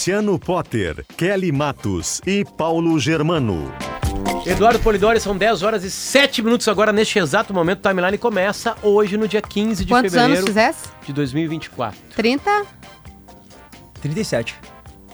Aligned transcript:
Luciano 0.00 0.38
Potter, 0.38 1.04
Kelly 1.14 1.52
Matos 1.52 2.22
e 2.26 2.42
Paulo 2.42 2.98
Germano. 2.98 3.70
Eduardo 4.46 4.78
Polidori, 4.78 5.20
são 5.20 5.36
10 5.36 5.62
horas 5.62 5.84
e 5.84 5.90
7 5.90 6.40
minutos 6.40 6.66
agora, 6.68 6.90
neste 6.90 7.18
exato 7.18 7.52
momento. 7.52 7.80
O 7.80 7.88
timeline 7.90 8.16
começa 8.16 8.74
hoje, 8.82 9.18
no 9.18 9.28
dia 9.28 9.42
15 9.42 9.84
de 9.84 9.92
Quantos 9.92 10.10
fevereiro 10.10 10.38
anos 10.38 10.48
fizesse? 10.48 10.88
de 11.04 11.12
2024. 11.12 12.00
30? 12.16 12.66
37. 14.00 14.54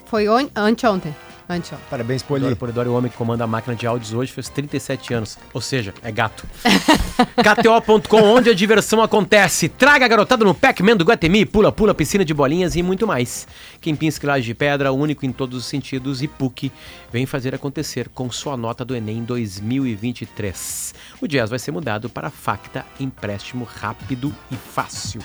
Foi 0.04 0.28
on... 0.28 0.48
anteontem. 0.54 1.12
Anteontem. 1.48 1.86
Parabéns, 1.88 2.22
Poli. 2.22 2.40
Eduardo 2.40 2.56
Polidori, 2.56 2.88
o 2.88 2.94
homem 2.94 3.10
que 3.10 3.16
comanda 3.16 3.44
a 3.44 3.46
máquina 3.46 3.76
de 3.76 3.86
áudios 3.86 4.12
hoje, 4.12 4.32
fez 4.32 4.48
37 4.48 5.14
anos. 5.14 5.38
Ou 5.52 5.60
seja, 5.60 5.94
é 6.02 6.10
gato. 6.10 6.44
KTO.com, 7.36 8.22
onde 8.22 8.50
a 8.50 8.54
diversão 8.54 9.00
acontece. 9.00 9.68
Traga 9.68 10.04
a 10.04 10.08
garotada 10.08 10.44
no 10.44 10.54
Pac-Man 10.54 10.96
do 10.96 11.04
Guatemi, 11.04 11.46
pula, 11.46 11.70
pula, 11.70 11.94
piscina 11.94 12.24
de 12.24 12.34
bolinhas 12.34 12.74
e 12.74 12.82
muito 12.82 13.06
mais. 13.06 13.46
Quem 13.80 13.94
pinça 13.94 14.26
Laje 14.26 14.46
de 14.46 14.54
Pedra, 14.54 14.92
único 14.92 15.24
em 15.24 15.32
todos 15.32 15.58
os 15.58 15.66
sentidos, 15.66 16.22
e 16.22 16.28
PUC 16.28 16.72
vem 17.12 17.26
fazer 17.26 17.54
acontecer 17.54 18.08
com 18.08 18.30
sua 18.30 18.56
nota 18.56 18.84
do 18.84 18.96
Enem 18.96 19.22
2023. 19.22 20.94
O 21.20 21.28
Jazz 21.28 21.50
vai 21.50 21.58
ser 21.58 21.70
mudado 21.70 22.08
para 22.08 22.30
Facta, 22.30 22.84
empréstimo 22.98 23.64
rápido 23.64 24.34
e 24.50 24.56
fácil. 24.56 25.20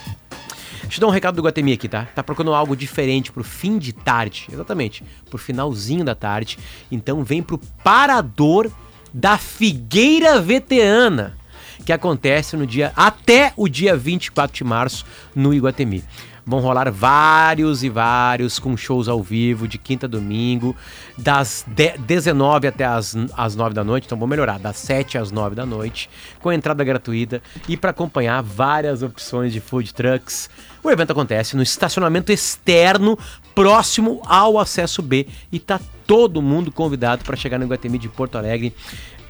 Deixa 0.83 0.97
eu 0.97 1.01
dar 1.01 1.07
um 1.07 1.11
recado 1.11 1.35
do 1.35 1.43
Guatemi 1.43 1.73
aqui, 1.73 1.87
tá? 1.87 2.07
Tá 2.15 2.23
procurando 2.23 2.53
algo 2.53 2.75
diferente 2.75 3.31
pro 3.31 3.43
fim 3.43 3.77
de 3.77 3.93
tarde. 3.93 4.47
Exatamente, 4.51 5.03
pro 5.29 5.37
finalzinho 5.37 6.03
da 6.03 6.15
tarde. 6.15 6.57
Então 6.91 7.23
vem 7.23 7.41
pro 7.41 7.57
Parador 7.83 8.71
da 9.13 9.37
Figueira 9.37 10.39
Veterana, 10.41 11.37
que 11.85 11.91
acontece 11.91 12.55
no 12.55 12.65
dia 12.65 12.91
até 12.95 13.53
o 13.57 13.67
dia 13.67 13.95
24 13.95 14.55
de 14.55 14.63
março 14.63 15.05
no 15.35 15.53
Iguatemi. 15.53 16.03
Vão 16.45 16.59
rolar 16.59 16.91
vários 16.91 17.83
e 17.83 17.89
vários 17.89 18.57
com 18.57 18.75
shows 18.75 19.07
ao 19.07 19.21
vivo 19.21 19.67
de 19.67 19.77
quinta 19.77 20.05
a 20.07 20.09
domingo, 20.09 20.75
das 21.17 21.63
de- 21.67 21.97
19 21.99 22.67
até 22.67 22.83
as, 22.85 23.15
as 23.37 23.55
9 23.55 23.75
da 23.75 23.83
noite. 23.83 24.05
Então 24.05 24.17
vou 24.17 24.27
melhorar, 24.27 24.57
das 24.59 24.77
7 24.77 25.17
às 25.17 25.31
9 25.31 25.55
da 25.55 25.65
noite, 25.65 26.09
com 26.39 26.51
entrada 26.51 26.83
gratuita 26.83 27.41
e 27.69 27.77
para 27.77 27.91
acompanhar 27.91 28.41
várias 28.41 29.03
opções 29.03 29.53
de 29.53 29.59
food 29.61 29.93
trucks. 29.93 30.49
O 30.83 30.89
evento 30.89 31.11
acontece 31.11 31.55
no 31.55 31.61
estacionamento 31.61 32.31
externo, 32.31 33.17
próximo 33.53 34.19
ao 34.25 34.57
acesso 34.57 35.01
B, 35.03 35.27
e 35.51 35.59
tá 35.59 35.79
todo 36.07 36.41
mundo 36.41 36.71
convidado 36.71 37.23
para 37.23 37.35
chegar 37.37 37.57
no 37.59 37.65
Iguatemi 37.65 37.97
de 37.99 38.09
Porto 38.09 38.37
Alegre 38.37 38.73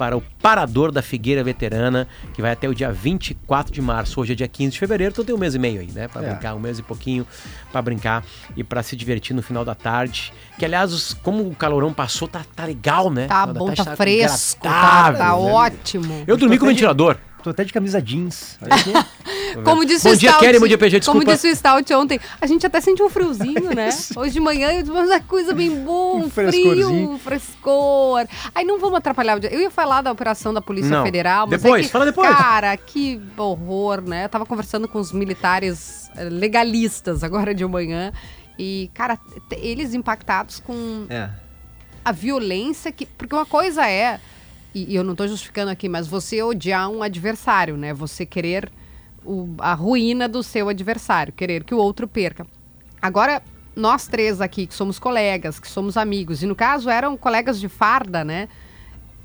para 0.02 0.18
o 0.18 0.24
Parador 0.42 0.92
da 0.92 1.04
Figueira 1.04 1.44
Veterana, 1.44 2.08
que 2.34 2.42
vai 2.42 2.50
até 2.54 2.68
o 2.68 2.74
dia 2.74 2.92
24 2.92 3.72
de 3.72 3.80
março. 3.84 4.20
Hoje 4.20 4.32
é 4.32 4.36
dia 4.36 4.48
15 4.48 4.72
de 4.72 4.80
fevereiro, 4.80 5.12
então 5.12 5.24
tem 5.24 5.36
um 5.36 5.38
mês 5.38 5.54
e 5.54 5.60
meio 5.60 5.80
aí, 5.80 5.92
né? 5.92 6.08
Para 6.08 6.26
É. 6.26 6.30
brincar, 6.32 6.56
um 6.56 6.60
mês 6.60 6.80
e 6.80 6.82
pouquinho 6.82 7.23
para 7.72 7.84
brincar 7.84 8.23
e 8.58 8.64
para 8.64 8.82
se 8.82 8.95
divertir 8.95 9.36
no 9.36 9.44
final 9.44 9.64
da 9.64 9.76
tarde. 9.76 10.34
Que 10.58 10.66
aliás, 10.66 10.92
os- 10.92 11.14
como 11.14 11.48
o 11.48 11.54
calorão 11.56 11.94
passou, 11.94 12.28
tá, 12.28 12.42
tá 12.56 12.66
legal, 12.66 13.11
né? 13.11 13.28
Tá 13.28 13.45
bom, 13.45 13.67
tarde 13.67 13.86
tá 13.86 13.95
fresco, 13.95 14.64
tá, 14.64 15.14
tá 15.14 15.20
né? 15.20 15.32
ótimo. 15.34 16.23
Eu 16.26 16.36
dormi 16.36 16.58
com 16.58 16.66
o 16.66 16.67
até 16.67 16.73
de- 16.73 16.73
ventilador. 16.73 17.17
Tô 17.44 17.50
até 17.50 17.64
de 17.64 17.74
camisa 17.74 18.02
jeans. 18.02 18.58
Como 19.66 19.84
disse 19.84 20.08
Bom 20.08 20.14
o 20.14 20.18
dia, 20.18 20.30
Stout, 20.30 20.46
Kelly, 20.46 20.60
bom 20.60 20.68
dia, 20.68 20.78
PG, 20.78 21.02
Como 21.02 21.26
disse 21.26 21.52
o 21.52 21.56
Stout 21.56 21.94
ontem, 21.94 22.20
a 22.40 22.48
gente 22.48 22.66
até 22.66 22.80
sentiu 22.80 23.06
um 23.06 23.10
friozinho, 23.10 23.76
né? 23.76 23.90
Hoje 24.16 24.34
de 24.34 24.40
manhã 24.40 24.72
eu 24.72 24.82
disse, 24.82 24.94
mas 24.94 25.10
é 25.10 25.20
coisa 25.20 25.54
bem 25.54 25.84
boa, 25.84 26.26
Um 26.26 26.30
frio, 26.30 27.20
frescor. 27.22 28.26
Aí 28.56 28.64
não 28.64 28.80
vamos 28.80 28.98
atrapalhar 29.00 29.38
o 29.38 29.40
dia. 29.40 29.54
Eu 29.54 29.60
ia 29.60 29.72
falar 29.72 30.02
da 30.02 30.12
operação 30.12 30.54
da 30.54 30.62
Polícia 30.62 30.92
Não. 30.92 31.04
Federal, 31.04 31.48
mas 31.48 31.62
Depois, 31.62 31.82
é 31.82 31.86
que, 31.86 31.92
fala 31.92 32.06
depois. 32.06 32.30
Cara, 32.30 32.78
que 32.78 33.22
horror, 33.38 34.02
né? 34.02 34.26
Eu 34.26 34.30
tava 34.30 34.46
conversando 34.46 34.88
com 34.88 35.00
os 35.00 35.12
militares 35.12 36.10
eh, 36.16 36.30
legalistas 36.30 37.23
agora 37.23 37.54
de 37.54 37.66
manhã 37.66 38.14
e, 38.58 38.90
cara, 38.94 39.20
eles 39.52 39.94
impactados 39.94 40.60
com 40.60 41.06
É. 41.10 41.30
a 42.06 42.12
violência 42.12 42.92
que. 42.92 43.06
Porque 43.06 43.36
uma 43.36 43.46
coisa 43.46 43.86
é, 43.90 44.20
e, 44.73 44.92
e 44.92 44.95
eu 44.95 45.04
não 45.04 45.11
estou 45.14 45.27
justificando 45.27 45.71
aqui, 45.71 45.87
mas 45.89 46.08
você 46.08 46.42
odiar 46.42 46.89
um 46.89 47.04
adversário, 47.04 47.77
né? 47.77 47.93
Você 47.93 48.26
querer 48.26 48.71
o- 49.26 49.49
a 49.59 49.73
ruína 49.73 50.27
do 50.27 50.42
seu 50.42 50.70
adversário, 50.70 51.33
querer 51.33 51.64
que 51.64 51.73
o 51.76 51.77
outro 51.77 52.08
perca. 52.08 52.45
Agora, 53.02 53.42
nós 53.76 54.08
três 54.08 54.42
aqui, 54.42 54.67
que 54.67 54.73
somos 54.73 54.99
colegas, 54.99 55.60
que 55.60 55.67
somos 55.67 55.95
amigos, 55.98 56.43
e 56.43 56.45
no 56.45 56.55
caso 56.55 56.89
eram 56.89 57.15
colegas 57.15 57.60
de 57.60 57.70
farda, 57.70 58.23
né? 58.23 58.49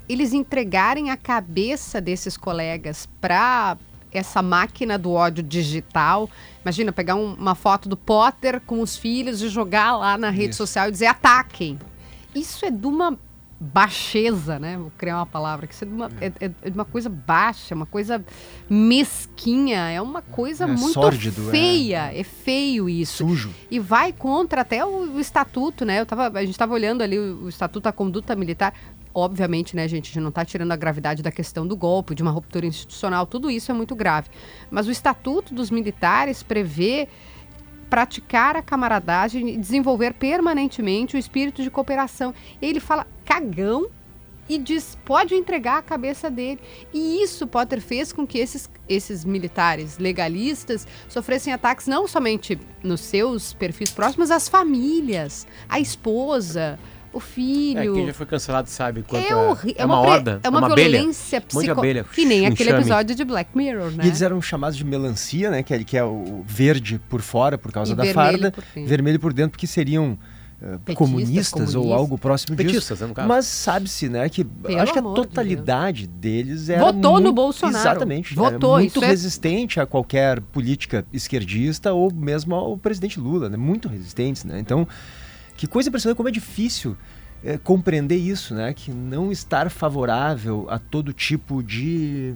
Eles 0.07 0.31
entregarem 0.33 1.09
a 1.09 1.17
cabeça 1.17 1.99
desses 1.99 2.37
colegas 2.37 3.07
para 3.19 3.77
essa 4.11 4.41
máquina 4.41 4.97
do 4.97 5.11
ódio 5.11 5.43
digital. 5.43 6.29
Imagina 6.63 6.93
pegar 6.93 7.15
um- 7.15 7.33
uma 7.33 7.55
foto 7.55 7.89
do 7.89 7.97
Potter 7.97 8.61
com 8.61 8.81
os 8.81 8.95
filhos 8.95 9.41
e 9.41 9.49
jogar 9.49 9.97
lá 9.97 10.17
na 10.17 10.29
rede 10.29 10.51
Isso. 10.51 10.57
social 10.59 10.87
e 10.87 10.91
dizer 10.91 11.07
ataquem. 11.07 11.77
Isso 12.33 12.65
é 12.65 12.71
de 12.71 12.87
uma 12.87 13.19
baixeza, 13.59 14.59
né? 14.59 14.77
Vou 14.77 14.91
criar 14.97 15.17
uma 15.17 15.25
palavra 15.25 15.65
que 15.65 15.73
isso 15.73 15.83
é 15.83 15.87
de 15.87 15.93
uma, 15.93 16.11
é, 16.21 16.31
é- 16.39 16.51
é 16.61 16.69
de 16.69 16.75
uma 16.77 16.85
coisa 16.85 17.09
baixa, 17.09 17.73
uma 17.73 17.87
coisa 17.87 18.23
mesquinha, 18.69 19.89
é 19.89 20.01
uma 20.01 20.21
coisa 20.21 20.65
É 20.65 20.67
muito 20.67 20.93
sórdido, 20.93 21.47
é. 21.49 21.51
feia, 21.51 22.11
é. 22.13 22.23
feio 22.23 22.87
isso. 22.87 23.17
Sujo. 23.27 23.51
E 23.71 23.79
vai 23.79 24.13
contra 24.13 24.61
até 24.61 24.85
o, 24.85 25.15
o 25.15 25.19
estatuto, 25.19 25.83
né? 25.85 25.99
Eu 25.99 26.05
tava, 26.05 26.27
a 26.37 26.41
gente 26.41 26.51
estava 26.51 26.73
olhando 26.73 27.01
ali 27.01 27.17
o, 27.17 27.45
o 27.45 27.49
estatuto 27.49 27.83
da 27.85 27.91
conduta 27.91 28.35
militar. 28.35 28.73
Obviamente, 29.13 29.75
né, 29.75 29.87
gente, 29.87 30.05
a 30.05 30.07
gente 30.13 30.19
não 30.19 30.29
está 30.29 30.45
tirando 30.45 30.71
a 30.71 30.75
gravidade 30.75 31.23
da 31.23 31.31
questão 31.31 31.65
do 31.65 31.75
golpe, 31.75 32.13
de 32.13 32.21
uma 32.21 32.29
ruptura 32.29 32.67
institucional, 32.67 33.25
tudo 33.25 33.49
isso 33.49 33.71
é 33.71 33.73
muito 33.73 33.95
grave. 33.95 34.29
Mas 34.69 34.87
o 34.87 34.91
estatuto 34.91 35.55
dos 35.55 35.71
militares 35.71 36.43
prevê 36.43 37.07
praticar 37.89 38.55
a 38.55 38.61
camaradagem 38.61 39.49
e 39.49 39.57
desenvolver 39.57 40.13
permanentemente 40.13 41.15
o 41.15 41.17
espírito 41.17 41.63
de 41.63 41.71
cooperação. 41.71 42.31
E 42.61 42.65
ele 42.67 42.79
fala 42.79 43.07
cagão 43.27 43.87
e 44.49 44.57
diz 44.57 44.97
pode 45.03 45.35
entregar 45.35 45.77
a 45.79 45.81
cabeça 45.81 46.31
dele. 46.31 46.59
E 46.93 47.21
isso 47.21 47.45
Potter 47.45 47.81
fez 47.81 48.13
com 48.13 48.25
que 48.25 48.37
esses, 48.37 48.69
esses 48.87 49.25
militares 49.25 49.97
legalistas 49.97 50.87
sofressem 51.09 51.51
ataques 51.51 51.85
não 51.85 52.07
somente 52.07 52.57
nos 52.81 53.01
seus 53.01 53.51
perfis 53.51 53.91
próximos, 53.91 54.29
mas 54.29 54.31
as 54.31 54.47
famílias, 54.47 55.45
a 55.67 55.79
esposa, 55.81 56.79
o 57.11 57.17
É, 57.17 57.21
filho. 57.21 57.93
quem 57.93 58.05
já 58.07 58.13
foi 58.13 58.25
cancelado 58.25 58.69
sabe 58.69 59.03
quanto 59.03 59.25
É, 59.25 59.29
é, 59.31 59.35
horri- 59.35 59.75
é 59.77 59.85
uma, 59.85 59.99
horda, 59.99 60.39
é 60.41 60.47
uma, 60.49 60.65
abelha. 60.65 60.89
violência 60.97 61.39
monte 61.41 61.49
de 61.51 61.57
psico... 61.57 61.79
abelha, 61.79 62.03
Que 62.05 62.23
nem 62.23 62.43
um 62.43 62.47
aquele 62.47 62.69
episódio 62.69 63.15
de 63.15 63.25
Black 63.25 63.49
Mirror, 63.57 63.91
né? 63.91 64.03
E 64.05 64.07
eles 64.07 64.21
eram 64.21 64.41
chamados 64.41 64.77
de 64.77 64.85
melancia, 64.85 65.49
né? 65.51 65.61
Que 65.61 65.73
é, 65.73 65.83
que 65.83 65.97
é 65.97 66.03
o 66.05 66.41
verde 66.45 67.01
por 67.09 67.21
fora, 67.21 67.57
por 67.57 67.71
causa 67.73 67.91
E 67.91 67.95
da 67.97 68.03
vermelho 68.03 68.31
farda. 68.39 68.51
por 68.51 68.63
vermelho 68.85 69.19
por 69.19 69.33
dentro, 69.33 69.51
porque 69.51 69.67
seriam 69.67 70.17
Petistas, 70.59 70.95
comunistas, 70.95 71.75
ou 71.75 71.93
algo 71.93 72.17
próximo 72.17 72.55
disso. 72.55 72.69
Petistas, 72.71 73.01
no 73.01 73.13
caso. 73.13 73.27
Mas 73.27 73.45
sabe-se, 73.45 74.09
né, 74.09 74.27
que 74.27 74.43
Pelo 74.43 74.79
acho 74.79 74.91
que 74.91 74.97
a 74.97 75.01
amor 75.01 75.13
de 75.13 75.21
totalidade 75.21 76.07
deles 76.07 76.67
era 76.67 76.83
Votou 76.83 77.17
no 77.17 77.21
muito- 77.25 77.33
Bolsonaro. 77.35 77.77
Exatamente. 77.77 78.33
Votou, 78.33 78.71
era 78.71 78.79
muito 78.79 78.97
isso 78.97 79.03
é- 79.05 79.07
resistente 79.07 79.79
a 79.79 79.85
qualquer 79.85 80.41
política 80.41 81.05
esquerdista 81.13 81.93
ou 81.93 82.11
mesmo 82.11 82.55
ao 82.55 82.75
presidente 82.75 83.19
Lula, 83.19 83.49
né? 83.49 83.55
Muito 83.57 83.87
resistentes, 83.87 84.43
né? 84.43 84.59
Então, 84.59 84.87
que 85.55 85.67
coisa 85.67 85.89
impressionante 85.89 86.17
como 86.17 86.27
é 86.29 86.31
difícil 86.31 86.97
eh, 87.43 87.57
compreender 87.63 88.17
isso, 88.17 88.55
né? 88.55 88.73
Que 88.73 88.91
não 88.91 89.31
estar 89.31 89.69
favorável 89.69 90.65
a 90.69 90.79
todo 90.79 91.13
tipo 91.13 91.61
de, 91.61 92.33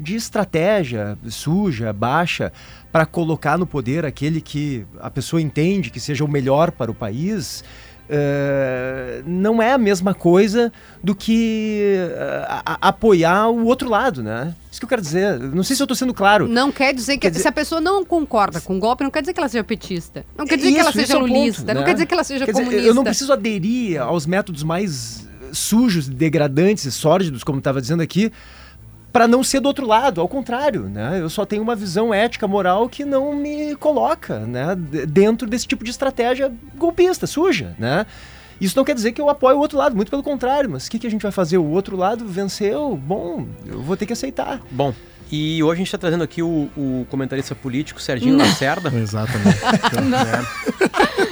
de 0.00 0.14
estratégia 0.14 1.18
suja, 1.28 1.92
baixa, 1.92 2.52
para 2.92 3.06
colocar 3.06 3.56
no 3.58 3.66
poder 3.66 4.04
aquele 4.04 4.40
que 4.40 4.86
a 5.00 5.10
pessoa 5.10 5.40
entende 5.40 5.90
que 5.90 6.00
seja 6.00 6.24
o 6.24 6.28
melhor 6.28 6.70
para 6.70 6.90
o 6.90 6.94
país, 6.94 7.64
eh, 8.08 9.22
não 9.26 9.62
é 9.62 9.72
a 9.72 9.78
mesma 9.78 10.14
coisa 10.14 10.72
do 11.02 11.14
que 11.14 11.94
eh, 11.96 12.44
a- 12.48 12.62
a- 12.74 12.88
apoiar 12.88 13.48
o 13.48 13.64
outro 13.66 13.88
lado, 13.88 14.22
né? 14.22 14.54
Isso 14.70 14.80
que 14.80 14.84
eu 14.84 14.88
quero 14.88 15.02
dizer. 15.02 15.38
Não 15.38 15.62
sei 15.62 15.76
se 15.76 15.82
eu 15.82 15.84
estou 15.84 15.96
sendo 15.96 16.12
claro. 16.12 16.48
Não 16.48 16.70
quer 16.72 16.92
dizer 16.92 17.14
que 17.14 17.20
Quer 17.20 17.30
dizer- 17.30 17.42
se 17.42 17.48
a 17.48 17.52
pessoa 17.52 17.80
não 17.80 18.04
concorda 18.04 18.60
com 18.60 18.76
o 18.76 18.78
golpe, 18.80 19.04
não 19.04 19.10
quer 19.10 19.20
dizer 19.20 19.32
que 19.32 19.40
ela 19.40 19.48
seja 19.48 19.64
petista. 19.64 20.24
Não 20.36 20.46
quer 20.46 20.56
dizer 20.56 20.72
que 20.72 20.78
ela 20.80 20.90
Isso, 20.90 20.98
seja 21.00 21.14
é 21.14 21.16
o 21.16 21.20
ponto, 21.20 21.32
lulista. 21.32 21.74
Não 21.74 21.80
né? 21.80 21.86
quer 21.86 21.92
dizer 21.94 22.06
que 22.06 22.14
ela 22.14 22.24
seja 22.24 22.44
Quer 22.44 22.52
dizer, 22.52 22.64
comunista. 22.64 22.88
eu 22.88 22.94
não 22.94 23.04
preciso 23.04 23.32
aderir 23.32 24.00
aos 24.02 24.26
métodos 24.26 24.62
mais 24.62 25.26
sujos, 25.52 26.08
degradantes 26.08 26.84
e 26.84 26.92
sórdidos, 26.92 27.44
como 27.44 27.58
estava 27.58 27.80
dizendo 27.80 28.02
aqui, 28.02 28.32
para 29.14 29.28
não 29.28 29.44
ser 29.44 29.60
do 29.60 29.68
outro 29.68 29.86
lado. 29.86 30.20
Ao 30.20 30.26
contrário, 30.26 30.88
né? 30.88 31.20
Eu 31.20 31.30
só 31.30 31.46
tenho 31.46 31.62
uma 31.62 31.76
visão 31.76 32.12
ética, 32.12 32.48
moral 32.48 32.88
que 32.88 33.04
não 33.04 33.32
me 33.32 33.76
coloca, 33.76 34.40
né? 34.40 34.74
Dentro 35.06 35.48
desse 35.48 35.68
tipo 35.68 35.84
de 35.84 35.90
estratégia 35.92 36.52
golpista, 36.76 37.24
suja, 37.24 37.76
né? 37.78 38.06
Isso 38.60 38.76
não 38.76 38.84
quer 38.84 38.92
dizer 38.92 39.12
que 39.12 39.20
eu 39.20 39.30
apoio 39.30 39.56
o 39.56 39.60
outro 39.60 39.78
lado, 39.78 39.94
muito 39.94 40.10
pelo 40.10 40.22
contrário. 40.22 40.68
Mas 40.68 40.88
o 40.88 40.90
que, 40.90 40.98
que 40.98 41.06
a 41.06 41.10
gente 41.10 41.22
vai 41.22 41.30
fazer? 41.30 41.58
O 41.58 41.70
outro 41.70 41.96
lado 41.96 42.26
venceu? 42.26 42.96
Bom, 42.96 43.46
eu 43.64 43.80
vou 43.82 43.96
ter 43.96 44.04
que 44.04 44.12
aceitar. 44.12 44.60
Bom, 44.68 44.92
e 45.34 45.62
hoje 45.64 45.72
a 45.72 45.78
gente 45.78 45.90
tá 45.90 45.98
trazendo 45.98 46.22
aqui 46.22 46.42
o, 46.42 46.70
o 46.76 47.06
comentarista 47.10 47.56
político 47.56 48.00
Serginho 48.00 48.36
Lacerda. 48.36 48.92
Exatamente. 48.94 49.58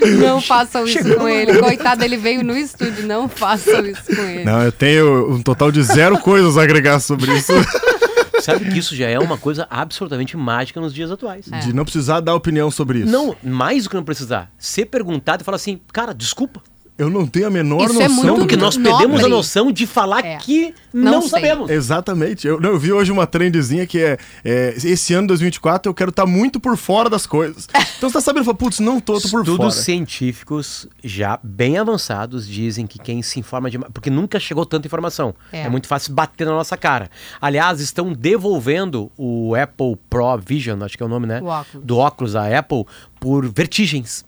Não 0.19 0.40
façam 0.43 0.84
isso 0.84 1.14
com 1.16 1.28
ele. 1.28 1.56
Coitado, 1.60 2.02
ele 2.02 2.16
veio 2.16 2.43
no 2.43 2.56
estúdio. 2.56 3.06
Não 3.06 3.28
façam 3.28 3.87
isso 3.87 4.04
com 4.06 4.22
ele. 4.22 4.44
Não, 4.44 4.60
eu 4.60 4.72
tenho 4.72 5.32
um 5.32 5.40
total 5.40 5.70
de 5.70 5.81
zero 5.84 6.19
coisas 6.19 6.58
a 6.58 6.62
agregar 6.64 6.99
sobre 6.99 7.32
isso. 7.32 7.52
Sabe 8.43 8.72
que 8.72 8.78
isso 8.81 8.96
já 8.96 9.08
é 9.08 9.20
uma 9.20 9.38
coisa 9.38 9.69
absolutamente 9.70 10.37
mágica 10.37 10.81
nos 10.81 10.93
dias 10.93 11.08
atuais. 11.12 11.46
É. 11.52 11.60
De 11.60 11.72
não 11.72 11.84
precisar 11.84 12.19
dar 12.19 12.34
opinião 12.34 12.72
sobre 12.72 13.00
isso. 13.00 13.12
Não, 13.12 13.37
mais 13.40 13.84
do 13.84 13.90
que 13.90 13.94
não 13.94 14.02
precisar. 14.02 14.50
Ser 14.58 14.87
perguntado 14.87 15.43
e 15.43 15.44
falar 15.44 15.56
assim, 15.56 15.81
cara, 15.93 16.12
desculpa. 16.12 16.60
Eu 17.02 17.10
não 17.10 17.26
tenho 17.26 17.46
a 17.46 17.50
menor 17.50 17.84
Isso 17.90 18.00
é 18.00 18.08
noção. 18.08 18.14
muito 18.16 18.28
do 18.34 18.38
Porque 18.40 18.54
que- 18.56 18.60
nós 18.62 18.76
Nobre. 18.76 18.93
perdemos 18.93 19.25
a 19.25 19.28
noção 19.28 19.72
de 19.72 19.87
falar 19.87 20.25
É. 20.25 20.37
que 20.37 20.75
não, 20.93 21.12
Não 21.12 21.22
sabemos. 21.22 21.70
Exatamente. 21.70 22.46
Eu, 22.46 22.60
não, 22.60 22.70
eu 22.70 22.78
vi 22.78 22.93
hoje 22.93 23.10
uma 23.12 23.26
trendzinha 23.26 23.87
que 23.87 23.99
é, 23.99 24.19
é, 24.44 24.75
esse 24.76 25.12
ano 25.14 25.28
2024 25.28 25.90
eu 25.90 25.94
quero 25.94 26.10
estar 26.10 26.26
muito 26.26 26.60
por 26.60 26.76
fora 26.76 27.08
das 27.10 27.26
coisas. 27.26 27.69
Então 28.02 28.10
você 28.10 28.14
tá 28.14 28.20
sabendo, 28.20 28.44
fala, 28.44 28.56
putz, 28.56 28.81
não 28.81 28.99
tô, 28.99 29.14
tô 29.20 29.28
por 29.28 29.40
Estudos 29.43 29.56
fora. 29.56 29.70
científicos 29.70 30.88
já 31.04 31.38
bem 31.43 31.78
avançados 31.78 32.46
dizem 32.49 32.84
que 32.87 32.99
quem 32.99 33.22
se 33.22 33.38
informa 33.38 33.70
demais. 33.70 33.93
Porque 33.93 34.10
nunca 34.10 34.40
chegou 34.40 34.66
tanta 34.66 34.87
informação. 34.88 35.32
É. 35.52 35.62
É. 35.62 35.69
muito 35.69 35.87
fácil 35.87 36.12
bater 36.12 36.44
na 36.44 36.52
nossa 36.52 36.76
cara. 36.76 37.08
Aliás, 37.40 37.81
estão 37.81 38.12
devolvendo 38.12 39.10
o 39.16 39.54
Apple 39.54 39.96
Pro 40.10 40.37
Vision, 40.38 40.82
acho 40.82 40.96
que 40.96 41.02
é 41.02 41.06
o 41.06 41.08
nome, 41.08 41.26
né? 41.26 41.40
O 41.40 41.46
óculos. 41.46 41.87
Do 41.87 41.99
óculos 41.99 42.32
da 42.32 42.58
Apple, 42.58 42.84
por 43.20 43.49
vertigens. 43.52 44.25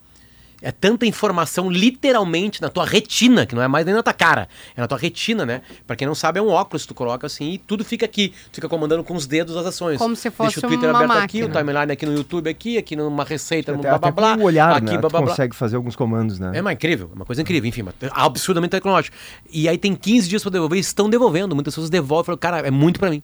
É 0.65 0.73
tanta 0.73 1.05
informação 1.05 1.71
literalmente 1.71 2.63
na 2.63 2.71
tua 2.71 2.87
retina, 2.87 3.45
que 3.45 3.55
não 3.55 3.63
é 3.63 3.69
mais 3.69 3.85
nem 3.85 3.95
na 3.95 4.03
tua 4.03 4.15
cara, 4.15 4.49
é 4.75 4.81
na 4.81 4.89
tua 4.89 4.97
retina, 4.97 5.45
né? 5.45 5.61
Pra 5.87 5.95
quem 5.95 6.07
não 6.09 6.15
sabe, 6.15 6.39
é 6.39 6.43
um 6.43 6.49
óculos 6.49 6.83
que 6.83 6.89
tu 6.89 6.95
coloca 6.95 7.27
assim 7.27 7.53
e 7.53 7.59
tudo 7.59 7.85
fica 7.85 8.07
aqui. 8.07 8.33
Tu 8.51 8.55
fica 8.57 8.69
comandando 8.69 9.05
com 9.05 9.15
os 9.15 9.27
dedos 9.27 9.57
as 9.57 9.67
ações. 9.67 9.99
Como 9.99 10.17
se 10.17 10.31
fosse 10.31 10.55
Deixa 10.55 10.67
o 10.67 10.71
Twitter 10.71 10.89
uma 10.89 11.01
aberto 11.05 11.23
aqui, 11.23 11.39
o 11.43 11.49
máquina. 11.49 11.61
timeline 11.61 11.93
aqui 11.93 12.07
no 12.07 12.15
YouTube 12.15 12.49
aqui, 12.49 12.79
aqui 12.79 12.97
numa 12.97 13.25
receita, 13.25 13.73
no 13.73 13.79
Até, 13.81 13.89
blá 13.89 13.97
até 13.97 14.11
blá 14.11 14.27
blá. 14.29 14.37
com 14.39 14.43
o 14.43 14.47
olhar, 14.47 14.71
aqui, 14.77 14.87
né? 14.87 14.93
blá, 14.99 15.01
Tu 15.03 15.13
blá, 15.13 15.21
blá. 15.21 15.31
consegue 15.31 15.55
fazer 15.55 15.77
alguns 15.77 15.95
comandos, 15.95 16.39
né? 16.39 16.53
É 16.55 16.61
uma 16.63 16.73
incrível, 16.73 17.11
uma 17.15 17.27
coisa 17.27 17.43
incrível, 17.43 17.69
enfim, 17.69 17.83
mas 17.83 17.95
absurdamente 18.13 18.71
tecnológico. 18.71 19.15
E 19.53 19.69
aí 19.69 19.77
tem 19.77 19.95
15 19.95 20.29
dias 20.29 20.43
pra 20.43 20.51
devolver 20.51 20.79
e 20.79 20.81
estão 20.81 21.11
devolvendo. 21.11 21.55
Muitas 21.55 21.75
pessoas 21.75 21.91
devolvem 21.91 22.23
e 22.23 22.27
falam, 22.27 22.39
cara, 22.39 22.67
é 22.67 22.71
muito 22.71 22.99
pra 22.99 23.11
mim. 23.11 23.23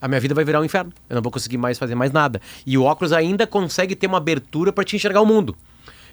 A 0.00 0.08
minha 0.08 0.20
vida 0.20 0.34
vai 0.34 0.44
virar 0.44 0.60
um 0.60 0.64
inferno. 0.64 0.92
Eu 1.08 1.16
não 1.16 1.22
vou 1.22 1.32
conseguir 1.32 1.58
mais 1.58 1.78
fazer 1.78 1.94
mais 1.94 2.10
nada. 2.12 2.40
E 2.64 2.78
o 2.78 2.84
óculos 2.84 3.12
ainda 3.12 3.46
consegue 3.46 3.94
ter 3.96 4.06
uma 4.06 4.18
abertura 4.18 4.72
pra 4.72 4.84
te 4.84 4.94
enxergar 4.96 5.20
o 5.20 5.26
mundo. 5.26 5.56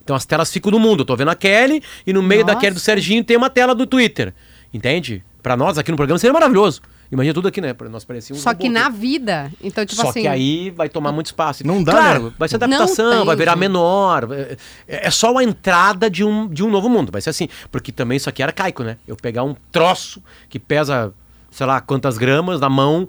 Então 0.07 0.15
as 0.15 0.23
telas 0.25 0.49
ficam 0.49 0.71
no 0.71 0.79
mundo. 0.79 1.01
Eu 1.01 1.05
tô 1.05 1.17
vendo 1.17 1.31
a 1.31 1.35
Kelly 1.35 1.83
e 2.05 2.13
no 2.13 2.23
meio 2.23 2.45
da 2.45 2.53
Nossa. 2.53 2.61
Kelly 2.61 2.73
do 2.75 2.79
Serginho 2.79 3.25
tem 3.25 3.35
uma 3.35 3.49
tela 3.49 3.75
do 3.75 3.85
Twitter. 3.85 4.33
Entende? 4.73 5.21
Pra 5.43 5.57
nós 5.57 5.77
aqui 5.77 5.91
no 5.91 5.97
programa 5.97 6.17
seria 6.17 6.31
maravilhoso. 6.33 6.81
Imagina 7.11 7.33
tudo 7.33 7.49
aqui, 7.49 7.59
né? 7.59 7.73
Pra 7.73 7.89
nós 7.89 8.05
parecíamos 8.05 8.41
Só 8.41 8.51
um 8.51 8.55
que 8.55 8.67
robô 8.67 8.79
na 8.79 8.87
aqui. 8.87 8.97
vida. 8.97 9.51
Então, 9.61 9.85
tipo 9.85 10.01
Só 10.01 10.09
assim. 10.09 10.21
que 10.21 10.27
aí 10.29 10.69
vai 10.69 10.87
tomar 10.87 11.11
muito 11.11 11.25
espaço. 11.25 11.67
Não 11.67 11.83
dá, 11.83 11.91
Claro, 11.91 12.23
né? 12.27 12.31
vai 12.39 12.47
ser 12.47 12.55
adaptação, 12.55 13.25
vai 13.25 13.35
virar 13.35 13.57
menor. 13.57 14.29
É, 14.31 14.57
é 14.87 15.11
só 15.11 15.37
a 15.37 15.43
entrada 15.43 16.09
de 16.09 16.23
um, 16.23 16.47
de 16.47 16.63
um 16.63 16.69
novo 16.69 16.87
mundo. 16.87 17.11
Vai 17.11 17.19
ser 17.21 17.29
assim. 17.31 17.49
Porque 17.69 17.91
também 17.91 18.15
isso 18.15 18.29
aqui 18.29 18.41
é 18.41 18.45
arcaico, 18.45 18.81
né? 18.83 18.95
Eu 19.05 19.17
pegar 19.17 19.43
um 19.43 19.55
troço 19.73 20.23
que 20.47 20.57
pesa, 20.57 21.13
sei 21.51 21.65
lá, 21.65 21.81
quantas 21.81 22.17
gramas 22.17 22.61
na 22.61 22.69
mão, 22.69 23.07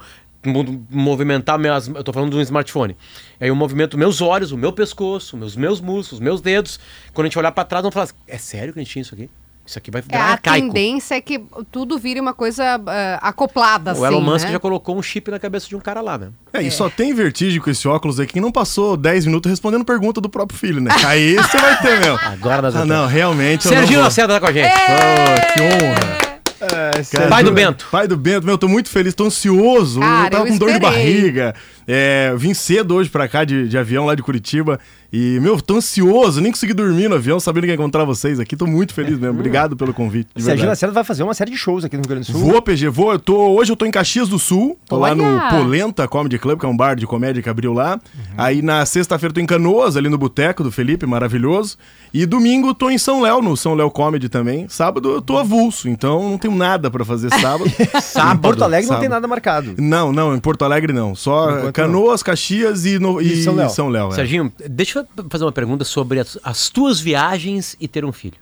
movimentar 0.90 1.58
minhas. 1.58 1.88
Eu 1.88 2.02
tô 2.04 2.12
falando 2.12 2.30
de 2.30 2.36
um 2.36 2.40
smartphone. 2.40 2.96
Aí 3.40 3.48
eu 3.48 3.56
movimento 3.56 3.96
meus 3.98 4.20
olhos, 4.20 4.52
o 4.52 4.56
meu 4.56 4.72
pescoço, 4.72 5.36
meus, 5.36 5.56
meus 5.56 5.80
músculos, 5.80 6.20
meus 6.20 6.40
dedos. 6.40 6.78
Quando 7.12 7.26
a 7.26 7.28
gente 7.28 7.38
olhar 7.38 7.52
pra 7.52 7.64
trás, 7.64 7.82
vamos 7.82 7.94
falar: 7.94 8.08
é 8.26 8.38
sério 8.38 8.72
que 8.72 8.78
a 8.78 8.82
gente 8.82 8.92
tinha 8.92 9.02
isso 9.02 9.14
aqui? 9.14 9.28
Isso 9.66 9.78
aqui 9.78 9.90
vai 9.90 10.00
É, 10.00 10.02
virar 10.02 10.24
a 10.24 10.30
arcaico. 10.32 10.66
tendência 10.68 11.14
é 11.14 11.20
que 11.20 11.44
tudo 11.70 11.98
vire 11.98 12.18
uma 12.18 12.32
coisa 12.32 12.80
ah, 12.86 13.18
acoplada, 13.20 13.90
assim, 13.90 14.00
O 14.00 14.06
Elon 14.06 14.22
Musk 14.22 14.46
né? 14.46 14.52
já 14.52 14.58
colocou 14.58 14.96
um 14.96 15.02
chip 15.02 15.30
na 15.30 15.38
cabeça 15.38 15.68
de 15.68 15.76
um 15.76 15.78
cara 15.78 16.00
lá, 16.00 16.16
né? 16.16 16.28
É, 16.54 16.62
e 16.62 16.70
só 16.70 16.88
tem 16.88 17.12
vertigem 17.12 17.60
com 17.60 17.68
esse 17.68 17.86
óculos 17.86 18.18
aqui 18.18 18.32
que 18.32 18.40
não 18.40 18.50
passou 18.50 18.96
10 18.96 19.26
minutos 19.26 19.50
respondendo 19.50 19.84
pergunta 19.84 20.22
do 20.22 20.28
próprio 20.30 20.58
filho, 20.58 20.80
né? 20.80 20.90
Aí 21.04 21.34
você 21.34 21.58
vai 21.58 21.78
ter 21.82 22.00
mesmo. 22.00 22.18
Agora 22.24 22.62
nós 22.62 22.76
Ah, 22.76 22.86
não, 22.86 23.06
realmente. 23.06 23.68
Serginho. 23.68 24.00
Lacerda 24.00 24.32
tá 24.32 24.40
com 24.40 24.46
a 24.46 24.52
gente. 24.54 24.72
Oh, 24.72 25.52
que 25.52 25.60
honra. 25.60 26.27
Cara, 26.58 27.28
Pai 27.28 27.44
do 27.44 27.52
Bento. 27.52 27.86
Pai 27.90 28.08
do 28.08 28.16
Bento, 28.16 28.44
meu, 28.44 28.54
eu 28.54 28.58
tô 28.58 28.68
muito 28.68 28.88
feliz, 28.88 29.14
tô 29.14 29.24
ansioso. 29.26 30.00
Cara, 30.00 30.26
eu 30.26 30.30
tava 30.30 30.44
eu 30.44 30.52
com 30.52 30.58
dor 30.58 30.68
de 30.68 30.74
esperei. 30.74 31.02
barriga. 31.04 31.54
É, 31.86 32.34
vim 32.36 32.52
cedo 32.54 32.94
hoje 32.94 33.08
pra 33.08 33.28
cá 33.28 33.44
de, 33.44 33.68
de 33.68 33.78
avião 33.78 34.06
lá 34.06 34.14
de 34.14 34.22
Curitiba. 34.22 34.78
E, 35.10 35.38
meu, 35.40 35.58
tô 35.60 35.76
ansioso, 35.76 36.40
nem 36.40 36.52
consegui 36.52 36.74
dormir 36.74 37.08
no 37.08 37.14
avião, 37.14 37.40
sabendo 37.40 37.64
que 37.64 37.70
ia 37.70 37.74
encontrar 37.74 38.04
vocês 38.04 38.38
aqui. 38.38 38.54
Tô 38.54 38.66
muito 38.66 38.92
feliz 38.92 39.18
mesmo. 39.18 39.38
Obrigado 39.38 39.74
pelo 39.76 39.94
convite. 39.94 40.28
de 40.36 40.42
Sérgio. 40.42 40.66
Lacerda 40.66 40.92
vai 40.94 41.04
fazer 41.04 41.22
uma 41.22 41.32
série 41.32 41.50
de 41.50 41.56
shows 41.56 41.82
aqui 41.84 41.96
no 41.96 42.02
Rio 42.02 42.08
Grande 42.10 42.30
do 42.30 42.38
Sul. 42.38 42.50
Vou, 42.50 42.60
PG, 42.60 42.88
vou. 42.90 43.12
Eu 43.12 43.18
tô, 43.18 43.36
hoje 43.56 43.72
eu 43.72 43.76
tô 43.76 43.86
em 43.86 43.90
Caxias 43.90 44.28
do 44.28 44.38
Sul. 44.38 44.78
Tô 44.86 44.98
lá 44.98 45.14
no 45.14 45.24
Olha! 45.24 45.48
Polenta 45.50 46.06
Comedy 46.06 46.38
Club, 46.38 46.60
que 46.60 46.66
é 46.66 46.68
um 46.68 46.76
bar 46.76 46.94
de 46.94 47.06
comédia 47.06 47.42
que 47.42 47.48
abriu 47.48 47.72
lá. 47.72 47.98
Aí 48.36 48.60
na 48.60 48.84
sexta-feira 48.84 49.30
eu 49.30 49.34
tô 49.34 49.40
em 49.40 49.46
Canoas, 49.46 49.96
ali 49.96 50.10
no 50.10 50.18
Boteco 50.18 50.62
do 50.62 50.70
Felipe, 50.70 51.06
maravilhoso. 51.06 51.78
E 52.12 52.26
domingo 52.26 52.68
eu 52.68 52.74
tô 52.74 52.90
em 52.90 52.98
São 52.98 53.22
Léo, 53.22 53.40
no 53.40 53.56
São 53.56 53.74
Léo 53.74 53.90
Comedy 53.90 54.28
também. 54.28 54.66
Sábado 54.68 55.10
eu 55.10 55.22
tô 55.22 55.38
avulso, 55.38 55.88
então 55.88 56.28
não 56.28 56.36
tenho 56.38 56.54
nada 56.54 56.90
pra 56.90 57.04
fazer 57.04 57.30
sábado. 57.30 57.70
Sábado. 58.02 58.34
Em 58.38 58.40
Porto 58.40 58.62
Alegre 58.62 58.86
não 58.88 58.96
tem 58.96 59.04
sábado. 59.04 59.10
nada 59.10 59.28
marcado. 59.28 59.74
Não, 59.78 60.12
não, 60.12 60.34
em 60.34 60.38
Porto 60.38 60.64
Alegre 60.64 60.92
não. 60.92 61.14
Só 61.14 61.50
Enquanto 61.50 61.74
Canoas, 61.74 62.22
Caxias 62.22 62.84
e, 62.84 62.98
no, 62.98 63.20
e, 63.20 63.32
E 63.32 63.42
São 63.42 63.54
Léo. 63.54 63.70
São 63.70 63.88
Léo. 63.88 64.08
é. 64.10 64.14
Serginho, 64.14 64.52
deixa 64.68 64.97
eu 64.97 64.97
fazer 65.30 65.44
uma 65.44 65.52
pergunta 65.52 65.84
sobre 65.84 66.20
as, 66.20 66.38
as 66.42 66.68
tuas 66.68 67.00
viagens 67.00 67.76
e 67.80 67.88
ter 67.88 68.04
um 68.04 68.12
filho. 68.12 68.36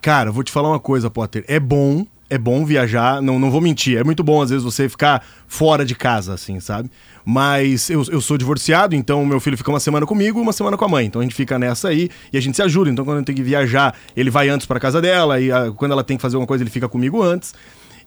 Cara, 0.00 0.30
eu 0.30 0.32
vou 0.32 0.42
te 0.42 0.50
falar 0.50 0.68
uma 0.68 0.80
coisa, 0.80 1.08
Potter. 1.08 1.44
É 1.46 1.60
bom, 1.60 2.06
é 2.28 2.36
bom 2.36 2.64
viajar, 2.64 3.22
não, 3.22 3.38
não 3.38 3.50
vou 3.50 3.60
mentir. 3.60 3.98
É 3.98 4.04
muito 4.04 4.24
bom, 4.24 4.42
às 4.42 4.50
vezes, 4.50 4.64
você 4.64 4.88
ficar 4.88 5.24
fora 5.46 5.84
de 5.84 5.94
casa, 5.94 6.34
assim, 6.34 6.58
sabe? 6.60 6.90
Mas 7.24 7.88
eu, 7.88 8.02
eu 8.10 8.20
sou 8.20 8.36
divorciado, 8.36 8.96
então 8.96 9.24
meu 9.24 9.38
filho 9.38 9.56
fica 9.56 9.70
uma 9.70 9.78
semana 9.78 10.04
comigo 10.04 10.40
e 10.40 10.42
uma 10.42 10.52
semana 10.52 10.76
com 10.76 10.84
a 10.84 10.88
mãe. 10.88 11.06
Então 11.06 11.20
a 11.20 11.24
gente 11.24 11.34
fica 11.34 11.58
nessa 11.58 11.88
aí 11.88 12.10
e 12.32 12.36
a 12.36 12.40
gente 12.40 12.56
se 12.56 12.62
ajuda. 12.62 12.90
Então 12.90 13.04
quando 13.04 13.18
eu 13.18 13.24
tenho 13.24 13.36
que 13.36 13.42
viajar, 13.42 13.94
ele 14.16 14.30
vai 14.30 14.48
antes 14.48 14.66
pra 14.66 14.80
casa 14.80 15.00
dela 15.00 15.40
e 15.40 15.52
ah, 15.52 15.72
quando 15.76 15.92
ela 15.92 16.02
tem 16.02 16.16
que 16.16 16.22
fazer 16.22 16.36
alguma 16.36 16.48
coisa, 16.48 16.64
ele 16.64 16.70
fica 16.70 16.88
comigo 16.88 17.22
antes. 17.22 17.54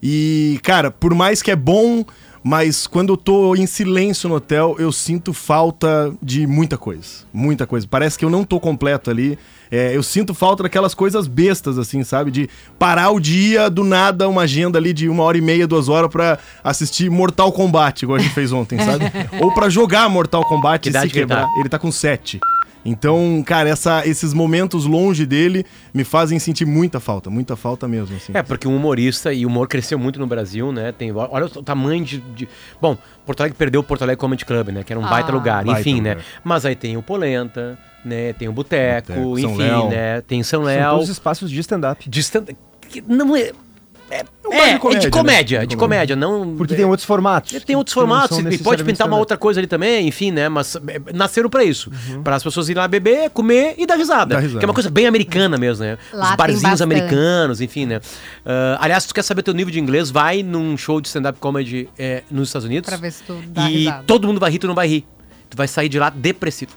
E, 0.02 0.60
cara, 0.62 0.90
por 0.90 1.14
mais 1.14 1.40
que 1.40 1.50
é 1.50 1.56
bom, 1.56 2.04
mas 2.42 2.86
quando 2.86 3.12
eu 3.12 3.16
tô 3.16 3.54
em 3.56 3.66
silêncio 3.66 4.28
no 4.28 4.36
hotel, 4.36 4.76
eu 4.78 4.92
sinto 4.92 5.32
falta 5.32 6.12
de 6.22 6.46
muita 6.46 6.76
coisa. 6.78 7.24
Muita 7.32 7.66
coisa. 7.66 7.86
Parece 7.88 8.18
que 8.18 8.24
eu 8.24 8.30
não 8.30 8.44
tô 8.44 8.60
completo 8.60 9.10
ali. 9.10 9.38
É, 9.70 9.96
eu 9.96 10.02
sinto 10.02 10.32
falta 10.32 10.62
daquelas 10.62 10.94
coisas 10.94 11.26
bestas, 11.26 11.76
assim, 11.76 12.04
sabe? 12.04 12.30
De 12.30 12.48
parar 12.78 13.10
o 13.10 13.18
dia, 13.18 13.68
do 13.68 13.82
nada, 13.82 14.28
uma 14.28 14.42
agenda 14.42 14.78
ali 14.78 14.92
de 14.92 15.08
uma 15.08 15.24
hora 15.24 15.36
e 15.36 15.40
meia, 15.40 15.66
duas 15.66 15.88
horas 15.88 16.08
pra 16.10 16.38
assistir 16.62 17.10
Mortal 17.10 17.50
Kombat, 17.50 18.04
igual 18.04 18.18
a 18.18 18.22
gente 18.22 18.32
fez 18.32 18.52
ontem, 18.52 18.78
sabe? 18.78 19.04
Ou 19.42 19.52
pra 19.52 19.68
jogar 19.68 20.08
Mortal 20.08 20.44
Kombat 20.44 20.88
Que 20.88 20.96
e 20.96 21.00
se 21.00 21.08
que 21.08 21.18
ele 21.18 21.26
tá? 21.26 21.34
quebrar. 21.36 21.48
Ele 21.58 21.68
tá 21.68 21.78
com 21.78 21.90
sete. 21.90 22.38
Então, 22.88 23.42
cara, 23.44 23.68
essa- 23.68 24.06
esses 24.06 24.32
momentos 24.32 24.84
longe 24.84 25.26
dele 25.26 25.66
me 25.92 26.04
fazem 26.04 26.38
sentir 26.38 26.64
muita 26.64 27.00
falta, 27.00 27.28
muita 27.28 27.56
falta 27.56 27.88
mesmo, 27.88 28.16
assim. 28.16 28.32
É, 28.34 28.42
porque 28.42 28.68
um 28.68 28.76
humorista, 28.76 29.32
e 29.32 29.44
o 29.44 29.48
humor 29.48 29.66
cresceu 29.66 29.98
muito 29.98 30.18
no 30.20 30.26
Brasil, 30.26 30.70
né? 30.70 30.92
Tem, 30.92 31.10
olha 31.12 31.46
o 31.46 31.62
tamanho 31.62 32.04
de, 32.04 32.18
de- 32.18 32.48
Bom, 32.80 32.96
Porto 33.24 33.40
Alegre 33.40 33.58
perdeu 33.58 33.80
o 33.80 33.84
Porto 33.84 34.02
Alegre 34.02 34.20
Comedy 34.20 34.44
Club, 34.44 34.68
né? 34.68 34.84
Que 34.84 34.92
era 34.92 35.00
um 35.00 35.04
Ah. 35.04 35.08
baita 35.10 35.32
lugar, 35.32 35.64
Baita 35.64 35.80
enfim, 35.80 36.00
né? 36.00 36.10
lugar. 36.10 36.24
Mas 36.44 36.64
aí 36.64 36.76
tem 36.76 36.96
o 36.96 37.02
Polenta, 37.02 37.76
né? 38.04 38.32
Tem 38.34 38.48
o 38.48 38.52
Boteco, 38.52 39.12
São 39.12 39.38
enfim, 39.38 39.56
Léo. 39.56 39.88
né? 39.88 40.20
Tem 40.20 40.42
São 40.44 40.60
São 40.60 40.66
Léo. 40.66 40.90
todos 40.92 41.08
espaços 41.08 41.50
de 41.50 41.58
stand-up. 41.60 42.08
Distante. 42.08 42.56
que 42.88 43.02
Não 43.04 43.34
é. 43.34 43.50
É, 44.10 44.24
um 44.46 44.52
é, 44.52 44.56
bar 44.56 44.66
de 44.66 44.66
é 44.68 44.78
comédia, 44.78 44.98
de 45.00 45.06
né? 45.06 45.10
comédia, 45.10 45.66
de 45.66 45.76
comédia, 45.76 46.16
não. 46.16 46.56
Porque 46.56 46.74
é, 46.74 46.76
tem 46.76 46.84
outros 46.84 47.04
formatos. 47.04 47.62
Tem 47.64 47.74
outros 47.74 47.92
formatos, 47.92 48.38
e 48.38 48.58
pode 48.58 48.84
pintar 48.84 49.06
uma 49.06 49.16
outra 49.16 49.36
coisa 49.36 49.58
ali 49.58 49.66
também, 49.66 50.06
enfim, 50.06 50.30
né? 50.30 50.48
Mas 50.48 50.76
é, 50.76 51.12
nasceram 51.12 51.50
pra 51.50 51.64
isso. 51.64 51.90
Uhum. 52.08 52.22
Para 52.22 52.36
as 52.36 52.42
pessoas 52.42 52.68
irem 52.68 52.80
lá 52.80 52.86
beber, 52.86 53.30
comer 53.30 53.74
e 53.76 53.86
dar 53.86 53.96
risada. 53.96 54.36
Dar 54.36 54.40
risada. 54.40 54.60
Que 54.60 54.64
é 54.64 54.68
uma 54.68 54.74
coisa 54.74 54.90
bem 54.90 55.06
americana 55.06 55.56
mesmo, 55.58 55.84
né? 55.84 55.98
Lá 56.12 56.30
Os 56.30 56.36
barzinhos 56.36 56.80
americanos, 56.80 57.60
enfim, 57.60 57.86
né? 57.86 58.00
Ah, 58.44 58.78
aliás, 58.80 59.02
se 59.02 59.08
tu 59.08 59.14
quer 59.14 59.22
saber 59.22 59.42
teu 59.42 59.54
nível 59.54 59.72
de 59.72 59.80
inglês, 59.80 60.10
vai 60.10 60.42
num 60.42 60.76
show 60.76 61.00
de 61.00 61.08
stand-up 61.08 61.38
comedy 61.40 61.88
é, 61.98 62.22
nos 62.30 62.48
Estados 62.48 62.66
Unidos. 62.66 62.88
Pra 62.88 62.96
ver 62.98 63.12
se 63.12 63.22
tu 63.24 63.34
dá 63.48 63.68
E 63.68 63.78
risada. 63.78 64.04
todo 64.06 64.26
mundo 64.28 64.38
vai 64.38 64.50
rir, 64.50 64.58
tu 64.58 64.68
não 64.68 64.74
vai 64.74 64.86
rir. 64.86 65.06
Tu 65.56 65.58
vai 65.58 65.66
sair 65.68 65.88
de 65.88 65.98
lá 65.98 66.10
depressivo. 66.10 66.70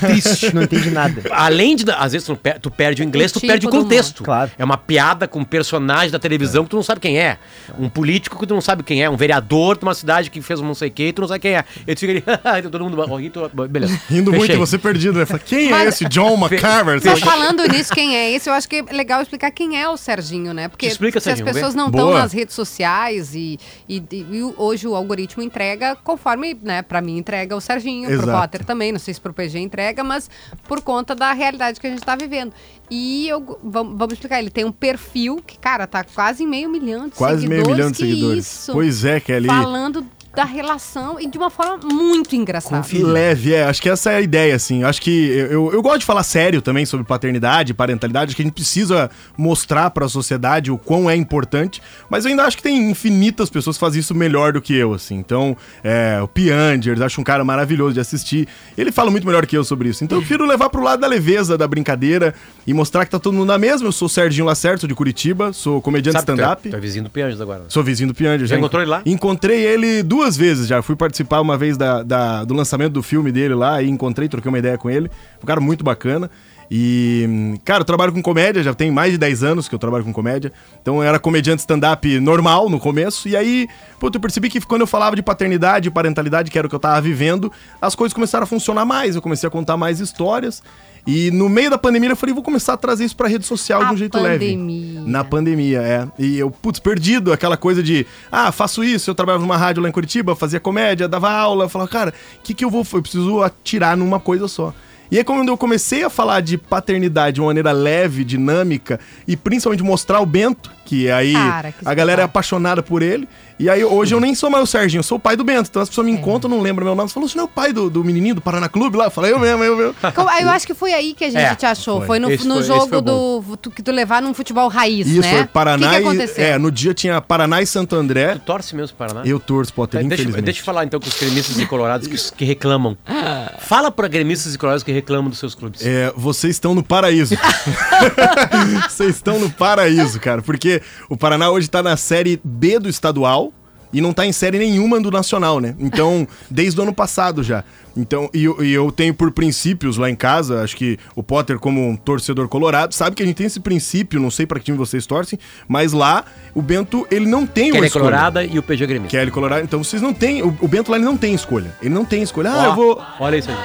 Triste. 0.00 0.52
Não 0.54 0.62
entendi 0.62 0.90
nada. 0.90 1.22
Além 1.30 1.74
de, 1.74 1.90
às 1.92 2.12
vezes, 2.12 2.26
tu, 2.26 2.36
per- 2.36 2.58
tu 2.60 2.70
perde 2.70 3.00
o 3.02 3.04
inglês, 3.04 3.32
tu 3.32 3.40
perde 3.40 3.66
o 3.66 3.70
contexto. 3.70 4.22
Claro. 4.22 4.50
É 4.58 4.62
uma 4.64 4.76
piada 4.76 5.26
com 5.26 5.38
um 5.40 5.44
personagem 5.44 6.10
da 6.10 6.18
televisão 6.18 6.64
que 6.64 6.70
tu 6.70 6.76
não 6.76 6.82
sabe 6.82 7.00
quem 7.00 7.18
é. 7.18 7.38
Um 7.78 7.88
político 7.88 8.38
que 8.38 8.46
tu 8.46 8.52
não 8.52 8.60
sabe 8.60 8.82
quem 8.82 9.02
é. 9.02 9.08
Um 9.08 9.16
vereador 9.16 9.78
de 9.78 9.84
uma 9.84 9.94
cidade 9.94 10.30
que 10.30 10.42
fez 10.42 10.60
um 10.60 10.64
não 10.66 10.74
sei 10.74 10.88
o 10.88 10.92
que 10.92 11.04
e 11.08 11.12
tu 11.14 11.22
não 11.22 11.28
sabe 11.28 11.40
quem 11.40 11.54
é. 11.56 11.64
E 11.86 11.94
tu 11.94 12.00
fica 12.00 12.40
ali, 12.44 12.62
todo 12.70 12.84
mundo 12.84 12.98
tu, 13.32 13.50
beleza. 13.68 13.98
Rindo 14.10 14.30
muito, 14.30 14.42
Fechei. 14.42 14.56
você 14.58 14.76
perdido, 14.78 15.18
né? 15.18 15.24
Fala, 15.24 15.38
quem 15.40 15.68
é 15.68 15.70
Mas- 15.70 15.88
esse 15.94 16.04
John 16.04 16.34
McCarver? 16.44 17.00
Mas 17.02 17.20
falando 17.20 17.66
nisso, 17.66 17.94
quem 17.94 18.14
é 18.14 18.30
esse, 18.30 18.48
eu 18.50 18.52
acho 18.52 18.68
que 18.68 18.76
é 18.76 18.82
legal 18.92 19.22
explicar 19.22 19.50
quem 19.50 19.80
é 19.80 19.88
o 19.88 19.96
Serginho, 19.96 20.52
né? 20.52 20.68
Porque 20.68 20.86
explica, 20.86 21.18
se 21.18 21.24
Serginho, 21.24 21.48
as 21.48 21.54
pessoas 21.54 21.74
não 21.74 21.86
estão 21.86 22.12
nas 22.12 22.32
redes 22.32 22.54
sociais 22.54 23.34
e, 23.34 23.58
e- 23.88 24.02
e 24.10 24.42
hoje 24.58 24.86
o 24.86 24.94
algoritmo 24.94 25.42
entrega 25.42 25.96
conforme, 26.04 26.54
né, 26.62 26.82
pra 26.82 27.00
mim 27.00 27.16
entrega 27.16 27.56
o 27.56 27.60
Serginho, 27.60 28.01
pro 28.08 28.22
Exato. 28.22 28.38
Potter 28.40 28.64
também, 28.64 28.92
não 28.92 28.98
sei 28.98 29.14
se 29.14 29.20
pro 29.20 29.32
PG 29.32 29.58
entrega, 29.58 30.02
mas 30.04 30.30
por 30.68 30.80
conta 30.80 31.14
da 31.14 31.32
realidade 31.32 31.80
que 31.80 31.86
a 31.86 31.90
gente 31.90 32.02
tá 32.02 32.16
vivendo. 32.16 32.52
E 32.90 33.28
eu, 33.28 33.58
vamos, 33.62 33.96
vamos 33.98 34.12
explicar, 34.14 34.38
ele 34.38 34.50
tem 34.50 34.64
um 34.64 34.72
perfil 34.72 35.42
que, 35.46 35.58
cara, 35.58 35.86
tá 35.86 36.04
quase 36.04 36.46
meio 36.46 36.68
milhão 36.68 37.08
de 37.08 37.14
Quase 37.14 37.46
meio 37.46 37.62
seguidores. 37.64 37.76
milhão 37.76 37.90
de 37.90 37.96
seguidores. 37.96 38.46
Isso, 38.46 38.72
Pois 38.72 39.04
é, 39.04 39.18
Kelly. 39.20 39.46
Falando 39.46 40.06
da 40.34 40.44
relação 40.44 41.20
e 41.20 41.26
de 41.26 41.36
uma 41.36 41.50
forma 41.50 41.78
muito 41.92 42.34
engraçada. 42.34 42.86
Leve, 43.02 43.52
é. 43.52 43.64
Acho 43.64 43.82
que 43.82 43.88
essa 43.88 44.12
é 44.12 44.16
a 44.16 44.20
ideia, 44.20 44.54
assim. 44.54 44.82
Acho 44.82 45.00
que 45.02 45.28
eu, 45.28 45.46
eu, 45.46 45.72
eu 45.74 45.82
gosto 45.82 46.00
de 46.00 46.06
falar 46.06 46.22
sério 46.22 46.62
também 46.62 46.86
sobre 46.86 47.04
paternidade, 47.06 47.74
parentalidade. 47.74 48.30
Acho 48.30 48.36
que 48.36 48.42
a 48.42 48.44
gente 48.44 48.54
precisa 48.54 49.10
mostrar 49.36 49.90
pra 49.90 50.08
sociedade 50.08 50.70
o 50.70 50.78
quão 50.78 51.10
é 51.10 51.14
importante. 51.14 51.82
Mas 52.08 52.24
eu 52.24 52.30
ainda 52.30 52.44
acho 52.44 52.56
que 52.56 52.62
tem 52.62 52.90
infinitas 52.90 53.50
pessoas 53.50 53.76
que 53.76 53.80
fazem 53.80 54.00
isso 54.00 54.14
melhor 54.14 54.54
do 54.54 54.62
que 54.62 54.74
eu, 54.74 54.94
assim. 54.94 55.16
Então, 55.16 55.56
é, 55.84 56.18
o 56.22 56.28
Piangers, 56.28 57.00
acho 57.02 57.20
um 57.20 57.24
cara 57.24 57.44
maravilhoso 57.44 57.92
de 57.92 58.00
assistir. 58.00 58.48
Ele 58.76 58.90
fala 58.90 59.10
muito 59.10 59.26
melhor 59.26 59.44
que 59.44 59.56
eu 59.56 59.64
sobre 59.64 59.90
isso. 59.90 60.02
Então, 60.02 60.16
eu 60.16 60.22
prefiro 60.22 60.46
levar 60.46 60.70
pro 60.70 60.82
lado 60.82 61.00
da 61.00 61.06
leveza, 61.06 61.58
da 61.58 61.68
brincadeira 61.68 62.34
e 62.66 62.72
mostrar 62.72 63.04
que 63.04 63.10
tá 63.10 63.18
todo 63.18 63.34
mundo 63.34 63.48
na 63.48 63.58
mesma. 63.58 63.88
Eu 63.88 63.92
sou 63.92 64.06
o 64.06 64.08
Serginho 64.08 64.46
Lacerto, 64.46 64.88
de 64.88 64.94
Curitiba, 64.94 65.52
sou 65.52 65.82
comediante 65.82 66.16
é- 66.16 66.20
stand-up. 66.20 66.70
Tu 66.70 66.74
é 66.74 66.80
vizinho 66.80 67.04
do 67.04 67.10
Pianges 67.10 67.40
agora. 67.40 67.64
Sou 67.68 67.82
vizinho 67.82 68.08
do 68.08 68.14
Piangers. 68.14 68.48
Já 68.48 68.56
encontrou 68.56 68.80
ele 68.80 68.90
lá? 68.90 69.02
Encontrei 69.04 69.60
ele 69.66 70.02
duas 70.02 70.21
vezes 70.36 70.66
já. 70.66 70.80
Fui 70.82 70.96
participar 70.96 71.40
uma 71.40 71.56
vez 71.56 71.76
da, 71.76 72.02
da- 72.02 72.44
do 72.44 72.54
lançamento 72.54 72.92
do 72.92 73.02
filme 73.02 73.30
dele 73.32 73.54
lá 73.54 73.82
e 73.82 73.88
encontrei, 73.88 74.28
troquei 74.28 74.48
uma 74.48 74.58
ideia 74.58 74.78
com 74.78 74.88
ele. 74.90 75.10
Um 75.42 75.46
cara 75.46 75.60
muito 75.60 75.82
bacana. 75.84 76.30
E, 76.74 77.58
cara, 77.66 77.82
eu 77.82 77.84
trabalho 77.84 78.12
com 78.14 78.22
comédia, 78.22 78.62
já 78.62 78.72
tem 78.72 78.90
mais 78.90 79.12
de 79.12 79.18
10 79.18 79.42
anos 79.42 79.68
que 79.68 79.74
eu 79.74 79.78
trabalho 79.78 80.04
com 80.04 80.12
comédia. 80.12 80.50
Então 80.80 80.96
eu 80.96 81.02
era 81.02 81.18
comediante 81.18 81.60
stand-up 81.60 82.18
normal 82.18 82.70
no 82.70 82.80
começo. 82.80 83.28
E 83.28 83.36
aí, 83.36 83.68
puta, 84.00 84.16
eu 84.16 84.20
percebi 84.22 84.48
que 84.48 84.58
quando 84.62 84.80
eu 84.80 84.86
falava 84.86 85.14
de 85.14 85.22
paternidade 85.22 85.88
e 85.88 85.90
parentalidade, 85.90 86.50
que 86.50 86.56
era 86.56 86.66
o 86.66 86.70
que 86.70 86.74
eu 86.74 86.80
tava 86.80 86.98
vivendo, 87.02 87.52
as 87.80 87.94
coisas 87.94 88.14
começaram 88.14 88.44
a 88.44 88.46
funcionar 88.46 88.86
mais. 88.86 89.14
Eu 89.14 89.20
comecei 89.20 89.46
a 89.46 89.50
contar 89.50 89.76
mais 89.76 90.00
histórias. 90.00 90.62
E 91.06 91.30
no 91.32 91.48
meio 91.48 91.68
da 91.68 91.76
pandemia 91.76 92.10
eu 92.10 92.16
falei, 92.16 92.32
vou 92.34 92.44
começar 92.44 92.74
a 92.74 92.76
trazer 92.76 93.04
isso 93.04 93.16
pra 93.16 93.26
rede 93.26 93.44
social 93.44 93.80
de 93.80 93.86
A 93.86 93.92
um 93.92 93.96
jeito 93.96 94.12
pandemia. 94.12 95.00
leve. 95.00 95.10
Na 95.10 95.24
pandemia, 95.24 95.80
é. 95.82 96.06
E 96.18 96.38
eu, 96.38 96.50
putz, 96.50 96.78
perdido, 96.78 97.32
aquela 97.32 97.56
coisa 97.56 97.82
de, 97.82 98.06
ah, 98.30 98.52
faço 98.52 98.84
isso, 98.84 99.10
eu 99.10 99.14
trabalhava 99.14 99.42
numa 99.42 99.56
rádio 99.56 99.82
lá 99.82 99.88
em 99.88 99.92
Curitiba, 99.92 100.36
fazia 100.36 100.60
comédia, 100.60 101.08
dava 101.08 101.30
aula, 101.30 101.64
eu 101.64 101.68
falava, 101.68 101.90
cara, 101.90 102.14
o 102.38 102.42
que 102.42 102.54
que 102.54 102.64
eu 102.64 102.70
vou, 102.70 102.86
eu 102.92 103.02
preciso 103.02 103.42
atirar 103.42 103.96
numa 103.96 104.20
coisa 104.20 104.46
só. 104.46 104.72
E 105.10 105.18
aí, 105.18 105.24
quando 105.24 105.46
eu 105.46 105.58
comecei 105.58 106.02
a 106.02 106.08
falar 106.08 106.40
de 106.40 106.56
paternidade 106.56 107.34
de 107.34 107.40
uma 107.42 107.48
maneira 107.48 107.70
leve, 107.70 108.24
dinâmica, 108.24 108.98
e 109.28 109.36
principalmente 109.36 109.82
mostrar 109.82 110.20
o 110.20 110.24
Bento, 110.24 110.70
que 110.86 111.10
aí 111.10 111.34
Cara, 111.34 111.72
que 111.72 111.86
a 111.86 111.92
galera 111.92 112.22
é 112.22 112.24
apaixonada 112.24 112.82
por 112.82 113.02
ele, 113.02 113.28
e 113.58 113.68
aí 113.68 113.84
hoje 113.84 114.14
eu 114.14 114.20
nem 114.20 114.34
sou 114.34 114.50
mais 114.50 114.64
o 114.64 114.66
Serginho, 114.66 115.00
eu 115.00 115.02
sou 115.04 115.16
o 115.16 115.20
pai 115.20 115.36
do 115.36 115.44
Bento. 115.44 115.68
Então 115.70 115.82
as 115.82 115.88
pessoas 115.88 116.06
me 116.06 116.12
encontram, 116.12 116.50
não 116.50 116.60
lembram 116.60 116.84
meu 116.84 116.94
nome, 116.94 117.08
você 117.08 117.14
falou, 117.14 117.28
você 117.28 117.36
não 117.36 117.44
é 117.44 117.46
o 117.46 117.48
pai 117.48 117.72
do, 117.72 117.88
do 117.90 118.04
menininho 118.04 118.34
do 118.34 118.40
Paraná 118.40 118.68
Clube 118.68 118.96
lá? 118.96 119.04
Eu 119.06 119.10
falei, 119.10 119.32
eu 119.32 119.38
mesmo, 119.38 119.62
eu 119.64 119.76
mesmo. 119.76 119.94
Eu 120.40 120.48
acho 120.50 120.66
que 120.66 120.74
foi 120.74 120.92
aí 120.92 121.14
que 121.14 121.24
a 121.24 121.30
gente 121.30 121.40
É, 121.42 121.54
te 121.54 121.66
achou. 121.66 121.98
Foi, 121.98 122.06
foi. 122.06 122.18
no, 122.18 122.28
no 122.30 122.38
foi- 122.38 122.62
jogo 122.62 122.88
foi 122.88 123.00
do 123.02 123.56
tu- 123.60 123.70
que 123.70 123.82
tu 123.82 123.90
levar 123.92 124.20
num 124.22 124.34
futebol 124.34 124.68
raiz, 124.68 125.06
Isso, 125.06 125.20
né? 125.20 125.40
é 125.40 125.44
Paraná 125.44 125.86
O 125.86 125.90
que, 125.90 125.96
que 125.96 126.02
e- 126.02 126.06
aconteceu? 126.06 126.44
É, 126.44 126.58
no 126.58 126.70
dia 126.70 126.94
tinha 126.94 127.20
Paraná 127.20 127.60
e 127.62 127.66
Santo 127.66 127.94
André. 127.96 128.34
Tu 128.34 128.40
torce 128.40 128.74
mesmo 128.74 128.96
pro 128.96 129.06
Paraná? 129.06 129.26
Eu 129.26 129.38
torço, 129.38 129.72
Potter, 129.72 130.00
Deixa, 130.00 130.14
infelizmente. 130.14 130.44
deixa 130.44 130.60
eu 130.60 130.64
falar 130.64 130.84
então 130.84 130.98
com 131.00 131.06
os 131.08 131.14
gremistas 131.18 131.58
e 131.58 131.66
colorados 131.66 132.06
que, 132.08 132.36
que 132.36 132.44
reclamam. 132.44 132.96
Fala 133.60 133.90
pra 133.90 134.08
gremistas 134.08 134.54
e 134.54 134.58
colorados 134.58 134.82
que 134.82 134.92
reclamam 134.92 135.30
dos 135.30 135.38
seus 135.38 135.54
clubes. 135.54 135.84
É, 135.84 136.12
vocês 136.16 136.56
estão 136.56 136.74
no 136.74 136.82
paraíso. 136.82 137.34
vocês 138.88 139.16
estão 139.16 139.38
no 139.38 139.50
paraíso, 139.50 140.18
cara. 140.20 140.42
Porque 140.42 140.82
o 141.08 141.16
Paraná 141.16 141.50
hoje 141.50 141.68
tá 141.68 141.82
na 141.82 141.96
série 141.96 142.40
B 142.42 142.78
do 142.78 142.88
estadual 142.88 143.51
e 143.92 144.00
não 144.00 144.12
tá 144.12 144.24
em 144.26 144.32
série 144.32 144.58
nenhuma 144.58 145.00
do 145.00 145.10
nacional, 145.10 145.60
né? 145.60 145.74
Então, 145.78 146.26
desde 146.50 146.78
o 146.78 146.82
ano 146.82 146.92
passado 146.92 147.42
já. 147.42 147.62
Então, 147.94 148.30
e, 148.32 148.44
eu- 148.44 148.64
e 148.64 148.72
eu 148.72 148.90
tenho 148.90 149.12
por 149.12 149.30
princípios 149.32 149.98
lá 149.98 150.08
em 150.08 150.14
casa, 150.16 150.62
acho 150.62 150.74
que 150.76 150.98
o 151.14 151.22
Potter, 151.22 151.58
como 151.58 151.86
um 151.86 151.94
torcedor 151.94 152.48
colorado, 152.48 152.94
sabe 152.94 153.14
que 153.14 153.22
a 153.22 153.26
gente 153.26 153.36
tem 153.36 153.46
esse 153.46 153.60
princípio, 153.60 154.18
não 154.18 154.30
sei 154.30 154.46
pra 154.46 154.58
que 154.58 154.64
time 154.64 154.78
vocês 154.78 155.04
torcem, 155.04 155.38
mas 155.68 155.92
lá 155.92 156.24
o 156.54 156.62
Bento, 156.62 157.06
ele 157.10 157.26
não 157.26 157.46
tem 157.46 157.70
Kelly 157.70 157.84
é 157.84 157.86
escolha. 157.88 158.04
colorada 158.06 158.44
e 158.44 158.58
o 158.58 158.62
PG 158.62 158.84
é 158.84 158.86
gremista. 158.86 159.10
Kelly 159.18 159.30
Colorado, 159.30 159.62
então 159.62 159.84
vocês 159.84 160.00
não 160.00 160.14
têm. 160.14 160.42
O, 160.42 160.56
o 160.60 160.68
Bento 160.68 160.90
lá 160.90 160.96
ele 160.96 161.04
não 161.04 161.18
tem 161.18 161.34
escolha. 161.34 161.74
Ele 161.82 161.92
não 161.92 162.04
tem 162.06 162.22
escolha. 162.22 162.50
Ah, 162.50 162.62
Ó, 162.62 162.64
eu 162.70 162.74
vou. 162.74 163.02
Olha 163.20 163.36
isso 163.36 163.50
aí. 163.50 163.56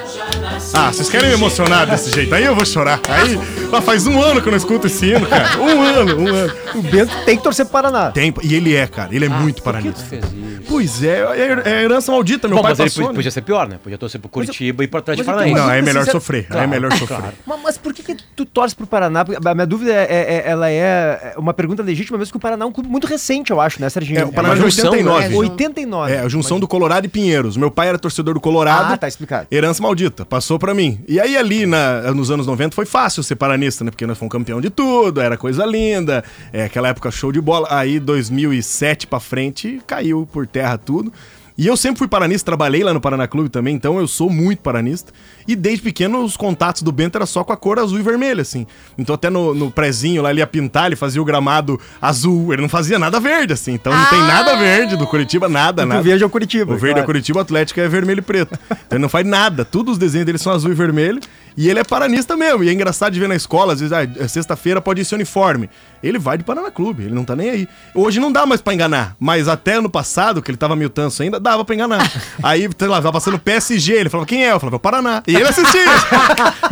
Ah, 0.73 0.91
vocês 0.91 1.09
querem 1.09 1.29
me 1.29 1.33
emocionar 1.35 1.87
desse 1.87 2.11
jeito? 2.11 2.33
Aí 2.35 2.43
eu 2.43 2.53
vou 2.55 2.65
chorar. 2.65 2.99
Aí, 3.07 3.39
ah, 3.71 3.81
faz 3.81 4.05
um 4.07 4.21
ano 4.21 4.41
que 4.41 4.47
eu 4.47 4.51
não 4.51 4.57
escuto 4.57 4.87
esse 4.87 5.05
hino, 5.05 5.25
cara. 5.25 5.57
Um 5.57 5.81
ano, 5.81 6.19
um 6.21 6.27
ano. 6.27 6.53
O 6.75 6.81
Bento 6.81 7.13
tem 7.25 7.37
que 7.37 7.43
torcer 7.43 7.65
pro 7.65 7.71
Paraná. 7.73 8.11
Tem, 8.11 8.33
e 8.43 8.55
ele 8.55 8.75
é, 8.75 8.87
cara. 8.87 9.13
Ele 9.15 9.25
é 9.25 9.29
muito 9.29 9.61
Por 9.61 9.73
isso? 10.19 10.61
Pois 10.67 11.03
é, 11.03 11.19
é, 11.19 11.61
é 11.65 11.83
herança 11.83 12.11
maldita, 12.11 12.47
meu 12.47 12.57
Bom, 12.57 12.63
pai 12.63 12.71
mas 12.71 12.79
ele 12.79 12.89
passou. 12.89 13.03
podia, 13.03 13.11
né? 13.13 13.15
podia 13.17 13.31
ser 13.31 13.41
pior, 13.41 13.67
né? 13.67 13.79
Podia 13.81 13.97
torcer 13.97 14.19
pro 14.19 14.29
Curitiba 14.29 14.83
e 14.83 14.87
pro 14.87 14.99
Atlético 14.99 15.25
mas 15.27 15.35
então, 15.35 15.45
Paranaense. 15.53 15.67
Não, 15.67 15.73
é 15.73 15.77
Mas, 15.77 15.85
melhor 15.85 15.99
sincero- 16.01 16.19
sofrer. 16.21 16.39
aí 16.39 16.45
é 16.45 16.51
Claro, 16.53 16.69
melhor 16.69 16.91
sofrer. 16.93 17.17
claro. 17.19 17.33
Mas, 17.45 17.59
mas 17.63 17.77
por 17.77 17.93
que, 17.93 18.03
que 18.03 18.17
tu 18.35 18.45
torce 18.45 18.75
pro 18.75 18.85
Paraná? 18.87 19.23
Porque 19.25 19.47
A 19.47 19.53
minha 19.55 19.65
dúvida 19.67 19.91
é, 19.93 20.03
é- 20.09 20.33
é- 20.35 20.43
ela 20.49 20.69
é 20.69 21.33
uma 21.37 21.53
pergunta 21.53 21.81
legítima, 21.83 22.17
mesmo 22.17 22.31
que 22.31 22.37
o 22.37 22.39
Paraná 22.39 22.65
é 22.65 22.67
um 22.67 22.71
clube 22.71 22.89
muito 22.89 23.07
recente, 23.07 23.51
eu 23.51 23.59
acho, 23.61 23.79
né, 23.81 23.89
Serginho? 23.89 24.19
É, 24.19 24.25
o 24.25 24.31
Paraná 24.31 24.53
uma 24.53 24.65
é 24.65 24.67
de 24.69 24.75
junção, 24.75 24.91
89. 24.91 25.27
né? 25.29 25.35
89. 25.35 26.13
É, 26.13 26.19
a 26.19 26.27
junção 26.29 26.59
do 26.59 26.67
Colorado 26.67 27.05
e 27.05 27.09
Pinheiros. 27.09 27.55
Meu 27.57 27.71
pai 27.71 27.89
era 27.89 27.97
torcedor 27.97 28.33
do 28.33 28.39
Colorado. 28.39 28.93
Ah, 28.93 28.97
tá 28.97 29.07
explicado. 29.07 29.47
Herança 29.51 29.81
maldita, 29.81 30.25
passou 30.25 30.59
pra 30.59 30.73
mim. 30.73 30.99
E 31.07 31.19
aí 31.19 31.37
ali 31.37 31.65
na- 31.65 32.13
nos 32.13 32.29
anos 32.31 32.45
90 32.47 32.75
foi 32.75 32.85
fácil 32.85 33.23
ser 33.23 33.35
paranista, 33.35 33.83
né? 33.83 33.91
Porque 33.91 34.05
nós 34.05 34.17
fomos 34.17 34.31
campeão 34.31 34.59
de 34.61 34.69
tudo, 34.69 35.21
era 35.21 35.37
coisa 35.37 35.65
linda. 35.65 36.23
É, 36.51 36.65
aquela 36.65 36.89
época 36.89 37.09
show 37.11 37.31
de 37.31 37.41
bola. 37.41 37.67
Aí 37.71 37.99
2007 37.99 39.07
pra 39.07 39.19
frente 39.19 39.81
caiu 39.87 40.06
por 40.31 40.47
terra 40.47 40.77
tudo. 40.77 41.11
E 41.57 41.65
eu 41.65 41.75
sempre 41.75 41.97
fui 41.97 42.07
paranista, 42.07 42.45
trabalhei 42.45 42.83
lá 42.83 42.93
no 42.93 43.01
Paraná 43.01 43.27
Clube 43.27 43.49
também, 43.49 43.75
então 43.75 43.99
eu 43.99 44.07
sou 44.07 44.29
muito 44.29 44.59
paranista. 44.59 45.11
E 45.47 45.55
desde 45.55 45.81
pequeno 45.81 46.23
os 46.23 46.35
contatos 46.35 46.81
do 46.81 46.91
Bento 46.91 47.15
era 47.17 47.25
só 47.25 47.43
com 47.43 47.53
a 47.53 47.57
cor 47.57 47.79
azul 47.79 47.99
e 47.99 48.01
vermelha, 48.01 48.41
assim. 48.41 48.67
Então 48.97 49.15
até 49.15 49.29
no, 49.29 49.53
no 49.53 49.71
prezinho 49.71 50.21
lá 50.21 50.29
ele 50.31 50.39
ia 50.39 50.47
pintar, 50.47 50.87
ele 50.87 50.95
fazia 50.95 51.21
o 51.21 51.25
gramado 51.25 51.79
azul, 52.01 52.51
ele 52.53 52.61
não 52.61 52.69
fazia 52.69 52.99
nada 52.99 53.19
verde, 53.19 53.53
assim. 53.53 53.73
Então 53.73 53.93
não 53.93 54.05
tem 54.05 54.19
nada 54.19 54.55
verde 54.57 54.95
do 54.97 55.07
Curitiba, 55.07 55.47
nada, 55.47 55.83
O 55.83 55.85
nada. 55.85 56.01
verde 56.01 56.23
é 56.23 56.25
o 56.27 56.29
Curitiba. 56.29 56.73
O 56.73 56.77
verde 56.77 56.91
é 56.91 56.93
claro. 56.95 57.05
Curitiba, 57.07 57.39
o 57.39 57.41
Atlético 57.41 57.79
é 57.79 57.87
vermelho 57.87 58.19
e 58.19 58.23
preto. 58.23 58.57
Então 58.69 58.97
ele 58.97 58.99
não 59.01 59.09
faz 59.09 59.25
nada. 59.25 59.63
Todos 59.63 59.93
os 59.93 59.97
desenhos 59.97 60.25
dele 60.25 60.37
são 60.37 60.51
azul 60.53 60.71
e 60.71 60.75
vermelho. 60.75 61.19
E 61.55 61.67
ele 61.69 61.79
é 61.79 61.83
paranista 61.83 62.37
mesmo. 62.37 62.63
E 62.63 62.69
é 62.69 62.73
engraçado 62.73 63.13
de 63.13 63.19
ver 63.19 63.27
na 63.27 63.35
escola, 63.35 63.73
às 63.73 63.79
vezes, 63.79 63.91
ah, 63.91 64.03
é 64.03 64.27
sexta-feira 64.27 64.79
pode 64.79 65.01
ir 65.01 65.05
sem 65.05 65.15
uniforme. 65.15 65.67
Ele 66.03 66.19
vai 66.19 66.37
de 66.37 66.43
Paraná 66.43 66.69
Clube, 66.69 67.05
ele 67.05 67.15
não 67.15 67.23
tá 67.25 67.35
nem 67.35 67.49
aí. 67.49 67.67
Hoje 67.95 68.19
não 68.19 68.31
dá 68.31 68.45
mais 68.45 68.61
pra 68.61 68.75
enganar. 68.75 69.15
Mas 69.19 69.47
até 69.47 69.73
ano 69.73 69.89
passado, 69.89 70.39
que 70.43 70.51
ele 70.51 70.57
tava 70.57 70.75
meio 70.75 70.89
tanso 70.91 71.23
ainda, 71.23 71.39
dava 71.39 71.65
pra 71.65 71.73
enganar. 71.73 72.11
aí, 72.43 72.69
sei 72.77 72.87
lá, 72.87 72.97
tava 72.97 73.13
passando 73.13 73.39
PSG, 73.39 73.93
ele 73.93 74.09
falava, 74.09 74.27
quem 74.27 74.45
é? 74.45 74.51
Eu 74.51 74.59
falava, 74.59 74.75
"É 74.75 74.77
o 74.77 74.79
Paraná. 74.79 75.23
E 75.25 75.35
ele 75.39 75.49
assistia. 75.49 75.81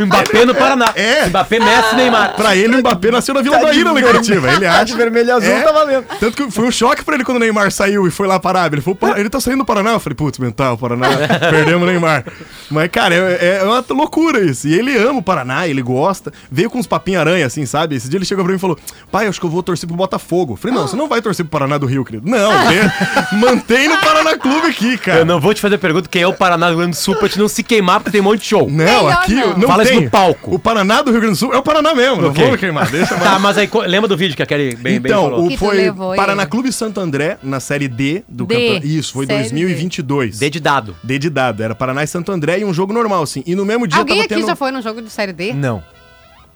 Mbappé 0.00 0.44
no 0.44 0.54
Paraná. 0.54 0.92
É. 0.94 1.26
Mbappé, 1.26 1.58
Messi, 1.58 1.94
Neymar. 1.96 2.34
pra 2.36 2.56
ele, 2.56 2.76
o 2.76 2.78
Mbappé 2.78 3.10
nasceu 3.10 3.34
na 3.34 3.42
Vila 3.42 3.58
Tá 3.58 3.74
em 3.74 3.82
vermelho. 3.84 4.06
Curitiba. 4.06 4.52
Ele 4.52 4.66
acha. 4.66 4.84
de 4.86 4.94
vermelho 4.96 5.28
e 5.28 5.30
azul, 5.30 5.50
É. 5.52 5.60
tá 5.62 5.72
valendo. 5.72 6.04
Tanto 6.20 6.36
que 6.36 6.50
foi 6.50 6.66
um 6.66 6.70
choque 6.70 7.04
pra 7.04 7.14
ele 7.14 7.24
quando 7.24 7.36
o 7.38 7.40
Neymar 7.40 7.70
saiu 7.72 8.06
e 8.06 8.10
foi 8.10 8.26
lá 8.26 8.38
parar. 8.38 8.72
Ele 8.72 8.80
falou, 8.80 8.96
"Para- 8.96 9.18
ele 9.20 9.28
tá 9.30 9.40
saindo 9.40 9.58
do 9.58 9.64
Paraná. 9.64 9.92
Eu 9.92 10.00
falei, 10.00 10.14
putz, 10.14 10.38
mental, 10.38 10.76
Paraná, 10.78 11.08
perdemos 11.50 11.82
o 11.82 11.86
Neymar. 11.86 12.24
Mas, 12.70 12.88
cara, 12.90 13.14
é, 13.14 13.58
é 13.60 13.64
uma 13.64 13.84
loucura 13.90 14.40
isso. 14.44 14.66
E 14.68 14.74
ele 14.74 14.96
ama 14.96 15.18
o 15.20 15.22
Paraná, 15.22 15.66
ele 15.66 15.82
gosta. 15.82 16.32
Veio 16.50 16.68
com 16.70 16.78
uns 16.78 16.86
papinhos 16.86 17.20
aranha, 17.20 17.46
assim, 17.46 17.64
sabe? 17.66 17.96
Esse 17.96 18.08
dia 18.08 18.18
ele 18.18 18.24
chegou 18.26 18.44
pra 18.44 18.52
mim 18.52 18.56
e 18.58 18.60
falou, 18.60 18.78
pai, 19.10 19.26
acho 19.26 19.40
que 19.40 19.46
eu 19.46 19.50
vou 19.50 19.62
torcer 19.62 19.86
pro 19.86 19.96
Botafogo. 19.96 20.52
Eu 20.54 20.56
falei, 20.56 20.76
não, 20.76 20.86
você 20.86 20.96
não 20.96 21.08
vai 21.08 21.20
torcer 21.22 21.44
pro 21.44 21.50
Paraná 21.58 21.78
do 21.78 21.86
Rio, 21.86 22.04
querido. 22.04 22.28
Não, 22.28 22.50
vê- 22.68 23.36
mantém 23.36 23.88
no 23.88 23.96
Paraná 23.98 24.36
Clube 24.36 24.66
aqui, 24.68 24.98
cara. 24.98 25.20
Eu 25.20 25.24
não 25.24 25.40
vou 25.40 25.54
te 25.54 25.60
fazer 25.60 25.78
pergunta 25.78 26.08
quem 26.08 26.22
é 26.22 26.26
o 26.26 26.32
Paraná 26.34 26.66
do 26.66 26.70
Rio 26.70 26.78
Grande 26.78 26.96
do 26.96 27.00
Sul 27.00 27.16
pra 27.16 27.28
te 27.28 27.38
não 27.38 27.48
se 27.48 27.62
queimar, 27.62 28.00
porque 28.00 28.10
tem 28.10 28.20
um 28.20 28.24
monte 28.24 28.40
de 28.40 28.46
show. 28.58 28.68
Não, 28.68 28.76
Melhor 28.76 29.12
aqui 29.12 29.34
não. 29.34 29.58
não 29.58 29.68
Fala 29.68 29.82
isso 29.82 29.92
tem. 29.92 30.04
no 30.04 30.10
palco. 30.10 30.54
O 30.54 30.58
Paraná 30.58 31.02
do 31.02 31.10
Rio 31.10 31.20
Grande 31.20 31.34
do 31.36 31.38
Sul 31.38 31.54
é 31.54 31.58
o 31.58 31.62
Paraná 31.62 31.94
mesmo. 31.94 32.22
Não 32.22 32.30
Ok. 32.30 32.42
vou 32.42 32.52
me 32.52 32.58
queimar, 32.58 32.90
deixa 32.90 33.14
mais. 33.16 33.22
Tá, 33.24 33.38
mas 33.38 33.58
aí 33.58 33.68
lembra 33.86 34.08
do 34.08 34.16
vídeo 34.16 34.36
que 34.36 34.42
a 34.42 34.46
Kelly 34.46 34.74
bem, 34.76 35.00
bem 35.00 35.10
então, 35.12 35.30
falou? 35.30 35.46
o, 35.46 35.56
foi 35.56 35.76
levou 35.76 36.14
Paraná 36.16 36.42
ele. 36.42 36.50
Clube 36.50 36.72
Santo 36.72 37.00
André 37.00 37.38
na 37.42 37.60
série 37.60 37.88
D 37.88 38.22
do 38.28 38.46
campeonato. 38.46 38.86
Isso, 38.86 39.12
foi 39.12 39.26
série 39.26 39.40
2022. 39.40 40.38
D 40.38 40.50
de 40.50 40.60
dado. 40.60 40.96
D 41.02 41.18
de 41.18 41.30
dado. 41.30 41.62
Era 41.62 41.74
Paraná 41.74 42.02
e 42.02 42.06
Santo 42.06 42.32
André 42.32 42.58
e 42.60 42.64
um 42.64 42.72
jogo 42.72 42.92
normal, 42.92 43.22
assim. 43.22 43.42
E 43.46 43.54
no 43.54 43.64
mesmo 43.64 43.86
dia 43.86 43.98
Alguém 43.98 44.16
tava 44.16 44.24
aqui 44.26 44.34
tendo. 44.36 44.46
já 44.46 44.56
foi 44.56 44.70
no 44.70 44.80
jogo 44.82 45.02
de 45.02 45.10
Série 45.10 45.32
D? 45.32 45.52
Não. 45.52 45.82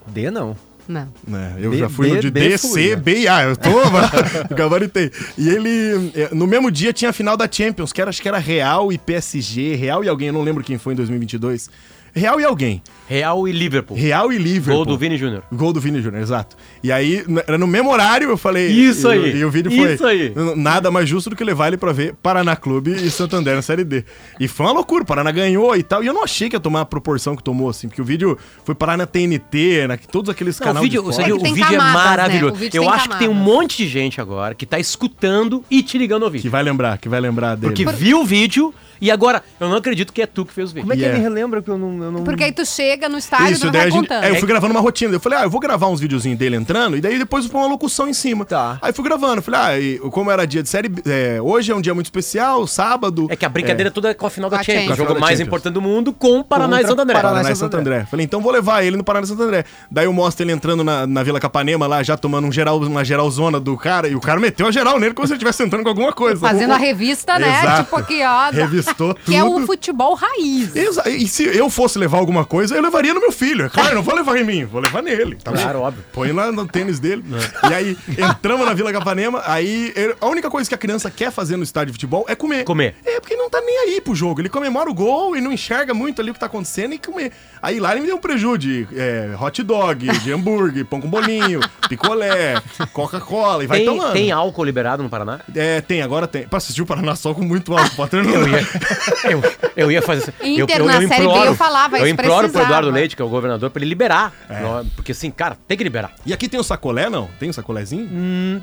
D 0.07 0.31
não. 0.31 0.57
Não. 0.91 1.09
né? 1.27 1.55
Eu 1.61 1.71
B- 1.71 1.79
já 1.79 1.89
fui 1.89 2.09
no 2.09 2.15
B- 2.15 2.21
de 2.21 2.31
B 2.33 2.49
D, 2.49 2.59
C, 2.59 2.91
né? 2.91 2.97
B 2.97 3.21
e 3.21 3.29
A. 3.29 3.45
Eu 3.45 3.57
tô, 3.57 3.71
mano, 3.91 4.09
gabaritei. 4.57 5.11
E 5.39 5.49
ele, 5.49 6.11
eh, 6.15 6.31
no 6.33 6.47
mesmo 6.47 6.69
dia, 6.71 6.93
tinha 6.93 7.11
a 7.11 7.13
final 7.13 7.37
da 7.37 7.49
Champions, 7.51 7.93
que 7.93 8.01
era, 8.01 8.11
acho 8.11 8.21
que 8.21 8.29
era 8.29 8.39
Real 8.39 8.93
e 8.93 8.99
PSG, 8.99 9.77
Real 9.77 10.03
e 10.03 10.09
alguém, 10.09 10.27
eu 10.29 10.33
não 10.35 10.43
lembro 10.43 10.65
quem 10.65 10.79
foi 10.79 10.95
em 10.95 10.97
2022. 10.97 11.71
Real 12.15 12.41
e 12.41 12.45
alguém. 12.45 12.83
Real 13.09 13.49
e 13.49 13.53
Liverpool. 13.53 13.97
Real 13.97 14.33
e 14.33 14.39
Liverpool. 14.39 14.85
Gol 14.85 14.85
do 14.85 14.97
Vini 14.99 15.17
Júnior. 15.17 15.43
Gol 15.53 15.73
do 15.73 15.81
Vini 15.81 16.01
Júnior, 16.01 16.23
exato. 16.23 16.57
E 16.83 16.93
aí, 16.93 17.25
era 17.47 17.59
no 17.59 17.67
mesmo 17.67 17.91
horário, 17.91 18.29
eu 18.31 18.37
falei. 18.37 18.69
Isso 18.69 19.09
e, 19.09 19.13
aí, 19.13 19.37
E 19.39 19.45
o 19.45 19.51
vídeo 19.51 19.71
foi. 19.73 19.95
isso 19.95 20.07
aí. 20.07 20.33
"N- 20.35 20.55
Nada 20.55 20.93
mais 20.93 21.09
justo 21.09 21.29
do 21.31 21.35
que 21.35 21.43
levar 21.43 21.69
ele 21.69 21.77
pra 21.77 21.91
ver 21.93 22.15
Paraná 22.23 22.55
Clube 22.55 22.93
e 22.93 23.11
Santander 23.11 23.57
na 23.57 23.63
Série 23.63 23.83
D. 23.83 24.05
E 24.39 24.47
foi 24.47 24.67
uma 24.67 24.73
loucura, 24.73 25.03
o 25.03 25.07
Paraná 25.07 25.33
ganhou 25.33 25.75
e 25.75 25.83
tal. 25.83 26.05
E 26.05 26.07
eu 26.07 26.15
não 26.15 26.23
achei 26.23 26.49
que 26.49 26.55
ia 26.55 26.61
tomar 26.61 26.83
a 26.83 26.85
proporção 26.85 27.35
que 27.35 27.43
tomou, 27.43 27.69
assim, 27.69 27.89
porque 27.89 28.01
o 28.01 28.05
vídeo 28.05 28.39
foi 28.65 28.77
parar 28.77 28.97
na 28.97 29.07
TNT, 29.07 29.87
na, 29.89 29.97
todos 29.97 30.31
aqueles 30.31 30.59
Não, 30.61 30.65
o 30.67 30.69
canais. 30.69 30.85
vídeo, 30.85 31.03
de 31.03 31.09
o 31.09 31.11
esporte. 31.11 31.27
vídeo, 31.33 31.37
É 31.37 31.43
que 31.47 31.51
o 31.51 31.55
vídeo 31.55 31.75
é 31.75 31.79
camadas, 31.79 32.03
né? 32.03 32.09
maravilhoso. 32.11 32.53
O 32.55 32.57
vídeo 32.57 32.83
Eu 32.83 32.89
acho 32.91 33.09
que 33.09 33.19
tem 33.19 33.29
um 33.29 33.33
camadas. 33.33 33.55
monte 33.55 33.77
de 33.79 33.89
gente 33.89 34.21
agora 34.21 34.55
que 34.55 34.65
tá 34.65 34.79
escutando 34.79 35.65
e 35.71 35.83
te 35.83 35.99
ligando 35.99 36.25
ao 36.25 36.31
Que 36.31 36.37
vídeo. 36.39 36.51
vai 36.51 36.63
lembrar, 36.63 36.97
que 36.99 37.09
vai 37.09 37.21
lembrar 37.21 37.57
dele. 37.57 37.73
Porque 37.75 37.85
viu 37.93 38.21
o 38.21 38.25
vídeo 38.25 38.73
e 39.01 39.11
agora, 39.11 39.43
eu 39.59 39.69
não 39.69 39.77
acredito 39.77 40.13
que 40.13 40.21
é 40.23 40.27
tu 40.27 40.45
que 40.45 40.53
fez 40.53 40.71
o 40.71 40.75
vídeo. 40.75 40.83
Como 40.83 40.93
é 40.93 40.97
que 40.97 41.01
Yeah. 41.01 41.19
ele 41.19 41.27
relembra 41.29 41.63
que 41.63 41.69
eu 41.71 41.79
não. 41.79 42.05
Eu 42.05 42.13
não... 42.13 42.25
Porque 42.25 42.45
aí 42.45 42.53
tu 42.53 42.65
chega 42.67 43.09
no 43.09 43.17
estádio 43.17 43.49
e 43.49 43.53
Isso, 43.53 43.65
não 43.65 43.73
daí 43.73 43.83
a 43.83 43.91
gente, 43.91 44.01
contando. 44.09 44.25
é, 44.25 44.31
eu 44.31 44.37
fui 44.37 44.47
gravando 44.49 44.75
uma 44.75 44.81
rotina. 44.81 45.15
Eu 45.15 45.21
falei, 45.21 45.39
ah, 45.39 45.43
eu 45.45 45.51
vou 45.51 45.59
gravar 45.61 45.87
uns 45.89 45.99
videozinhos 46.01 46.39
dele 46.39 46.57
entrando, 46.57 46.97
e 46.97 47.01
daí 47.01 47.19
depois 47.19 47.45
eu 47.47 47.51
vou 47.51 47.61
pôr 47.61 47.67
uma 47.67 47.73
locução 47.73 48.07
em 48.07 48.13
cima. 48.13 48.45
Tá. 48.45 48.79
Aí 48.83 48.93
fui 48.93 49.03
gravando. 49.05 49.41
Falei, 49.41 49.61
ah, 49.61 49.81
e 49.81 49.99
como 50.11 50.31
era 50.31 50.47
dia 50.47 50.63
de 50.63 50.69
série. 50.69 50.91
é, 51.07 51.41
hoje 51.41 51.73
é 51.73 51.75
um 51.75 51.81
dia 51.81 51.95
muito 51.95 52.07
especial, 52.07 52.67
sábado. 52.67 53.27
É 53.31 53.37
que 53.37 53.47
a 53.47 53.49
brincadeira 53.49 53.91
toda 53.91 54.11
é 54.11 54.15
com 54.15 54.27
a 54.27 54.31
final 54.31 54.51
da 54.51 54.57
Com 54.59 54.61
a 54.61 54.65
Champions, 54.65 54.85
o 54.85 54.89
Champions. 54.89 55.09
jogo 55.09 55.21
mais 55.21 55.33
Champions. 55.33 55.47
importante 55.47 55.75
do 55.75 55.81
mundo 55.81 56.13
com 56.13 56.41
o 56.41 56.45
Paraná 56.45 56.77
e 56.77 56.81
Contra 56.81 56.89
Santo 56.91 57.01
André. 57.03 57.15
Paraná. 57.15 57.35
Paraná 57.37 57.51
e 57.53 57.57
Santo 57.57 57.73
Santo 57.73 57.81
André. 57.81 58.07
Falei, 58.11 58.27
então 58.27 58.41
vou 58.43 58.53
levar 58.53 58.85
ele 58.85 58.97
no 58.97 59.05
Paraná 59.05 59.25
e 59.25 59.29
Santo 59.29 59.43
André. 59.43 59.65
Daí 59.91 60.05
eu 60.05 60.13
mostro 60.13 60.45
ele 60.45 60.53
entrando 60.53 60.85
na, 60.85 61.07
na 61.07 61.23
Vila 61.23 61.41
Capanema 61.41 61.87
lá, 61.87 62.03
já 62.03 62.17
tomando 62.17 62.47
um 62.47 62.53
geral, 62.53 62.79
uma 62.79 63.05
geralzona 63.05 63.59
do 63.59 63.77
cara, 63.77 64.09
e 64.09 64.15
o 64.15 64.21
cara 64.21 64.39
meteu 64.39 64.67
a 64.67 64.71
geral 64.71 64.99
nele 65.01 65.15
como 65.15 65.27
se 65.27 65.33
ele 65.33 65.39
estivesse 65.39 65.63
entrando 65.63 65.83
com 65.85 65.89
alguma 65.89 66.13
coisa. 66.13 66.41
Fazendo 66.41 66.73
a 66.73 66.77
revista, 66.79 67.39
né? 67.39 67.49
Exato. 67.63 67.85
Tipo 67.85 67.97
aqui, 67.97 68.21
ó. 68.23 68.51
Revistou 68.91 69.15
tudo. 69.15 69.25
Que 69.25 69.35
é 69.35 69.45
o 69.45 69.67
futebol 69.67 70.15
raiz. 70.15 70.75
Exa- 70.75 71.09
E 71.09 71.27
se 71.29 71.45
eu 71.45 71.69
fosse 71.71 71.99
levar 71.99 72.19
alguma 72.19 72.45
coisa, 72.45 72.75
eu 72.75 72.83
levaria 72.83 73.15
no 73.15 73.21
meu 73.21 73.33
filho. 73.33 73.67
É 73.67 73.69
claro, 73.69 73.95
não 73.97 74.03
vou 74.03 74.15
levar 74.15 74.37
em 74.39 74.45
mim, 74.45 74.65
vou 74.65 74.81
levar 74.81 75.03
nele. 75.03 75.37
Tá 75.43 75.53
Claro, 75.53 75.79
bom? 75.81 75.85
óbvio. 75.87 76.05
Põe 76.13 76.33
lá 76.33 76.51
no 76.53 76.67
tênis 76.67 76.99
dele. 76.99 77.25
E 77.71 77.75
aí, 77.75 77.97
entramos 78.19 78.67
na 78.67 78.75
Vila 78.75 78.93
Capanema, 78.93 79.43
aí 79.47 79.93
a 80.21 80.27
única 80.27 80.51
coisa 80.51 80.69
que 80.69 80.75
a 80.75 80.79
criança 80.79 81.11
quer 81.11 81.31
fazer 81.31 81.57
no 81.57 81.63
estádio 81.63 81.89
de 81.89 81.93
futebol 81.95 82.25
é 82.29 82.35
comer. 82.35 82.65
Comer. 82.65 82.95
É, 83.05 83.21
porque 83.21 83.37
não 83.37 83.49
tá 83.51 83.61
nem 83.61 83.79
aí 83.79 84.01
pro 84.01 84.15
jogo. 84.15 84.41
Ele 84.41 84.49
comemora 84.49 84.91
o 84.91 84.95
gol 84.95 85.37
e 85.37 85.41
não 85.41 85.53
enxerga 85.53 85.93
muito 85.95 86.21
ali 86.21 86.31
o 86.31 86.35
que 86.35 86.41
tá 86.41 86.47
acontecendo 86.47 86.95
e 86.95 86.99
comer. 86.99 87.33
Aí 87.63 87.79
lá 87.81 87.93
ele 87.93 88.01
me 88.01 88.07
deu 88.07 88.17
um 88.17 88.21
prejuízo 88.21 88.41
de 88.59 88.89
é, 88.97 89.31
hot 89.41 89.63
dog, 89.63 90.09
de 90.21 90.33
hambúrguer, 90.33 90.85
pão 90.87 91.01
com 91.01 91.09
bolinho, 91.09 91.61
picolé, 91.89 92.55
Coca-Cola 92.93 93.65
e 93.65 93.67
vai 93.67 93.79
Tem, 93.79 93.87
tomando. 93.87 94.13
tem 94.13 94.33
álcool 94.33 94.65
liberado 94.65 95.03
no 95.03 95.09
Paraná? 95.11 95.41
É, 95.55 95.81
tem, 95.81 96.03
agora 96.03 96.27
tem. 96.27 96.47
Pra 96.49 96.57
assistir 96.59 96.83
o 96.83 96.87
Paraná 96.87 97.15
Sol 97.15 97.35
com 97.35 97.43
muito 97.43 97.77
álcool, 97.77 97.95
Potter 97.97 98.25
não 98.25 98.31
Eu 98.33 98.49
ia, 98.49 98.67
eu, 99.25 99.43
eu 99.77 99.93
ia 99.93 100.03
fazer 100.03 100.21
isso. 100.23 100.33
Eu- 100.61 100.67
eu, 100.69 100.85
na 100.85 101.07
Série 101.09 101.27
B 101.27 101.47
eu 101.47 101.55
falava, 101.55 101.99
Eu 101.99 102.07
imploro 102.09 102.49
pro. 102.49 102.63
Eduardo 102.63 102.91
Leite, 102.91 103.17
que 103.17 103.23
é 103.23 103.25
o 103.25 103.29
governador, 103.29 103.71
pra 103.71 103.81
ele 103.81 103.89
liberar. 103.89 104.33
É. 104.49 104.61
Não, 104.61 104.85
Porque 104.97 105.13
assim, 105.13 105.31
cara, 105.31 105.57
tem 105.69 105.77
que 105.77 105.85
liberar. 105.85 106.13
E 106.25 106.33
aqui 106.33 106.49
tem 106.49 106.59
o 106.59 106.65
sacolé, 106.65 107.09
não? 107.09 107.29
Tem 107.39 107.49
o 107.51 107.55
sacolézinho? 107.55 108.09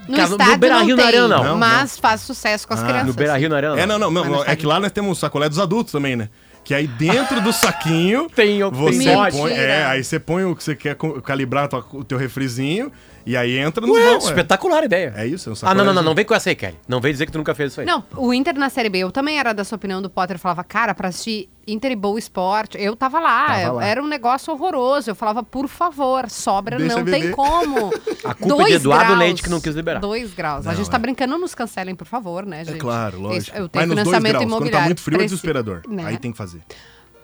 No 0.08 0.16
Cara, 0.16 0.28
no 0.30 0.36
estádio 0.36 0.58
Beira-Rio, 0.58 0.96
não 0.96 1.04
na 1.04 1.10
tem, 1.12 1.20
Arena, 1.20 1.28
não. 1.38 1.44
Não, 1.44 1.58
mas 1.58 1.98
faz 1.98 2.22
sucesso 2.22 2.68
com 2.68 2.74
as 2.74 2.82
Ah, 2.82 2.86
crianças. 2.86 3.08
No 3.08 3.14
Beira 3.14 3.38
Rio 3.38 3.50
na 3.50 3.56
Arena. 3.58 3.80
É, 3.80 3.86
não, 3.86 3.98
não, 4.00 4.12
não. 4.12 4.26
no 4.26 4.44
É 4.44 4.56
que 4.56 4.66
lá 4.66 4.80
nós 4.80 4.92
temos 4.92 5.18
o 5.18 5.20
sacolé 5.20 5.48
dos 5.50 5.60
adultos 5.60 5.92
também, 5.92 6.16
né? 6.16 6.30
Que 6.64 6.74
aí 6.74 6.86
dentro 6.86 7.40
do 7.40 7.54
saquinho 7.54 8.28
Tem 8.36 8.62
o- 8.64 8.70
você 8.70 9.14
põe, 9.32 9.52
é, 9.54 9.86
aí 9.86 10.04
você 10.04 10.20
põe 10.20 10.44
o 10.44 10.54
que 10.56 10.62
você 10.64 10.76
quer 10.76 10.98
calibrar 11.24 11.70
o 11.94 12.04
teu 12.04 12.18
refrizinho 12.18 12.92
e 13.28 13.36
aí 13.38 13.58
entra 13.58 13.86
no 13.86 13.94
Ué, 13.94 14.04
vão, 14.06 14.14
é. 14.16 14.18
espetacular 14.18 14.84
ideia. 14.84 15.14
É 15.16 15.28
isso, 15.28 15.50
é 15.50 15.54
um 15.54 15.56
Ah, 15.70 15.76
não, 15.76 15.84
não, 15.86 15.94
não, 15.94 16.02
não 16.04 16.16
vem 16.16 16.24
com 16.26 16.34
essa 16.34 16.50
aí, 16.50 16.56
Kelly. 16.56 16.78
Não 16.88 17.00
vem 17.02 17.12
dizer 17.12 17.26
que 17.26 17.32
tu 17.32 17.38
nunca 17.38 17.54
fez 17.54 17.72
isso 17.74 17.82
aí. 17.82 17.86
Não, 17.86 18.04
o 18.16 18.34
Inter 18.34 18.56
na 18.58 18.70
Série 18.70 18.90
B, 18.90 19.00
eu 19.00 19.12
também 19.12 19.38
era 19.40 19.54
dessa 19.54 19.76
opinião 19.76 20.02
do 20.02 20.10
Potter. 20.10 20.36
Eu 20.36 20.40
falava, 20.40 20.64
cara, 20.64 20.96
pra 20.96 21.10
assistir 21.10 21.50
Inter 21.68 21.92
e 21.92 21.96
Boa 21.96 22.18
Esporte, 22.18 22.78
eu 22.82 22.96
tava 22.96 23.20
lá, 23.20 23.48
Tava 23.48 23.62
eu- 23.62 23.74
lá. 23.74 23.86
era 23.86 24.02
um 24.02 24.08
negócio 24.08 24.54
horroroso. 24.54 25.10
Eu 25.12 25.16
falava, 25.16 25.44
por 25.44 25.68
favor, 25.68 26.30
sobra, 26.30 26.78
Deixa 26.78 26.96
não 26.96 27.04
tem 27.06 27.32
como. 27.32 27.92
A 28.24 28.34
culpa 28.34 28.64
é 28.64 28.66
de 28.68 28.74
Eduardo 28.74 29.16
Leite 29.16 29.44
que 29.44 29.50
não 29.50 29.60
quis 29.60 29.76
liberar. 29.76 30.00
Dois 30.00 30.34
graus. 30.34 30.66
a 30.66 30.70
Não, 30.72 30.78
gente 30.78 30.90
tá 30.90 30.96
é. 30.98 31.00
brincando, 31.00 31.32
não 31.34 31.40
nos 31.40 31.54
cancelem, 31.54 31.94
por 31.96 32.08
favor, 32.08 32.46
né, 32.46 32.64
gente? 32.64 32.76
É 32.76 32.80
claro, 32.80 33.20
lógico. 33.20 33.58
Eu 33.58 33.64
Mas 33.64 33.72
tenho 33.72 33.86
nos 33.88 33.96
dois 33.96 34.08
financiamento 34.08 34.32
graus, 34.32 34.44
quando 34.46 34.50
imobiliário. 34.52 34.80
tá 34.80 34.86
muito 34.86 35.02
frio 35.02 35.20
é 35.22 35.24
desesperador. 35.26 35.82
né? 35.88 36.04
Aí 36.06 36.18
tem 36.18 36.32
que 36.32 36.38
fazer. 36.38 36.62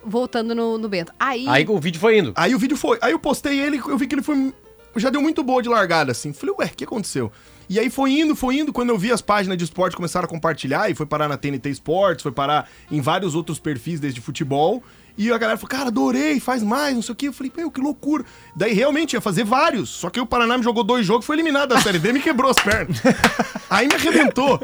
Voltando 0.06 0.54
no, 0.54 0.78
no 0.78 0.90
Bento. 0.90 1.14
Aí, 1.18 1.46
Aí 1.48 1.66
o 1.68 1.80
vídeo 1.80 2.00
foi 2.00 2.18
indo. 2.20 2.34
Aí 2.36 2.54
o 2.54 2.60
vídeo 2.60 2.76
foi. 2.76 2.98
Aí 3.02 3.14
eu 3.14 3.20
postei 3.20 3.58
ele, 3.58 3.78
eu 3.78 3.98
vi 3.98 4.06
que 4.06 4.16
ele 4.16 4.22
foi. 4.22 4.54
Já 4.96 5.10
deu 5.10 5.22
muito 5.22 5.44
boa 5.44 5.62
de 5.62 5.70
largada, 5.70 6.12
assim. 6.12 6.34
Falei, 6.34 6.56
ué, 6.60 6.66
o 6.66 6.70
que 6.70 6.84
aconteceu? 6.84 7.32
E 7.70 7.80
aí 7.80 7.90
foi 7.90 8.12
indo, 8.12 8.36
foi 8.36 8.60
indo. 8.60 8.74
Quando 8.74 8.90
eu 8.90 8.98
vi 8.98 9.12
as 9.12 9.22
páginas 9.22 9.58
de 9.58 9.64
esporte 9.64 9.96
começaram 9.96 10.26
a 10.26 10.30
compartilhar, 10.30 10.90
e 10.90 10.96
foi 10.96 11.06
parar 11.06 11.28
na 11.28 11.38
TNT 11.38 11.70
Esportes, 11.70 12.24
foi 12.24 12.32
parar 12.32 12.70
em 12.92 13.02
vários 13.02 13.36
outros 13.36 13.60
perfis 13.60 14.00
desde 14.00 14.22
futebol. 14.22 14.84
E 15.18 15.32
a 15.32 15.38
galera 15.38 15.58
falou, 15.58 15.70
cara, 15.70 15.88
adorei, 15.90 16.40
faz 16.40 16.64
mais, 16.64 16.96
não 16.96 17.02
sei 17.02 17.14
o 17.14 17.16
quê. 17.16 17.28
Eu 17.28 17.34
falei, 17.34 17.52
meu, 17.56 17.70
que 17.70 17.80
loucura. 17.80 18.26
Daí 18.56 18.74
realmente 18.74 19.14
ia 19.14 19.22
fazer 19.22 19.44
vários. 19.44 19.90
Só 19.90 20.10
que 20.10 20.20
o 20.20 20.26
Paraná 20.26 20.58
me 20.58 20.64
jogou 20.64 20.84
dois 20.84 21.06
jogos, 21.06 21.26
foi 21.26 21.36
eliminado 21.36 21.70
da 21.70 21.82
Série 21.82 22.00
D 22.00 22.10
e 22.10 22.14
me 22.14 22.20
quebrou 22.22 22.50
as 22.50 22.58
pernas. 22.58 22.98
Aí 23.70 23.88
me 23.88 23.96
arrebentou. 23.96 24.60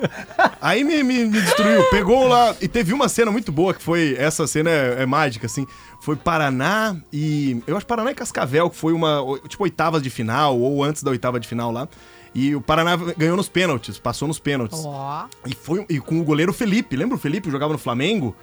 Aí 0.61 0.83
me, 0.83 1.03
me, 1.03 1.25
me 1.25 1.41
destruiu. 1.41 1.83
Pegou 1.89 2.27
lá. 2.27 2.55
E 2.61 2.67
teve 2.67 2.93
uma 2.93 3.07
cena 3.09 3.31
muito 3.31 3.51
boa, 3.51 3.73
que 3.73 3.81
foi. 3.81 4.15
Essa 4.17 4.45
cena 4.47 4.69
é, 4.69 5.03
é 5.03 5.05
mágica, 5.05 5.45
assim. 5.45 5.65
Foi 6.01 6.15
Paraná 6.15 6.95
e. 7.11 7.61
Eu 7.65 7.75
acho 7.75 7.85
Paraná 7.85 8.11
e 8.11 8.15
Cascavel, 8.15 8.69
que 8.69 8.75
foi 8.77 8.93
uma. 8.93 9.23
Tipo, 9.47 9.63
oitavas 9.63 10.01
de 10.01 10.09
final, 10.09 10.59
ou 10.59 10.83
antes 10.83 11.01
da 11.03 11.11
oitava 11.11 11.39
de 11.39 11.47
final 11.47 11.71
lá. 11.71 11.87
E 12.33 12.55
o 12.55 12.61
Paraná 12.61 12.95
ganhou 13.17 13.35
nos 13.35 13.49
pênaltis, 13.49 13.97
passou 13.97 14.27
nos 14.27 14.37
pênaltis. 14.37 14.79
ó, 14.85 15.25
E 15.47 15.55
foi 15.55 15.85
e 15.89 15.99
com 15.99 16.19
o 16.19 16.23
goleiro 16.23 16.53
Felipe. 16.53 16.95
Lembra 16.95 17.15
o 17.15 17.19
Felipe 17.19 17.49
jogava 17.49 17.73
no 17.73 17.79
Flamengo? 17.79 18.35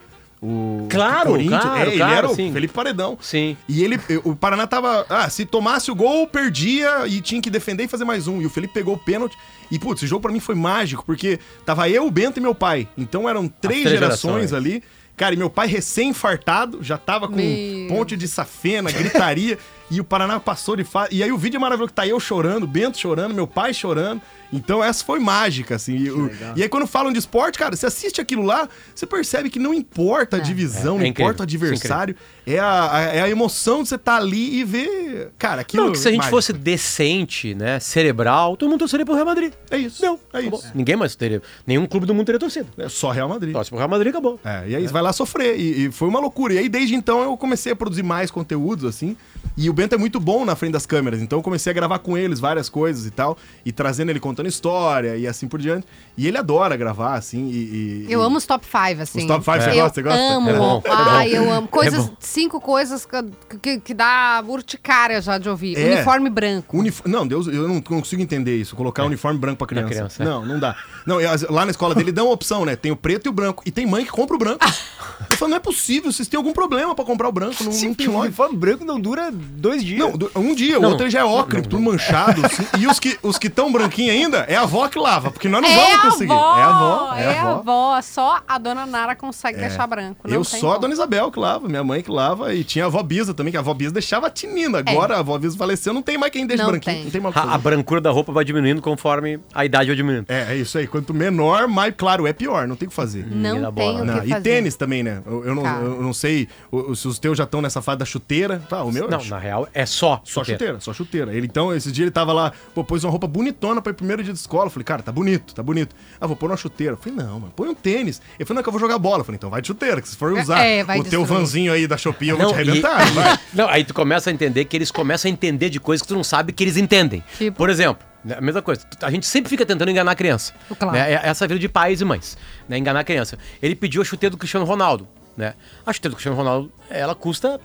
O 0.43 0.87
Claro, 0.91 1.35
claro, 1.49 1.79
é, 1.79 1.87
ele 1.87 1.97
claro, 1.97 2.15
era 2.15 2.31
o 2.31 2.35
sim. 2.35 2.53
Felipe 2.53 2.75
Paredão. 2.75 3.17
Sim. 3.21 3.57
E 3.69 3.83
ele, 3.83 3.99
o 4.25 4.37
Paraná 4.37 4.67
tava. 4.67 5.07
Ah, 5.09 5.29
se 5.31 5.45
tomasse 5.45 5.91
o 5.91 5.95
gol, 5.95 6.27
perdia 6.27 7.07
e 7.07 7.21
tinha 7.21 7.41
que 7.41 7.51
defender 7.51 7.85
e 7.85 7.89
fazer 7.89 8.05
mais 8.05 8.29
um. 8.29 8.41
E 8.41 8.47
o 8.47 8.51
Felipe 8.51 8.75
pegou 8.75 8.95
o 8.95 8.99
pênalti. 8.99 9.37
E, 9.71 9.79
putz, 9.79 10.01
esse 10.03 10.07
jogo 10.09 10.23
pra 10.23 10.33
mim 10.33 10.41
foi 10.41 10.55
mágico, 10.55 11.05
porque 11.05 11.39
tava 11.65 11.89
eu, 11.89 12.07
o 12.07 12.11
Bento 12.11 12.39
e 12.39 12.43
meu 12.43 12.55
pai. 12.55 12.87
Então 12.97 13.29
eram 13.29 13.49
três, 13.49 13.83
três 13.83 13.91
gerações, 13.99 14.51
gerações. 14.51 14.53
ali. 14.53 14.83
Cara, 15.17 15.35
e 15.35 15.39
meu 15.39 15.49
pai 15.49 15.67
recém-infartado, 15.67 16.83
já 16.83 16.99
tava 16.99 17.27
com 17.27 17.37
Meu. 17.37 17.89
ponte 17.89 18.17
de 18.19 18.29
safena, 18.29 18.93
gritaria. 18.93 19.59
E 19.91 20.01
o 20.01 20.05
Paraná 20.05 20.41
passou 20.41 20.75
de 20.77 20.85
fase. 20.85 21.15
E 21.15 21.23
aí 21.23 21.31
o 21.31 21.39
vídeo 21.39 21.57
é 21.57 21.61
maravilhoso, 21.61 21.89
que 21.91 21.95
tá 21.95 22.07
eu 22.07 22.19
chorando, 22.19 22.67
Bento 22.67 22.99
chorando, 22.99 23.35
meu 23.35 23.47
pai 23.47 23.73
chorando. 23.73 24.21
Então 24.53 24.83
essa 24.83 25.05
foi 25.05 25.19
mágica, 25.19 25.75
assim. 25.75 25.97
E, 25.97 26.09
e 26.57 26.63
aí 26.63 26.69
quando 26.69 26.87
falam 26.87 27.13
de 27.13 27.19
esporte, 27.19 27.59
cara, 27.59 27.75
você 27.75 27.87
assiste 27.87 28.21
aquilo 28.21 28.43
lá, 28.43 28.69
você 28.95 29.05
percebe 29.07 29.51
que 29.51 29.59
não 29.59 29.75
importa 29.75 30.37
a 30.37 30.41
divisão, 30.41 30.95
É, 30.95 30.99
é 30.99 31.01
não 31.01 31.07
incrível, 31.07 31.25
importa 31.33 31.43
o 31.43 31.45
é 31.45 31.47
adversário. 31.47 32.17
É 32.47 32.59
a, 32.59 32.95
a- 32.97 33.01
é 33.03 33.21
a 33.23 33.29
emoção 33.29 33.83
de 33.83 33.89
você 33.89 33.97
estar 33.97 34.17
ali 34.17 34.61
e 34.61 34.65
ver. 34.65 35.33
Cara, 35.39 35.63
aquilo. 35.63 35.85
Não, 35.87 35.93
que 35.93 35.99
se 35.99 36.07
a 36.07 36.11
gente 36.11 36.19
mágico. 36.19 36.37
fosse 36.37 36.53
decente, 36.53 37.55
né, 37.55 37.81
cerebral, 37.81 38.57
todo 38.57 38.69
mundo 38.71 38.79
torceria 38.81 39.05
pro 39.05 39.15
Real 39.15 39.27
Madrid. 39.27 39.53
É 39.71 39.77
isso. 39.79 40.01
Não, 40.03 40.19
é 40.33 40.39
acabou. 40.39 40.61
isso. 40.61 40.71
Ninguém 40.75 40.95
mais 40.97 41.17
teria. 41.17 41.43
Nenhum 41.67 41.87
clube 41.87 42.07
do 42.07 42.15
mundo 42.15 42.27
teria 42.27 42.39
torcido. 42.39 42.69
É 42.79 42.89
só 42.89 43.11
Real 43.11 43.29
Madrid. 43.29 43.53
Torce 43.53 43.71
pro 43.71 43.79
Real 43.79 43.89
Madrid 43.91 44.11
acabou. 44.11 44.39
É, 44.45 44.65
e 44.69 44.77
aí 44.77 44.87
você 44.87 44.93
vai 44.93 45.03
lá 45.03 45.13
sofrer. 45.13 45.59
E, 45.59 45.87
e 45.87 45.93
foi 45.93 46.09
uma 46.09 46.21
loucura. 46.21 46.55
E 46.55 46.59
aí, 46.59 46.69
desde 46.69 46.95
então, 46.95 47.23
eu 47.23 47.37
comecei 47.37 47.73
a 47.73 47.77
produzir 47.77 48.03
mais 48.05 48.31
conteúdos, 48.31 48.85
assim. 48.85 49.17
E 49.57 49.71
o 49.71 49.73
Bento 49.73 49.95
é 49.95 49.99
muito 49.99 50.21
bom 50.21 50.45
na 50.45 50.55
frente 50.55 50.73
das 50.73 50.85
câmeras. 50.85 51.23
Então 51.23 51.39
eu 51.39 51.43
comecei 51.43 51.71
a 51.71 51.75
gravar 51.75 51.99
com 52.01 52.17
eles 52.17 52.39
várias 52.39 52.69
coisas 52.69 53.07
e 53.07 53.11
tal. 53.11 53.39
E 53.65 53.73
trazendo 53.73 54.11
ele 54.11 54.21
contando 54.21 54.47
história 54.49 55.17
e 55.17 55.27
assim 55.27 55.49
por 55.49 55.59
diante. 55.61 55.87
E 56.17 56.27
ele 56.27 56.37
adora 56.37 56.77
gravar, 56.77 57.15
assim. 57.15 57.49
E, 57.49 57.57
e- 57.57 58.07
eu 58.13 58.21
e- 58.21 58.25
amo 58.25 58.37
os 58.37 58.45
top 58.45 58.67
5, 58.67 59.03
assim. 59.03 59.21
Os 59.21 59.27
top 59.27 59.45
five 59.45 59.61
você 59.65 59.71
eu 59.71 59.75
gosta? 59.77 59.95
Você 59.95 60.03
gosta? 60.03 60.19
amo. 60.21 60.51
É 60.51 60.53
bom, 60.59 60.83
é 60.85 60.91
Ai, 60.91 61.37
eu 61.37 61.51
amo. 61.51 61.69
Coisas, 61.69 62.07
É 62.07 62.11
cinco 62.21 62.61
coisas 62.61 63.07
que, 63.07 63.57
que, 63.63 63.81
que 63.81 63.95
dá 63.95 64.43
urticária 64.47 65.21
já 65.23 65.39
de 65.39 65.49
ouvir. 65.49 65.77
É. 65.79 65.95
Uniforme 65.95 66.29
branco. 66.29 66.77
Unif- 66.79 67.03
Não, 67.07 67.27
Deus, 67.27 67.47
eu 67.47 67.67
não 67.67 67.81
consigo 67.81 68.21
entender 68.21 68.57
isso. 68.57 68.77
Colocar 68.77 69.05
uniforme 69.05 69.39
branco 69.39 69.59
pra 69.59 69.67
criança. 69.67 69.89
criança, 69.89 70.23
é. 70.23 70.27
Não, 70.27 70.45
não 70.45 70.59
dá. 70.61 70.77
Não, 71.07 71.17
lá 71.49 71.65
na 71.65 71.71
escola 71.71 71.95
dele 71.95 72.13
dão 72.13 72.27
uma 72.27 72.35
opção, 72.35 72.65
né? 72.65 72.77
Tem 72.77 72.93
o 72.93 72.97
preto 72.97 73.27
e 73.27 73.29
o 73.29 73.33
branco. 73.33 73.63
E 73.65 73.71
tem 73.71 73.87
mãe 73.87 74.05
que 74.05 74.11
compra 74.11 74.37
o 74.37 74.39
branco. 74.39 74.59
eu 75.31 75.37
falo, 75.37 75.51
não 75.51 75.57
é 75.57 75.61
possível, 75.61 76.13
vocês 76.13 76.29
têm 76.29 76.37
algum 76.37 76.53
problema 76.53 76.95
pra 76.95 77.05
comprar 77.05 77.29
o 77.29 77.33
branco. 77.33 77.65
Não, 77.65 77.73
não 77.73 77.95
tem 77.95 78.09
o 78.09 78.19
uniforme 78.19 78.57
branco 78.57 78.85
não 78.85 79.01
dura 79.01 79.33
dois 79.47 79.83
dias. 79.85 79.99
Não, 80.01 80.43
um 80.43 80.55
dia, 80.55 80.79
o 80.79 80.83
Não. 80.83 80.91
outro 80.91 81.05
ele 81.05 81.11
já 81.11 81.21
é 81.21 81.25
ocre, 81.25 81.63
tudo 81.63 81.81
manchado. 81.81 82.45
assim. 82.47 82.65
e 82.79 82.87
os 82.87 82.99
que 83.01 83.19
os 83.23 83.39
que 83.39 83.47
estão 83.47 83.71
branquinho 83.73 84.13
ainda, 84.13 84.39
é 84.49 84.57
a 84.57 84.63
avó 84.63 84.87
que 84.89 84.99
lava, 84.99 85.31
porque 85.31 85.49
nós 85.49 85.63
não 85.63 85.69
É 85.69 85.75
vamos 85.77 85.95
a 85.95 85.99
conseguir. 86.11 86.33
avó, 86.33 86.57
é 86.59 86.63
a 86.63 86.67
avó, 86.69 87.15
é, 87.17 87.23
é 87.23 87.39
a 87.39 87.43
avó. 87.43 87.51
avó. 87.59 88.03
Só 88.03 88.41
a 88.47 88.59
dona 88.59 88.87
Nara 88.87 89.15
consegue 89.17 89.59
deixar 89.59 89.87
branco. 89.87 90.21
não 90.29 90.35
Eu 90.35 90.45
tem 90.45 90.61
só 90.61 90.67
a 90.69 90.71
como. 90.71 90.81
dona 90.83 90.95
Isabel 90.95 91.31
que 91.31 91.39
lava, 91.39 91.69
minha 91.69 91.83
mãe 91.85 92.03
que 92.03 92.11
lava, 92.11 92.55
e 92.55 92.63
tinha 92.65 92.85
a 92.85 92.89
avó 92.89 93.03
Bisa 93.03 93.33
também, 93.35 93.51
que 93.51 93.57
a 93.57 93.61
avó 93.61 93.73
Bisa 93.75 93.93
deixava 93.93 94.29
tinina. 94.31 94.79
Agora 94.79 95.17
a 95.17 95.19
avó 95.21 95.39
Bisa 95.39 95.57
faleceu, 95.57 95.93
não 95.93 96.03
tem 96.03 96.19
mais 96.19 96.33
quem 96.33 96.47
deixa 96.47 96.63
É. 96.63 96.65
Não 96.65 96.71
branquinho. 96.73 96.95
tem. 96.97 97.05
Não 97.05 97.11
tem 97.11 97.21
mais 97.21 97.35
o 97.35 97.39
A, 97.39 97.55
a 97.55 97.59
brancura 97.59 98.01
da 98.01 98.11
roupa 98.11 98.33
vai 98.33 98.45
diminuindo 98.45 98.81
conforme 98.83 99.39
a 99.55 99.65
idade 99.65 99.87
vai 99.89 99.97
diminuindo. 99.97 100.27
É, 100.29 100.53
é 100.53 100.57
isso 100.57 100.77
aí. 100.79 100.87
Quanto 100.87 101.13
menor, 101.15 101.67
mais 101.69 101.95
claro, 101.97 102.27
é 102.27 102.33
pior, 102.33 102.67
não 102.69 102.77
tem 102.77 102.87
o 102.87 102.91
que 102.91 102.95
fazer. 102.97 103.23
Dá 103.25 103.35
Não 103.37 103.73
bola, 103.73 103.93
tem 103.95 104.03
o 104.03 104.05
Não, 104.05 104.21
que 104.21 104.33
e 104.33 104.41
tênis 104.41 104.75
também, 104.77 105.03
né? 105.03 105.23
Eu, 105.27 105.45
eu 105.45 105.55
não, 105.55 105.67
eu 105.67 106.03
não 106.03 106.13
sei 106.13 106.49
o- 106.71 106.95
se 106.95 107.07
os 107.09 107.19
teus 107.19 107.37
já 107.39 107.45
estão 107.45 107.61
nessa 107.63 107.81
fase 107.83 107.99
da 107.99 108.05
chuteira. 108.05 108.63
Tá, 108.69 108.83
o 108.83 108.93
meu 108.93 109.09
Não, 109.09 109.19
é 109.19 109.21
na 109.37 109.43
real, 109.43 109.69
é 109.75 109.85
só 109.87 110.21
Só 110.25 110.41
chuteira. 110.41 110.59
chuteira, 110.59 110.81
só 110.81 110.93
chuteira. 110.93 111.33
Ele, 111.35 111.47
então, 111.47 111.75
esse 111.75 111.93
dia 111.93 112.05
ele 112.05 112.11
tava 112.11 112.33
lá, 112.33 112.53
pô, 112.75 112.83
pôs 112.83 113.05
uma 113.05 113.11
roupa 113.11 113.27
bonitona 113.27 113.81
pra 113.83 113.91
ir 113.91 113.95
primeiro 113.95 114.23
dia 114.25 114.33
de 114.33 114.39
escola. 114.39 114.67
Eu 114.67 114.71
falei, 114.71 114.85
cara, 114.85 115.03
tá 115.03 115.13
bonito, 115.13 115.55
tá 115.55 115.63
bonito. 115.63 115.95
Ah, 116.21 116.27
vou 116.27 116.37
pôr 116.37 116.51
uma 116.51 116.57
chuteira. 116.57 116.95
Eu 116.95 116.97
falei, 116.97 117.17
não, 117.19 117.41
mano, 117.41 117.53
põe 117.55 117.69
um 117.69 117.75
tênis. 117.75 118.21
Ele 118.39 118.47
falou, 118.47 118.57
não, 118.57 118.63
que 118.63 118.69
eu 118.69 118.73
vou 118.73 118.81
jogar 118.81 118.99
bola. 118.99 119.21
Eu 119.21 119.25
falei, 119.25 119.37
então 119.37 119.51
vai 119.51 119.61
de 119.61 119.67
chuteira, 119.69 120.01
que 120.01 120.09
se 120.09 120.17
for 120.17 120.33
usar 120.33 120.61
É, 120.65 120.83
vai 120.83 120.99
o 120.99 121.03
teu 121.05 121.21
destruir. 121.21 121.41
vanzinho 121.41 121.73
aí 121.73 121.87
da 121.87 121.97
Shopee, 121.97 122.29
eu 122.31 122.37
vou 122.39 122.47
te 122.47 122.53
e- 122.53 122.55
arrebentar. 122.55 123.05
vai. 123.13 123.39
Não, 123.53 123.69
aí 123.69 123.85
tu 123.85 123.93
começa 123.95 124.31
a 124.31 124.33
entender 124.33 124.65
que 124.65 124.77
eles 124.77 124.91
começam 124.91 125.29
a 125.31 125.33
entender 125.33 125.69
de 125.71 125.79
coisas 125.79 126.03
que 126.03 126.09
tu 126.09 126.15
não 126.15 126.25
sabe 126.25 126.53
que 126.53 126.65
eles 126.65 126.77
entendem. 126.77 127.23
Tipo? 127.39 127.57
Por 127.57 127.71
exemplo, 127.71 128.05
né, 128.25 128.37
a 128.39 128.41
mesma 128.41 128.63
coisa, 128.63 128.83
a 129.03 129.11
gente 129.11 129.27
sempre 129.27 129.49
fica 129.51 129.65
tentando 129.65 129.91
enganar 129.91 130.13
a 130.13 130.15
criança. 130.17 130.53
Claro. 130.79 130.97
né? 130.97 131.13
É 131.13 131.21
Essa 131.29 131.47
vida 131.47 131.61
de 131.61 131.69
pais 131.69 132.01
e 132.01 132.05
mães, 132.05 132.37
né? 132.69 132.77
Enganar 132.79 133.01
a 133.01 133.05
criança. 133.05 133.39
Ele 133.63 133.75
pediu 133.77 134.03
a 134.03 134.05
chuteira 134.05 134.31
do 134.31 134.37
Cristiano 134.37 134.65
Ronaldo, 134.67 135.07
né? 135.37 135.55
A 135.85 135.93
chuteira 135.93 136.13
do 136.13 136.17
Cristiano 136.17 136.37
Ronaldo, 136.37 136.73
ela 136.91 137.15
custa... 137.15 137.61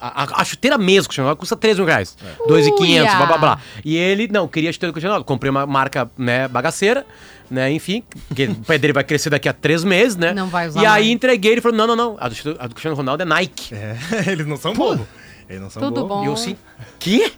A, 0.00 0.22
a- 0.22 0.40
a 0.40 0.44
chuteira 0.44 0.78
mesmo, 0.78 1.08
Cristiano 1.08 1.26
Ronaldo, 1.26 1.40
custa 1.40 1.56
3 1.56 1.76
mil 1.78 1.86
reais. 1.86 2.16
2,500, 2.46 2.80
Uia! 2.80 3.16
blá, 3.16 3.26
blá, 3.26 3.38
blá. 3.38 3.60
E 3.84 3.96
ele, 3.96 4.28
não, 4.28 4.46
queria 4.48 4.70
a 4.70 4.72
chuteira 4.72 4.92
do 4.92 4.94
Cristiano 4.94 5.12
Ronaldo. 5.14 5.26
Comprei 5.26 5.50
uma 5.50 5.66
marca, 5.66 6.10
né, 6.16 6.46
bagaceira, 6.48 7.04
né, 7.50 7.70
enfim, 7.72 8.02
porque 8.28 8.46
o 8.46 8.54
pé 8.56 8.78
dele 8.78 8.92
vai 8.92 9.04
crescer 9.04 9.30
daqui 9.30 9.48
a 9.48 9.52
três 9.52 9.84
meses, 9.84 10.16
né? 10.16 10.32
Não 10.32 10.46
vai 10.48 10.68
usar 10.68 10.80
E 10.82 10.86
aí 10.86 10.92
mais. 11.04 11.06
entreguei, 11.08 11.52
ele 11.52 11.60
falou, 11.60 11.76
não, 11.76 11.86
não, 11.88 11.96
não, 11.96 12.16
a 12.18 12.28
do, 12.28 12.34
a 12.58 12.66
do 12.66 12.74
Cristiano 12.74 12.96
Ronaldo 12.96 13.22
é 13.22 13.26
Nike. 13.26 13.74
É, 13.74 13.96
eles 14.30 14.46
não 14.46 14.56
são 14.56 14.72
bobos. 14.72 15.06
Eles 15.48 15.60
não 15.60 15.68
são 15.70 15.82
Tudo 15.82 16.02
bobos. 16.06 16.16
bom. 16.18 16.24
E 16.24 16.26
eu 16.28 16.32
assim, 16.32 16.56
que? 16.98 17.32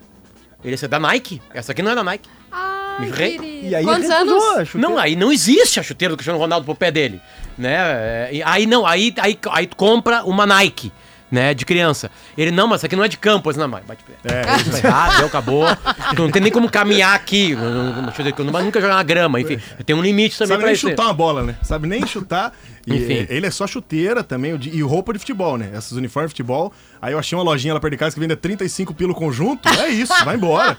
Ele 0.64 0.77
é 0.81 0.88
da 0.88 0.99
Nike. 1.01 1.40
Essa 1.53 1.72
aqui 1.72 1.83
não 1.83 1.90
é 1.90 1.94
da 1.94 2.05
Nike. 2.05 2.29
Ai, 2.53 3.01
Me 3.07 3.11
re-. 3.11 3.38
E 3.68 3.75
aí 3.75 3.85
Quantos 3.85 4.11
anos? 4.11 4.42
a 4.59 4.64
chuteira. 4.64 4.88
Não, 4.88 4.99
aí 4.99 5.16
não 5.16 5.33
existe 5.33 5.81
a 5.81 5.83
chuteira 5.83 6.12
do 6.14 6.16
Cristiano 6.16 6.38
Ronaldo 6.38 6.64
pro 6.64 6.75
pé 6.75 6.90
dele. 6.90 7.20
Né? 7.56 7.74
É, 7.74 8.42
Aí 8.44 8.66
não, 8.66 8.86
aí, 8.86 9.14
aí, 9.18 9.38
aí 9.50 9.66
compra 9.66 10.24
uma 10.24 10.46
Nike. 10.46 10.92
Né, 11.28 11.52
de 11.54 11.64
criança. 11.66 12.08
Ele, 12.38 12.52
não, 12.52 12.68
mas 12.68 12.76
essa 12.80 12.86
aqui 12.86 12.94
não 12.94 13.02
é 13.02 13.08
de 13.08 13.16
campo. 13.16 13.48
Eu 13.48 13.52
disse, 13.52 13.60
não, 13.60 13.66
mas 13.68 13.84
bate 13.84 14.04
pé. 14.04 14.32
É, 14.32 14.56
Isso 14.60 14.70
tá 14.70 14.78
errado, 14.86 15.16
deu, 15.16 15.26
acabou. 15.26 15.64
Tu 16.14 16.22
não 16.22 16.30
tem 16.30 16.40
nem 16.40 16.52
como 16.52 16.70
caminhar 16.70 17.16
aqui. 17.16 17.48
Deixa 17.56 17.62
eu 17.66 18.12
dizer 18.18 18.32
que 18.32 18.40
eu 18.40 18.44
nunca 18.44 18.80
jogar 18.80 18.94
na 18.94 19.02
grama. 19.02 19.40
Enfim, 19.40 19.58
tem 19.84 19.96
um 19.96 20.02
limite 20.02 20.38
também 20.38 20.48
Sabe 20.50 20.58
pra 20.60 20.66
nem 20.66 20.74
isso. 20.74 20.88
chutar 20.88 21.02
uma 21.06 21.12
bola, 21.12 21.42
né? 21.42 21.56
Sabe 21.64 21.88
nem 21.88 22.06
chutar. 22.06 22.52
E, 22.86 22.94
Enfim. 22.94 23.26
Ele 23.28 23.44
é 23.44 23.50
só 23.50 23.66
chuteira 23.66 24.22
também 24.22 24.56
e 24.72 24.80
roupa 24.82 25.12
de 25.12 25.18
futebol, 25.18 25.58
né? 25.58 25.72
Esses 25.76 25.90
uniformes 25.90 26.30
de 26.30 26.34
futebol. 26.34 26.72
Aí 27.02 27.12
eu 27.12 27.18
achei 27.18 27.36
uma 27.36 27.42
lojinha 27.42 27.74
lá 27.74 27.80
perto 27.80 27.94
de 27.94 27.98
casa 27.98 28.14
que 28.14 28.20
vende 28.20 28.36
35 28.36 28.94
pilo 28.94 29.12
conjunto. 29.12 29.68
É 29.68 29.88
isso, 29.88 30.12
vai 30.24 30.36
embora. 30.36 30.76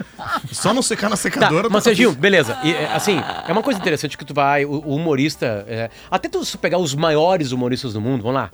Só 0.53 0.73
não 0.73 0.81
secar 0.81 1.09
na 1.09 1.17
Tá, 1.17 1.21
secadora. 1.23 1.67
mas 1.69 1.83
tá 1.83 1.89
Serginho, 1.89 2.13
beleza. 2.13 2.57
E, 2.63 2.71
é, 2.71 2.93
assim, 2.93 3.21
é 3.45 3.51
uma 3.51 3.61
coisa 3.61 3.77
interessante 3.77 4.17
que 4.17 4.23
tu 4.23 4.33
vai, 4.33 4.63
o, 4.63 4.71
o 4.85 4.95
humorista, 4.95 5.65
é, 5.67 5.89
até 6.09 6.29
tu 6.29 6.41
pegar 6.57 6.77
os 6.77 6.95
maiores 6.95 7.51
humoristas 7.51 7.91
do 7.91 7.99
mundo, 7.99 8.21
vamos 8.23 8.35
lá, 8.35 8.49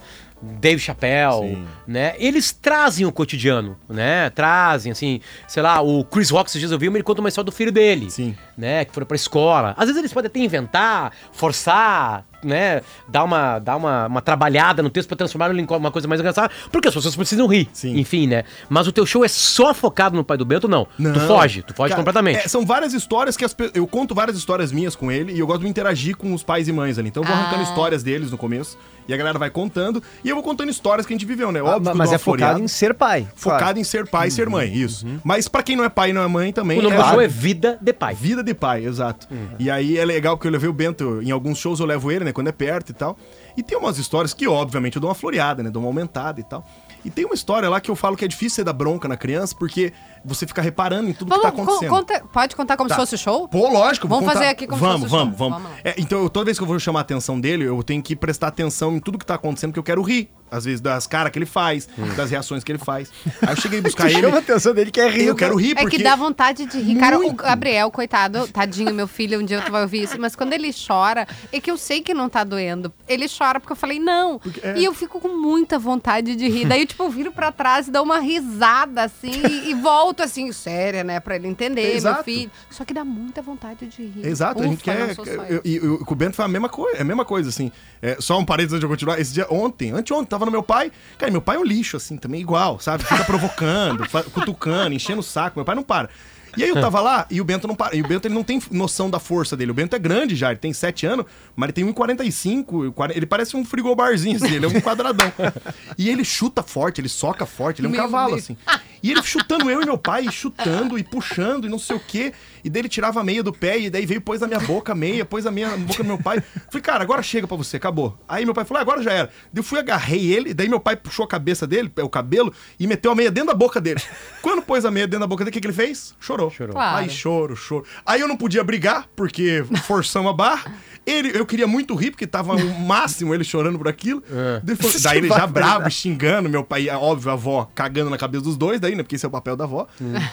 Dave 0.59 0.79
Chappelle, 0.79 1.55
Sim. 1.55 1.65
né? 1.87 2.15
Eles 2.17 2.51
trazem 2.51 3.05
o 3.05 3.11
cotidiano, 3.11 3.77
né? 3.87 4.29
Trazem, 4.29 4.91
assim, 4.91 5.21
sei 5.47 5.63
lá, 5.63 5.81
o 5.81 6.03
Chris 6.03 6.29
Rock, 6.29 6.49
esses 6.49 6.59
dias 6.59 6.71
eu 6.71 6.77
vi, 6.77 6.87
ele 6.87 7.01
conta 7.01 7.21
uma 7.21 7.29
história 7.29 7.45
do 7.45 7.51
filho 7.51 7.71
dele, 7.71 8.09
Sim. 8.11 8.35
Né? 8.57 8.85
Que 8.85 8.93
foram 8.93 9.07
pra 9.07 9.15
escola. 9.15 9.73
Às 9.77 9.85
vezes 9.85 9.97
eles 9.99 10.13
podem 10.13 10.27
até 10.27 10.39
inventar, 10.39 11.11
forçar, 11.31 12.25
né? 12.43 12.81
Dar 13.07 13.23
uma, 13.23 13.59
dar 13.59 13.75
uma, 13.77 14.07
uma 14.07 14.21
trabalhada 14.21 14.81
no 14.83 14.89
texto 14.89 15.07
pra 15.07 15.15
transformar 15.17 15.53
em 15.55 15.65
uma 15.65 15.91
coisa 15.91 16.07
mais 16.07 16.19
engraçada, 16.19 16.51
porque 16.71 16.87
as 16.87 16.93
pessoas 16.93 17.15
precisam 17.15 17.47
rir, 17.47 17.69
Sim. 17.73 17.97
enfim, 17.97 18.27
né? 18.27 18.43
Mas 18.69 18.87
o 18.87 18.91
teu 18.91 19.05
show 19.05 19.23
é 19.23 19.27
só 19.27 19.73
focado 19.73 20.15
no 20.15 20.23
pai 20.23 20.35
do 20.37 20.43
Bento, 20.45 20.67
não. 20.67 20.85
Tu 20.97 21.01
Não. 21.01 21.27
foge, 21.27 21.61
tu 21.61 21.73
foge 21.73 21.89
Cara, 21.91 22.01
completamente. 22.01 22.39
é, 22.39 22.47
são 22.47 22.65
várias 22.65 22.93
histórias 22.93 23.37
que 23.37 23.45
as 23.45 23.55
eu 23.73 23.87
conto 23.87 24.13
várias 24.15 24.35
histórias 24.37 24.71
minhas 24.71 24.95
com 24.95 25.11
ele 25.11 25.31
e 25.33 25.39
eu 25.39 25.47
gosto 25.47 25.61
de 25.61 25.67
interagir 25.67 26.17
com 26.17 26.33
os 26.33 26.43
pais 26.43 26.67
e 26.67 26.71
mães 26.73 26.97
ali. 26.97 27.07
Então 27.09 27.23
eu 27.23 27.27
vou 27.27 27.35
Ah. 27.35 27.39
arrancando 27.39 27.63
histórias 27.63 28.03
deles 28.03 28.29
no 28.31 28.37
começo 28.37 28.77
e 29.07 29.13
a 29.13 29.17
galera 29.17 29.37
vai 29.39 29.49
contando 29.49 30.01
e 30.23 30.29
eu 30.29 30.35
vou 30.35 30.43
contando 30.43 30.69
histórias 30.69 31.05
que 31.05 31.13
a 31.13 31.15
gente 31.15 31.25
viveu, 31.25 31.51
né? 31.51 31.59
Ah, 31.59 31.75
Óbvio 31.75 31.91
que 31.91 31.97
mas 31.97 32.11
é 32.11 32.17
focado 32.17 32.59
em 32.59 32.67
ser 32.67 32.93
pai. 32.93 33.27
focado 33.35 33.63
claro. 33.63 33.79
em 33.79 33.83
ser 33.83 34.07
pai 34.07 34.27
e 34.27 34.31
ser 34.31 34.49
mãe, 34.49 34.73
isso. 34.73 35.05
Mas 35.23 35.47
pra 35.47 35.63
quem 35.63 35.75
não 35.77 35.83
é 35.83 35.89
pai 35.89 36.09
e 36.09 36.13
não 36.13 36.21
é 36.23 36.27
mãe 36.27 36.51
também 36.51 36.79
O 36.79 36.81
nome 36.81 36.95
é 36.95 36.99
do 37.01 37.09
show 37.09 37.21
é. 37.21 37.27
Vida 37.27 37.77
de 37.81 37.93
Pai. 37.93 38.13
Vida 38.15 38.42
de 38.43 38.53
pai, 38.53 38.85
exato. 38.85 39.27
E 39.57 39.69
aí 39.69 39.97
é 39.97 40.05
legal 40.05 40.37
porque 40.37 40.47
eu 40.47 40.51
levei 40.51 40.69
o 40.69 40.73
Bento, 40.73 41.21
em 41.21 41.31
alguns 41.31 41.57
shows 41.57 41.79
eu 41.79 41.85
levo 41.85 42.11
ele, 42.11 42.25
né, 42.25 42.31
quando 42.31 42.47
é 42.47 42.51
perto 42.51 42.89
e 42.91 42.93
tal. 42.93 43.17
E 43.55 43.63
tem 43.63 43.77
umas 43.77 43.97
histórias 43.97 44.33
que, 44.33 44.47
obviamente, 44.47 44.95
eu 44.95 45.01
dou 45.01 45.09
uma 45.09 45.15
floreada, 45.15 45.63
né, 45.63 45.69
dou 45.69 45.81
uma 45.81 45.89
aumentada 45.89 46.39
e 46.39 46.43
tal. 46.43 46.65
E 47.05 47.09
tem 47.09 47.25
uma 47.25 47.33
história 47.35 47.69
lá 47.69 47.81
que 47.81 47.91
eu 47.91 47.95
falo 47.95 48.15
que 48.15 48.23
é 48.23 48.27
difícil 48.27 48.57
você 48.57 48.63
dar 48.63 48.73
bronca 48.73 49.07
na 49.07 49.17
criança, 49.17 49.53
porque 49.57 49.91
você 50.25 50.47
fica 50.47 50.61
reparando 50.61 51.09
em 51.09 51.13
tudo 51.13 51.29
Vamos, 51.29 51.45
que 51.45 51.51
tá 51.51 51.55
con- 51.55 51.63
acontecendo. 51.63 51.89
conta- 51.89 52.23
pode 52.31 52.55
contar 52.55 52.77
como 52.77 52.89
Tá. 52.89 52.95
se 52.95 53.01
fosse 53.01 53.15
o 53.15 53.17
show? 53.17 53.47
Pô, 53.47 53.69
lógico. 53.69 54.07
Vamos 54.07 54.25
contar. 54.25 54.37
fazer 54.39 54.49
aqui 54.51 54.65
como 54.67 54.79
se 54.79 54.85
vamos, 54.85 55.01
fosse 55.09 55.13
o 55.13 55.17
vamos, 55.17 55.37
show. 55.37 55.49
vamos, 55.49 55.63
Vamos. 55.63 55.79
É, 55.83 55.95
então, 55.97 56.21
eu, 56.23 56.29
toda 56.29 56.45
vez 56.45 56.57
que 56.57 56.63
eu 56.63 56.67
vou 56.67 56.79
chamar 56.79 56.99
a 56.99 57.01
atenção 57.01 57.39
dele, 57.39 57.65
eu 57.65 57.81
tenho 57.83 58.01
que 58.01 58.15
prestar 58.15 58.47
atenção 58.47 58.95
em 58.95 58.99
tudo 58.99 59.17
que 59.17 59.25
tá 59.25 59.35
acontecendo, 59.35 59.71
porque 59.71 59.79
eu 59.79 59.83
quero 59.83 60.01
rir. 60.01 60.29
Às 60.51 60.65
vezes, 60.65 60.79
das 60.81 61.07
caras 61.07 61.31
que 61.31 61.39
ele 61.39 61.47
faz, 61.47 61.89
das 62.15 62.29
reações 62.29 62.63
que 62.63 62.71
ele 62.71 62.77
faz. 62.77 63.11
Aí 63.41 63.49
eu 63.55 63.55
cheguei 63.59 63.79
a 63.79 63.81
buscar 63.81 64.05
ele. 64.11 64.21
Chama 64.21 64.35
a 64.35 64.39
atenção 64.39 64.71
dele 64.71 64.91
que 64.91 65.01
é 65.01 65.09
rir. 65.09 65.25
Eu 65.25 65.35
quero 65.35 65.55
rir 65.55 65.71
É 65.71 65.81
porque... 65.81 65.97
que 65.97 66.03
dá 66.03 66.15
vontade 66.15 66.67
de 66.67 66.77
rir. 66.79 66.95
Cara, 66.99 67.17
o 67.17 67.23
Muito. 67.23 67.41
Gabriel, 67.43 67.89
coitado, 67.89 68.47
tadinho, 68.49 68.93
meu 68.93 69.07
filho, 69.07 69.39
um 69.39 69.43
dia 69.43 69.61
tu 69.61 69.71
vai 69.71 69.81
ouvir 69.81 70.03
isso, 70.03 70.15
mas 70.21 70.35
quando 70.35 70.53
ele 70.53 70.69
chora, 70.71 71.27
é 71.51 71.59
que 71.59 71.71
eu 71.71 71.75
sei 71.77 72.01
que 72.01 72.13
não 72.13 72.29
tá 72.29 72.43
doendo. 72.43 72.93
Ele 73.07 73.25
chora 73.27 73.59
porque 73.59 73.71
eu 73.71 73.75
falei, 73.75 73.97
não. 73.99 74.39
é. 74.61 74.77
E 74.77 74.85
eu 74.85 74.93
fico 74.93 75.19
com 75.19 75.29
muita 75.29 75.79
vontade 75.79 76.35
de 76.35 76.47
rir. 76.47 76.65
Daí, 76.67 76.85
tipo, 76.85 77.01
eu 77.03 77.09
viro 77.09 77.31
pra 77.31 77.51
trás 77.51 77.87
e 77.87 77.91
dou 77.91 78.03
uma 78.03 78.19
risada, 78.19 79.05
assim, 79.05 79.31
e, 79.49 79.71
e 79.71 79.73
volto, 79.73 80.12
assim, 80.21 80.51
séria, 80.51 81.03
né, 81.03 81.19
pra 81.19 81.35
ele 81.35 81.47
entender, 81.47 81.87
meu 81.87 81.95
Exato. 81.95 82.23
filho. 82.23 82.51
Só 82.69 82.85
que 82.85 82.93
dá 82.93 83.03
muita 83.03 83.41
vontade 83.41 83.87
de 83.87 84.03
rir. 84.03 84.25
Exato, 84.25 84.61
a 84.61 84.67
gente 84.67 84.81
Ufa, 84.89 85.15
quer. 85.45 85.61
E 85.63 85.79
com 85.79 86.13
o 86.13 86.15
Bento 86.15 86.35
foi 86.35 86.45
a 86.45 86.47
mesma 86.47 86.69
coisa, 86.69 86.97
é 86.97 87.01
a 87.01 87.05
mesma 87.05 87.25
coisa, 87.25 87.49
assim. 87.49 87.71
É, 88.01 88.17
só 88.19 88.37
um 88.37 88.45
parênteses 88.45 88.73
antes 88.73 88.81
de 88.81 88.85
eu 88.85 88.89
continuar. 88.89 89.19
Esse 89.19 89.33
dia, 89.33 89.47
ontem, 89.49 89.91
anteontem, 89.91 90.25
tava 90.27 90.45
no 90.45 90.51
meu 90.51 90.61
pai. 90.63 90.91
Cara, 91.17 91.31
meu 91.31 91.41
pai 91.41 91.55
é 91.55 91.59
um 91.59 91.65
lixo, 91.65 91.97
assim, 91.97 92.17
também 92.17 92.41
igual, 92.41 92.79
sabe? 92.79 93.03
Fica 93.03 93.23
provocando, 93.23 94.03
cutucando, 94.31 94.93
enchendo 94.93 95.21
o 95.21 95.23
saco. 95.23 95.57
Meu 95.57 95.65
pai 95.65 95.75
não 95.75 95.83
para. 95.83 96.09
E 96.55 96.63
aí 96.63 96.69
eu 96.69 96.79
tava 96.79 97.01
lá 97.01 97.25
e 97.31 97.41
o 97.41 97.43
Bento 97.43 97.67
não 97.67 97.75
para. 97.75 97.95
E 97.95 98.01
o 98.01 98.07
Bento 98.07 98.27
ele 98.27 98.35
não 98.35 98.43
tem 98.43 98.61
noção 98.69 99.09
da 99.09 99.19
força 99.19 99.57
dele. 99.57 99.71
O 99.71 99.73
Bento 99.73 99.95
é 99.95 99.99
grande 99.99 100.35
já, 100.35 100.51
ele 100.51 100.59
tem 100.59 100.71
7 100.71 101.05
anos, 101.05 101.25
mas 101.55 101.67
ele 101.67 101.73
tem 101.73 101.93
1,45. 101.93 102.91
40 102.93 103.17
Ele 103.17 103.25
parece 103.25 103.55
um 103.57 103.65
frigobarzinho, 103.65 104.35
assim, 104.35 104.53
ele 104.53 104.65
é 104.65 104.67
um 104.67 104.79
quadradão. 104.81 105.31
E 105.97 106.09
ele 106.09 106.23
chuta 106.23 106.61
forte, 106.63 107.01
ele 107.01 107.09
soca 107.09 107.45
forte, 107.45 107.79
ele 107.79 107.87
é 107.87 107.89
um 107.89 107.91
Meu 107.91 108.01
cavalo, 108.01 108.31
Deus. 108.31 108.43
assim. 108.43 108.57
E 109.03 109.11
ele 109.11 109.21
chutando 109.21 109.69
eu 109.69 109.81
e 109.81 109.85
meu 109.85 109.97
pai, 109.97 110.31
chutando 110.31 110.97
e 110.97 111.03
puxando 111.03 111.65
e 111.65 111.69
não 111.69 111.77
sei 111.77 111.97
o 111.97 111.99
quê. 111.99 112.31
E 112.63 112.69
daí 112.69 112.79
ele 112.81 112.87
tirava 112.89 113.19
a 113.19 113.23
meia 113.23 113.43
do 113.43 113.51
pé 113.51 113.77
e 113.77 113.89
daí 113.89 114.05
veio, 114.05 114.21
pôs 114.21 114.39
na 114.39 114.47
minha 114.47 114.61
boca 114.61 114.93
a 114.93 114.95
meia, 114.95 115.25
pôs 115.25 115.45
a 115.45 115.51
meia 115.51 115.71
na 115.71 115.77
boca 115.77 116.01
do 116.01 116.07
meu 116.07 116.17
pai. 116.17 116.41
Falei, 116.69 116.81
cara, 116.81 117.03
agora 117.03 117.21
chega 117.21 117.45
pra 117.45 117.57
você, 117.57 117.75
acabou. 117.75 118.17
Aí 118.27 118.45
meu 118.45 118.53
pai 118.53 118.63
falou, 118.63 118.79
"Ah, 118.79 118.81
agora 118.81 119.03
já 119.03 119.11
era. 119.11 119.27
Daí 119.51 119.59
eu 119.59 119.63
fui, 119.63 119.77
agarrei 119.77 120.31
ele, 120.31 120.51
e 120.51 120.53
daí 120.53 120.69
meu 120.69 120.79
pai 120.79 120.95
puxou 120.95 121.25
a 121.25 121.27
cabeça 121.27 121.67
dele, 121.67 121.91
o 122.01 122.07
cabelo, 122.09 122.53
e 122.79 122.87
meteu 122.87 123.11
a 123.11 123.15
meia 123.15 123.29
dentro 123.29 123.49
da 123.49 123.53
boca 123.53 123.81
dele. 123.81 124.01
Quando 124.41 124.61
pôs 124.61 124.85
a 124.85 124.89
meia 124.91 125.05
dentro 125.05 125.19
da 125.19 125.27
boca 125.27 125.43
dele, 125.43 125.49
o 125.51 125.53
que, 125.53 125.59
que 125.59 125.67
ele 125.67 125.73
fez? 125.73 126.15
Chorou. 126.21 126.49
Chorou. 126.49 126.73
Claro. 126.73 126.97
Aí 126.99 127.09
choro, 127.09 127.55
choro. 127.57 127.83
Aí 128.05 128.21
eu 128.21 128.27
não 128.29 128.37
podia 128.37 128.63
brigar, 128.63 129.07
porque 129.17 129.65
forçamos 129.85 130.29
a 130.31 130.33
barra. 130.33 130.71
Ele, 131.05 131.37
eu 131.37 131.45
queria 131.45 131.67
muito 131.67 131.93
rir, 131.95 132.11
porque 132.11 132.25
tava 132.25 132.55
o 132.55 132.79
máximo 132.79 133.35
ele 133.35 133.43
chorando 133.43 133.77
por 133.77 133.89
aquilo. 133.89 134.23
Daí, 134.29 134.61
ele 134.69 134.75
falou- 134.77 134.93
daí 135.03 135.17
ele 135.17 135.27
já 135.27 135.45
bravo, 135.47 135.91
xingando, 135.91 136.47
meu 136.47 136.63
pai, 136.63 136.87
é 136.87 136.95
óbvio, 136.95 137.29
a 137.29 137.33
avó 137.33 137.69
cagando 137.75 138.09
na 138.09 138.17
cabeça 138.17 138.45
dos 138.45 138.55
dois, 138.55 138.79
daí, 138.79 138.92
né? 138.95 139.03
Porque 139.03 139.15
esse 139.15 139.25
é 139.25 139.27
o 139.27 139.31
papel 139.31 139.55
da 139.55 139.63
avó. 139.65 139.87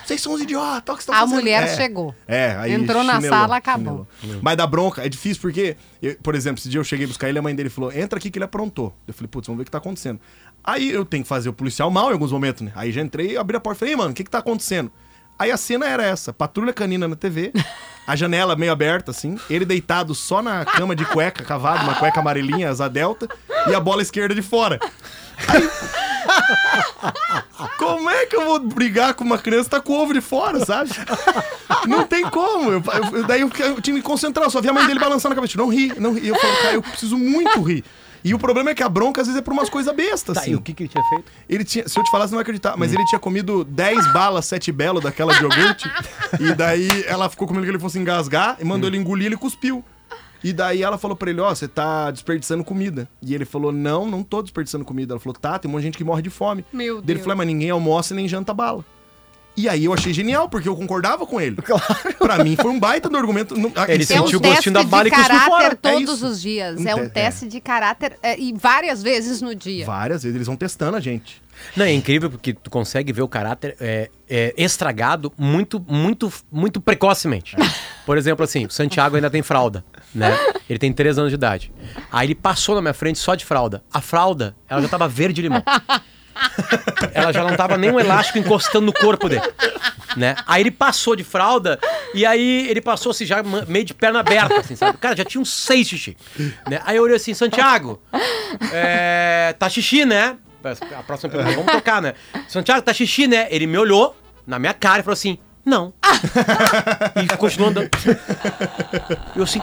Vocês 0.04 0.20
são 0.20 0.32
os 0.34 0.40
idiotas, 0.40 0.92
o 0.94 0.96
que 0.96 1.02
estão 1.02 1.14
A 1.14 1.18
fazendo? 1.20 1.34
mulher 1.36 1.62
É. 1.64 1.76
chegou. 1.76 2.14
É, 2.26 2.56
aí 2.58 2.72
Entrou 2.72 3.02
na 3.02 3.16
chinelou, 3.16 3.38
sala, 3.38 3.56
acabou. 3.56 4.06
chinelou. 4.20 4.42
Mas 4.42 4.56
da 4.56 4.66
bronca 4.66 5.04
é 5.04 5.08
difícil 5.08 5.40
porque, 5.40 5.76
eu- 6.02 6.16
por 6.22 6.34
exemplo, 6.34 6.60
esse 6.60 6.68
dia 6.68 6.78
eu 6.80 6.84
cheguei 6.84 7.04
a 7.04 7.08
buscar 7.08 7.28
ele, 7.28 7.38
a 7.38 7.42
mãe 7.42 7.54
dele 7.54 7.70
falou: 7.70 7.92
entra 7.92 8.18
aqui 8.18 8.30
que 8.30 8.38
ele 8.38 8.44
aprontou. 8.44 8.94
Eu 9.06 9.14
falei, 9.14 9.28
putz, 9.28 9.46
vamos 9.46 9.58
ver 9.58 9.62
o 9.62 9.64
que 9.64 9.70
tá 9.70 9.78
acontecendo. 9.78 10.20
Aí 10.62 10.90
eu 10.90 11.04
tenho 11.04 11.22
que 11.22 11.28
fazer 11.28 11.48
o 11.48 11.52
policial 11.52 11.90
mal 11.90 12.10
em 12.10 12.12
alguns 12.12 12.32
momentos, 12.32 12.62
né? 12.62 12.72
Aí 12.74 12.92
já 12.92 13.00
entrei, 13.00 13.36
abri 13.36 13.56
a 13.56 13.60
porta 13.60 13.78
e 13.78 13.80
falei, 13.80 13.94
"Ei, 13.94 13.96
mano, 13.96 14.10
o 14.10 14.14
que 14.14 14.22
que 14.24 14.30
tá 14.30 14.38
acontecendo? 14.38 14.90
Aí 15.38 15.50
a 15.50 15.56
cena 15.56 15.86
era 15.88 16.04
essa: 16.04 16.34
patrulha 16.34 16.70
canina 16.72 17.08
na 17.08 17.16
TV, 17.16 17.50
a 18.06 18.14
janela 18.14 18.54
meio 18.56 18.70
aberta, 18.70 19.10
assim, 19.10 19.38
ele 19.48 19.64
deitado 19.64 20.14
só 20.14 20.42
na 20.42 20.66
cama 20.66 20.94
de 20.94 21.06
cueca, 21.06 21.42
cavado, 21.44 21.84
uma 21.84 21.94
cueca 21.94 22.20
amarelinha, 22.20 22.68
asa 22.68 22.90
delta, 22.90 23.26
e 23.66 23.74
a 23.74 23.80
bola 23.80 24.02
esquerda 24.02 24.34
de 24.34 24.42
fora. 24.42 24.78
Como 27.78 28.08
é 28.10 28.26
que 28.26 28.36
eu 28.36 28.44
vou 28.44 28.58
brigar 28.58 29.14
com 29.14 29.24
uma 29.24 29.38
criança 29.38 29.64
que 29.64 29.70
tá 29.70 29.80
com 29.80 29.92
o 29.92 30.02
ovo 30.02 30.12
de 30.12 30.20
fora, 30.20 30.64
sabe? 30.64 30.90
Não 31.86 32.04
tem 32.06 32.28
como. 32.28 32.70
Eu, 32.72 32.82
eu- 33.12 33.26
daí 33.26 33.40
eu, 33.40 33.48
eu 33.48 33.52
tinha 33.80 33.80
que 33.82 33.92
me 33.92 34.02
concentrar, 34.02 34.46
eu 34.46 34.50
só 34.50 34.60
vi 34.60 34.68
a 34.68 34.72
mãe 34.72 34.86
dele 34.86 34.98
balançando 35.00 35.32
a 35.32 35.36
cabeça. 35.36 35.56
Não 35.56 35.68
ri, 35.68 35.92
não 35.98 36.12
ri. 36.14 36.20
E 36.24 36.28
eu 36.28 36.34
falo, 36.36 36.56
cara, 36.62 36.74
eu 36.74 36.82
preciso 36.82 37.16
muito 37.18 37.60
rir. 37.62 37.84
E 38.22 38.34
o 38.34 38.38
problema 38.38 38.68
é 38.70 38.74
que 38.74 38.82
a 38.82 38.88
bronca 38.88 39.22
às 39.22 39.26
vezes 39.26 39.40
é 39.40 39.42
por 39.42 39.52
umas 39.54 39.70
coisas 39.70 39.94
bestas, 39.96 40.34
Tá, 40.34 40.42
assim. 40.42 40.50
e 40.50 40.54
o 40.54 40.60
que, 40.60 40.74
que 40.74 40.82
ele 40.82 40.90
tinha 40.90 41.02
feito? 41.08 41.24
Ele 41.48 41.64
tinha, 41.64 41.88
se 41.88 41.98
eu 41.98 42.04
te 42.04 42.10
falasse, 42.10 42.28
você 42.28 42.34
não 42.34 42.38
vai 42.38 42.42
acreditar, 42.42 42.76
mas 42.76 42.92
ele 42.92 43.02
tinha 43.06 43.18
comido 43.18 43.64
10 43.64 44.12
balas, 44.12 44.44
7 44.44 44.70
belo 44.70 45.00
daquela 45.00 45.32
de 45.32 45.42
iogurte. 45.42 45.90
e 46.38 46.52
daí 46.54 46.88
ela 47.06 47.30
ficou 47.30 47.48
com 47.48 47.54
medo 47.54 47.64
que 47.64 47.70
ele 47.70 47.78
fosse 47.78 47.98
engasgar 47.98 48.58
e 48.60 48.64
mandou 48.64 48.90
ele 48.90 48.98
engolir, 48.98 49.24
ele 49.26 49.38
cuspiu. 49.38 49.82
E 50.42 50.52
daí 50.52 50.82
ela 50.82 50.96
falou 50.98 51.16
pra 51.16 51.30
ele, 51.30 51.40
ó, 51.40 51.54
você 51.54 51.68
tá 51.68 52.10
desperdiçando 52.10 52.64
comida. 52.64 53.08
E 53.22 53.34
ele 53.34 53.44
falou, 53.44 53.70
não, 53.72 54.06
não 54.06 54.22
tô 54.22 54.40
desperdiçando 54.42 54.84
comida. 54.84 55.12
Ela 55.14 55.20
falou, 55.20 55.34
tá, 55.38 55.58
tem 55.58 55.68
um 55.68 55.72
monte 55.72 55.80
de 55.82 55.86
gente 55.88 55.98
que 55.98 56.04
morre 56.04 56.22
de 56.22 56.30
fome. 56.30 56.64
Meu 56.72 56.94
Daí 56.96 56.98
Ele 57.00 57.06
Deus. 57.14 57.20
falou, 57.20 57.32
"É, 57.32 57.36
mas 57.36 57.46
ninguém 57.46 57.70
almoça 57.70 58.12
e 58.14 58.16
nem 58.16 58.26
janta 58.28 58.54
bala. 58.54 58.84
E 59.56 59.68
aí 59.68 59.84
eu 59.84 59.92
achei 59.92 60.12
genial, 60.14 60.48
porque 60.48 60.68
eu 60.68 60.76
concordava 60.76 61.26
com 61.26 61.38
ele. 61.40 61.56
Claro. 61.56 61.84
Pra 62.18 62.42
mim 62.42 62.56
foi 62.56 62.70
um 62.70 62.78
baita 62.78 63.08
do 63.10 63.16
argumento. 63.16 63.58
Não- 63.58 63.70
ah, 63.74 63.84
Ele 63.92 64.04
É 64.04 64.20
um 64.20 64.22
sentiu 64.24 64.38
o 64.38 64.40
gostinho 64.42 64.72
da 64.72 64.84
bala 64.84 65.08
e 65.08 65.10
cuspiu 65.10 65.40
fora. 65.40 65.66
É 65.72 65.74
todos 65.74 66.14
isso. 66.18 66.26
os 66.26 66.40
dias. 66.40 66.80
Um 66.80 66.88
É 66.88 66.94
um 66.94 67.06
te- 67.08 67.10
teste 67.14 67.48
de 67.48 67.60
caráter 67.60 68.16
é, 68.22 68.38
e 68.40 68.54
várias 68.54 69.02
vezes 69.02 69.42
no 69.42 69.54
dia. 69.54 69.84
Várias 69.84 70.22
vezes 70.22 70.36
eles 70.36 70.46
vão 70.46 70.56
testando 70.56 70.96
a 70.96 71.00
gente. 71.00 71.42
Não, 71.76 71.84
é 71.84 71.92
incrível 71.92 72.30
porque 72.30 72.54
tu 72.54 72.70
consegue 72.70 73.12
ver 73.12 73.22
o 73.22 73.28
caráter 73.28 73.76
é, 73.80 74.08
é, 74.30 74.54
estragado 74.56 75.30
muito, 75.36 75.84
muito, 75.86 76.32
muito 76.50 76.80
precocemente. 76.80 77.54
Por 78.06 78.16
exemplo, 78.16 78.44
assim, 78.44 78.64
o 78.66 78.70
Santiago 78.70 79.16
ainda 79.16 79.28
tem 79.28 79.42
fralda, 79.42 79.84
né? 80.14 80.36
Ele 80.68 80.78
tem 80.78 80.92
3 80.92 81.18
anos 81.18 81.30
de 81.30 81.34
idade. 81.34 81.72
Aí 82.10 82.26
ele 82.26 82.34
passou 82.34 82.74
na 82.74 82.80
minha 82.80 82.94
frente 82.94 83.18
só 83.18 83.34
de 83.34 83.44
fralda. 83.44 83.82
A 83.92 84.00
fralda, 84.00 84.56
ela 84.68 84.80
já 84.82 84.88
tava 84.88 85.08
verde 85.08 85.42
limão. 85.42 85.62
Ela 87.12 87.32
já 87.32 87.44
não 87.44 87.54
tava 87.56 87.76
nem 87.76 87.90
um 87.90 88.00
elástico 88.00 88.38
encostando 88.38 88.86
no 88.86 88.92
corpo 88.92 89.28
dele. 89.28 89.42
Né? 90.16 90.34
Aí 90.46 90.62
ele 90.62 90.70
passou 90.70 91.14
de 91.14 91.22
fralda 91.22 91.78
e 92.14 92.24
aí 92.24 92.68
ele 92.68 92.80
passou 92.80 93.10
assim, 93.10 93.26
já 93.26 93.42
meio 93.42 93.84
de 93.84 93.92
perna 93.92 94.20
aberta, 94.20 94.60
assim, 94.60 94.74
sabe? 94.74 94.96
Cara, 94.98 95.16
já 95.16 95.24
tinha 95.24 95.40
uns 95.40 95.52
seis 95.52 95.88
xixi. 95.88 96.16
Né? 96.68 96.80
Aí 96.84 96.96
eu 96.96 97.02
olhei 97.02 97.16
assim, 97.16 97.34
Santiago, 97.34 98.00
é, 98.72 99.54
tá 99.58 99.68
xixi, 99.68 100.04
né? 100.04 100.36
A 100.98 101.02
próxima 101.02 101.30
pergunta, 101.30 101.56
vamos 101.56 101.72
tocar, 101.72 102.00
né? 102.00 102.14
Santiago, 102.48 102.82
tá 102.82 102.92
xixi, 102.92 103.26
né? 103.26 103.46
Ele 103.50 103.66
me 103.66 103.76
olhou 103.78 104.16
na 104.46 104.58
minha 104.58 104.74
cara 104.74 105.00
e 105.00 105.02
falou 105.02 105.14
assim, 105.14 105.38
não. 105.64 105.92
e 107.22 107.36
continuou 107.36 107.70
andando. 107.70 107.90
Eu 109.36 109.42
assim... 109.44 109.60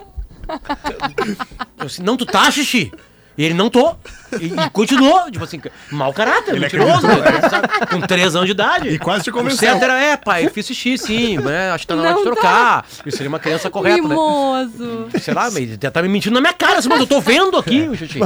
Eu 1.79 1.85
assim, 1.85 2.03
não, 2.03 2.17
tu 2.17 2.25
tá, 2.25 2.49
xixi? 2.51 2.91
E 3.37 3.45
ele, 3.45 3.53
não 3.53 3.69
tô. 3.69 3.95
E, 4.41 4.47
e 4.47 4.69
continuou, 4.71 5.29
tipo 5.29 5.43
assim, 5.43 5.61
mau 5.91 6.11
caráter, 6.11 6.51
Ele 6.51 6.59
mentiroso, 6.61 7.05
né? 7.05 7.15
Sabe? 7.47 7.67
com 7.87 8.01
3 8.01 8.35
anos 8.35 8.47
de 8.47 8.51
idade. 8.53 8.89
E 8.89 8.97
quase 8.97 9.25
te 9.25 9.29
O 9.29 9.33
convenceu. 9.33 9.59
certo 9.59 9.83
era, 9.83 10.01
é, 10.01 10.17
pai, 10.17 10.47
eu 10.47 10.49
fiz 10.49 10.65
xixi, 10.65 10.97
sim, 10.97 11.37
né? 11.37 11.69
Acho 11.69 11.83
que 11.83 11.87
tá 11.87 11.95
na 11.95 12.01
hora 12.01 12.11
de 12.13 12.15
Não 12.15 12.23
trocar. 12.23 12.83
Isso 13.05 13.15
seria 13.15 13.29
uma 13.29 13.37
criança 13.39 13.69
correta, 13.69 14.01
né? 14.01 14.07
Mimoso. 14.09 15.07
Sei 15.21 15.35
lá, 15.35 15.51
mas 15.51 15.57
ele 15.57 15.77
tá 15.77 16.01
me 16.01 16.07
mentindo 16.07 16.33
na 16.33 16.41
minha 16.41 16.53
cara, 16.53 16.79
assim, 16.79 16.89
mas 16.89 16.99
eu 16.99 17.05
tô 17.05 17.21
vendo 17.21 17.57
aqui 17.57 17.81
o 17.87 17.95
xixi. 17.95 18.19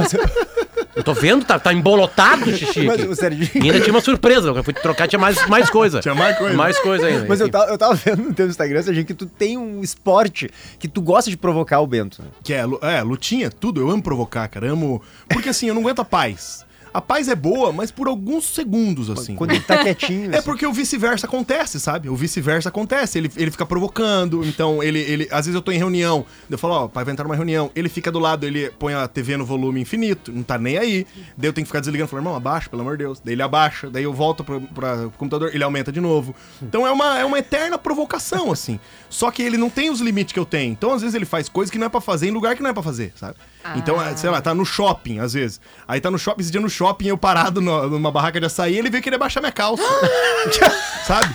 Eu 0.94 1.02
tô 1.02 1.14
vendo, 1.14 1.44
tá, 1.44 1.58
tá 1.58 1.72
embolotado 1.72 2.50
o 2.50 2.54
xixi. 2.54 2.82
Mas 2.84 3.02
o 3.02 3.14
Serginho- 3.14 3.48
E 3.54 3.70
ainda 3.70 3.80
tinha 3.80 3.94
uma 3.94 4.00
surpresa, 4.02 4.48
eu 4.48 4.62
fui 4.62 4.74
trocar, 4.74 5.08
tinha 5.08 5.18
mais, 5.18 5.46
mais 5.48 5.70
coisa. 5.70 6.00
Tinha 6.00 6.14
mais 6.14 6.36
coisa. 6.36 6.54
Mais 6.56 6.78
coisa 6.78 7.06
ainda. 7.06 7.24
Mas 7.26 7.40
eu 7.40 7.48
tava, 7.48 7.70
eu 7.70 7.78
tava 7.78 7.94
vendo 7.94 8.22
no 8.24 8.34
teu 8.34 8.46
Instagram, 8.46 8.82
Serginho, 8.82 9.06
que 9.06 9.14
tu 9.14 9.24
tem 9.24 9.56
um 9.56 9.82
esporte 9.82 10.50
que 10.78 10.86
tu 10.86 11.00
gosta 11.00 11.30
de 11.30 11.36
provocar 11.36 11.80
o 11.80 11.86
Bento. 11.86 12.22
Que 12.44 12.52
é, 12.52 12.64
é, 12.82 13.02
lutinha, 13.02 13.50
tudo. 13.50 13.80
Eu 13.80 13.90
amo 13.90 14.02
provocar, 14.02 14.46
cara. 14.48 14.70
Amo. 14.70 15.00
Porque 15.28 15.48
assim, 15.48 15.66
eu 15.68 15.74
não 15.74 15.80
aguento 15.80 16.00
a 16.00 16.04
paz. 16.04 16.64
A 16.92 17.00
paz 17.00 17.28
é 17.28 17.34
boa, 17.34 17.72
mas 17.72 17.90
por 17.90 18.06
alguns 18.06 18.44
segundos, 18.44 19.08
assim. 19.08 19.34
Quando 19.34 19.52
ele 19.52 19.60
tá 19.60 19.78
quietinho. 19.82 20.32
É 20.32 20.38
assim. 20.38 20.44
porque 20.44 20.66
o 20.66 20.72
vice-versa 20.72 21.26
acontece, 21.26 21.80
sabe? 21.80 22.08
O 22.08 22.16
vice-versa 22.16 22.68
acontece. 22.68 23.18
Ele, 23.18 23.30
ele 23.36 23.50
fica 23.50 23.64
provocando, 23.64 24.44
então 24.44 24.82
ele, 24.82 24.98
ele. 25.00 25.28
Às 25.30 25.46
vezes 25.46 25.54
eu 25.54 25.62
tô 25.62 25.72
em 25.72 25.78
reunião, 25.78 26.26
eu 26.50 26.58
falo, 26.58 26.74
ó, 26.74 26.84
o 26.84 26.88
pai 26.88 27.04
vai 27.04 27.12
entrar 27.12 27.24
numa 27.24 27.36
reunião. 27.36 27.70
Ele 27.74 27.88
fica 27.88 28.10
do 28.12 28.18
lado, 28.18 28.46
ele 28.46 28.70
põe 28.78 28.94
a 28.94 29.08
TV 29.08 29.36
no 29.36 29.44
volume 29.44 29.80
infinito, 29.80 30.30
não 30.30 30.42
tá 30.42 30.58
nem 30.58 30.76
aí. 30.76 31.06
Daí 31.36 31.48
eu 31.48 31.52
tenho 31.52 31.64
que 31.64 31.68
ficar 31.68 31.80
desligando, 31.80 32.08
falo, 32.08 32.20
irmão, 32.20 32.36
abaixa, 32.36 32.68
pelo 32.68 32.82
amor 32.82 32.96
de 32.96 33.04
Deus. 33.04 33.20
Daí 33.24 33.34
ele 33.34 33.42
abaixa, 33.42 33.88
daí 33.88 34.04
eu 34.04 34.12
volto 34.12 34.44
pro, 34.44 34.60
pra 34.60 35.08
computador, 35.16 35.50
ele 35.54 35.64
aumenta 35.64 35.90
de 35.90 36.00
novo. 36.00 36.34
Então 36.60 36.86
é 36.86 36.90
uma, 36.90 37.18
é 37.18 37.24
uma 37.24 37.38
eterna 37.38 37.78
provocação, 37.78 38.52
assim. 38.52 38.78
Só 39.08 39.30
que 39.30 39.42
ele 39.42 39.56
não 39.56 39.70
tem 39.70 39.90
os 39.90 40.00
limites 40.00 40.32
que 40.32 40.38
eu 40.38 40.46
tenho. 40.46 40.72
Então, 40.72 40.92
às 40.92 41.00
vezes, 41.00 41.14
ele 41.14 41.24
faz 41.24 41.48
coisas 41.48 41.70
que 41.70 41.78
não 41.78 41.86
é 41.86 41.90
pra 41.90 42.00
fazer 42.00 42.28
em 42.28 42.30
lugar 42.30 42.54
que 42.56 42.62
não 42.62 42.70
é 42.70 42.72
pra 42.72 42.82
fazer, 42.82 43.12
sabe? 43.16 43.36
Então, 43.76 44.00
é, 44.02 44.16
sei 44.16 44.28
lá, 44.30 44.40
tá 44.40 44.54
no 44.54 44.64
shopping, 44.64 45.18
às 45.20 45.32
vezes. 45.32 45.60
Aí 45.86 46.00
tá 46.00 46.10
no 46.10 46.18
shopping, 46.18 46.42
esse 46.42 46.50
dia 46.50 46.60
no 46.60 46.68
shopping, 46.70 47.06
eu 47.08 47.16
parado 47.18 47.60
no- 47.60 47.88
numa 47.88 48.10
barraca 48.10 48.38
de 48.40 48.46
açaí, 48.46 48.76
ele 48.76 48.90
veio 48.90 49.02
querer 49.02 49.18
baixar 49.18 49.40
minha 49.40 49.52
calça. 49.52 49.82
sabe? 51.06 51.34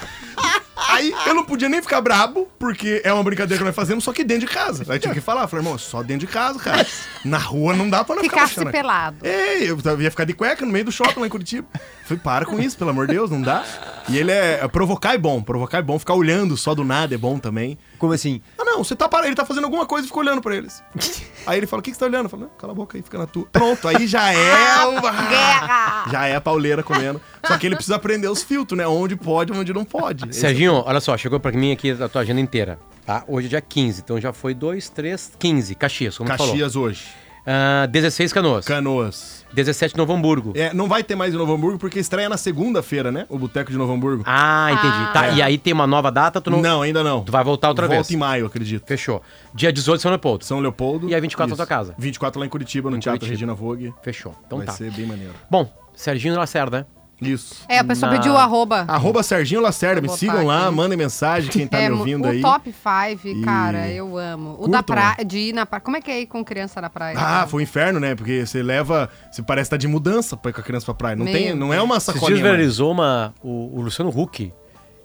Aí 0.90 1.13
eu 1.26 1.34
não 1.34 1.44
podia 1.44 1.68
nem 1.68 1.82
ficar 1.82 2.02
brabo, 2.02 2.48
porque 2.60 3.02
é 3.04 3.12
uma 3.12 3.24
brincadeira 3.24 3.60
que 3.60 3.66
nós 3.66 3.76
fazemos, 3.76 4.04
só 4.04 4.13
que 4.13 4.24
dentro 4.24 4.48
de 4.48 4.54
casa. 4.54 4.86
Aí 4.88 5.00
tive 5.00 5.16
que 5.16 5.22
falar, 5.22 5.48
falei, 5.48 5.66
irmão, 5.66 5.78
só 5.78 6.04
dentro 6.04 6.28
de 6.28 6.32
casa, 6.32 6.60
cara. 6.60 6.86
Na 7.26 7.38
rua 7.38 7.76
não 7.76 7.90
dá 7.90 8.04
pra 8.04 8.16
não 8.16 8.24
ficar 8.24 8.48
Ficasse 8.48 8.56
baixando. 8.56 8.72
pelado. 8.72 9.18
É, 9.24 9.63
eu 9.63 10.02
ia 10.02 10.12
ficar 10.12 10.26
de 10.26 10.34
cueca 10.34 10.66
no 10.66 10.72
meio 10.72 10.86
do 10.86 10.92
shopping 10.92 11.20
lá 11.20 11.28
em 11.28 11.30
Curitiba. 11.30 11.68
Falei, 12.06 12.22
para 12.24 12.46
com 12.46 12.60
isso, 12.60 12.78
pelo 12.78 12.90
amor 12.92 13.08
de 13.08 13.13
Deus, 13.13 13.30
não 13.30 13.42
dá. 13.42 13.63
E 14.08 14.18
ele 14.18 14.32
é. 14.32 14.66
Provocar 14.68 15.13
é 15.13 15.18
bom, 15.18 15.42
provocar 15.42 15.80
é 15.80 15.82
bom. 15.82 15.98
Ficar 16.00 16.13
olhando 16.13 16.56
só 16.56 16.74
do 16.74 16.84
nada 16.84 17.13
é 17.16 17.18
bom 17.18 17.38
também. 17.40 17.78
Como 17.98 18.13
assim? 18.13 18.42
Ah, 18.58 18.63
não, 18.63 18.84
você 18.84 18.96
tá 18.96 19.10
parado, 19.10 19.28
ele 19.28 19.36
tá 19.36 19.46
fazendo 19.46 19.63
alguma 19.66 19.86
coisa 19.86 20.06
e 20.06 20.08
fica 20.08 20.20
olhando 20.20 20.42
pra 20.42 20.56
eles. 20.56 20.84
Aí 21.46 21.58
ele 21.58 21.66
fala, 21.68 21.80
o 21.80 21.84
que, 21.84 21.92
que 21.92 21.98
você 21.98 22.02
tá 22.02 22.06
olhando? 22.06 22.26
Eu 22.26 22.30
falo, 22.30 22.44
não, 22.44 22.50
cala 22.58 22.74
a 22.74 22.76
boca 22.76 22.98
aí, 22.98 23.02
fica 23.02 23.18
na 23.18 23.26
tua. 23.26 23.46
Pronto, 23.46 23.88
aí 23.88 24.06
já 24.06 24.34
é 24.34 24.86
uma... 24.86 25.12
Guerra! 25.30 26.06
Já 26.12 26.28
é 26.28 26.36
a 26.36 26.42
pauleira 26.42 26.84
comendo. 26.84 27.22
Só 27.46 27.58
que 27.58 27.66
ele 27.66 27.76
precisa 27.76 27.96
aprender 27.96 28.28
os 28.28 28.44
filtros, 28.44 28.78
né? 28.78 28.86
Onde 28.86 29.16
pode, 29.16 29.54
onde 29.54 29.74
não 29.74 29.86
pode. 29.86 30.30
Esse 30.30 30.46
olha 30.75 30.99
só, 30.99 31.17
chegou 31.17 31.39
pra 31.39 31.51
mim 31.51 31.71
aqui 31.71 31.91
a 31.91 32.08
tua 32.10 32.21
agenda 32.21 32.41
inteira, 32.41 32.80
tá? 33.06 33.23
Hoje 33.27 33.47
é 33.47 33.49
dia 33.49 33.62
15, 33.62 34.01
então 34.01 34.19
já 34.19 34.34
foi 34.34 34.53
2, 34.53 34.89
3, 34.89 35.34
15, 35.39 35.75
Caxias, 35.75 36.17
como 36.17 36.30
tu 36.30 36.38
falou. 36.38 36.53
Caxias 36.53 36.75
hoje. 36.75 37.03
Ah, 37.49 37.86
16 37.86 38.34
Canoas, 38.34 38.65
Canoas. 38.65 39.45
17 39.53 39.95
Novo 39.95 40.12
Hamburgo. 40.12 40.51
É, 40.53 40.73
não 40.73 40.86
vai 40.89 41.01
ter 41.01 41.15
mais 41.15 41.34
em 41.34 41.38
Novo 41.38 41.53
Hamburgo 41.53 41.80
porque 41.80 41.97
estreia 41.97 42.27
na 42.27 42.36
segunda-feira, 42.36 43.10
né? 43.10 43.25
O 43.30 43.38
Boteco 43.39 43.71
de 43.71 43.77
Novo 43.77 43.93
Hamburgo. 43.93 44.21
Ah, 44.25 44.67
entendi. 44.73 45.13
Tá, 45.13 45.27
É. 45.27 45.36
e 45.36 45.41
aí 45.41 45.58
tem 45.58 45.71
uma 45.71 45.88
nova 45.88 46.12
data, 46.12 46.41
tu 46.41 46.49
não... 46.49 46.62
Não, 46.62 46.82
ainda 46.82 47.01
não. 47.06 47.23
Tu 47.23 47.32
vai 47.32 47.45
voltar 47.45 47.69
outra 47.69 47.88
Volta 47.88 48.03
vez. 48.03 48.12
em 48.12 48.17
maio, 48.17 48.45
acredito. 48.47 48.86
Fechou. 48.86 49.21
Dia 49.53 49.71
18, 49.71 50.01
São 50.01 50.12
Leopoldo. 50.12 50.43
São 50.43 50.60
Leopoldo. 50.60 51.08
E 51.10 51.15
aí 51.15 51.21
24 51.21 51.49
na 51.51 51.56
tua 51.56 51.65
casa. 51.65 51.95
24 51.97 52.38
lá 52.38 52.45
em 52.45 52.49
Curitiba, 52.49 52.89
no 52.89 52.97
Em 52.97 52.99
Teatro 52.99 53.21
Curitiba. 53.21 53.34
Regina 53.34 53.53
Vogue. 53.53 53.93
Fechou. 54.01 54.36
Então 54.45 54.58
vai 54.58 54.67
tá. 54.67 54.73
ser 54.73 54.91
bem 54.91 55.06
maneiro. 55.06 55.34
Bom, 55.49 55.71
Serginho 55.95 56.36
Lacerda, 56.36 56.80
né? 56.80 56.86
Isso. 57.19 57.56
É, 57.67 57.80
a 57.80 57.84
pessoa 57.84 58.12
Na- 58.12 58.17
pediu 58.17 58.34
o 58.34 58.38
arroba. 58.38 58.86
Arroba 58.88 59.23
Serginho 59.23 59.60
Lacerda, 59.60 59.99
me 60.01 60.10
sigam 60.10 60.45
lá, 60.45 60.67
aqui. 60.67 60.75
mandem 60.75 60.97
mensagem, 60.97 61.49
quem 61.49 61.67
tá 61.67 61.80
é, 61.80 61.89
me 61.89 61.95
ouvindo 61.95 62.25
o 62.25 62.27
aí. 62.30 62.41
top 62.41 62.71
5, 62.71 63.27
E- 63.27 63.41
cara, 63.43 63.89
eu 63.89 64.17
amo. 64.17 64.56
O 64.60 64.67
da 64.67 64.84
praia, 64.84 65.25
de 65.25 65.38
ir 65.39 65.53
na 65.53 65.65
praia. 65.65 65.82
Como 65.82 65.97
é 65.97 66.01
que 66.01 66.12
é 66.12 66.21
ir 66.21 66.27
com 66.27 66.43
criança 66.45 66.80
na 66.80 66.89
praia? 66.91 67.15
Ah, 67.19 67.47
foi 67.47 67.62
um 67.62 67.63
inferno, 67.63 67.99
né? 67.99 68.13
Porque 68.13 68.45
você 68.45 68.62
leva. 68.62 69.10
Você 69.32 69.41
parece 69.41 69.67
estar 69.67 69.77
de 69.77 69.88
mudança 69.88 70.38
pra 70.38 70.51
ir 70.51 70.53
com 70.53 70.62
a 70.62 70.63
criança 70.63 70.86
pra 70.86 70.93
praia. 70.93 71.15
Não, 71.15 71.25
Meu 71.25 71.34
tem, 71.34 71.56
não 71.56 71.73
é 71.73 71.82
uma 71.82 71.99
sacolinha. 71.99 72.30
mais. 72.39 72.41
viralizou 72.43 72.91
uma, 72.91 73.34
o, 73.41 73.77
o 73.80 73.82
Luciano 73.82 74.12
Huck 74.15 74.53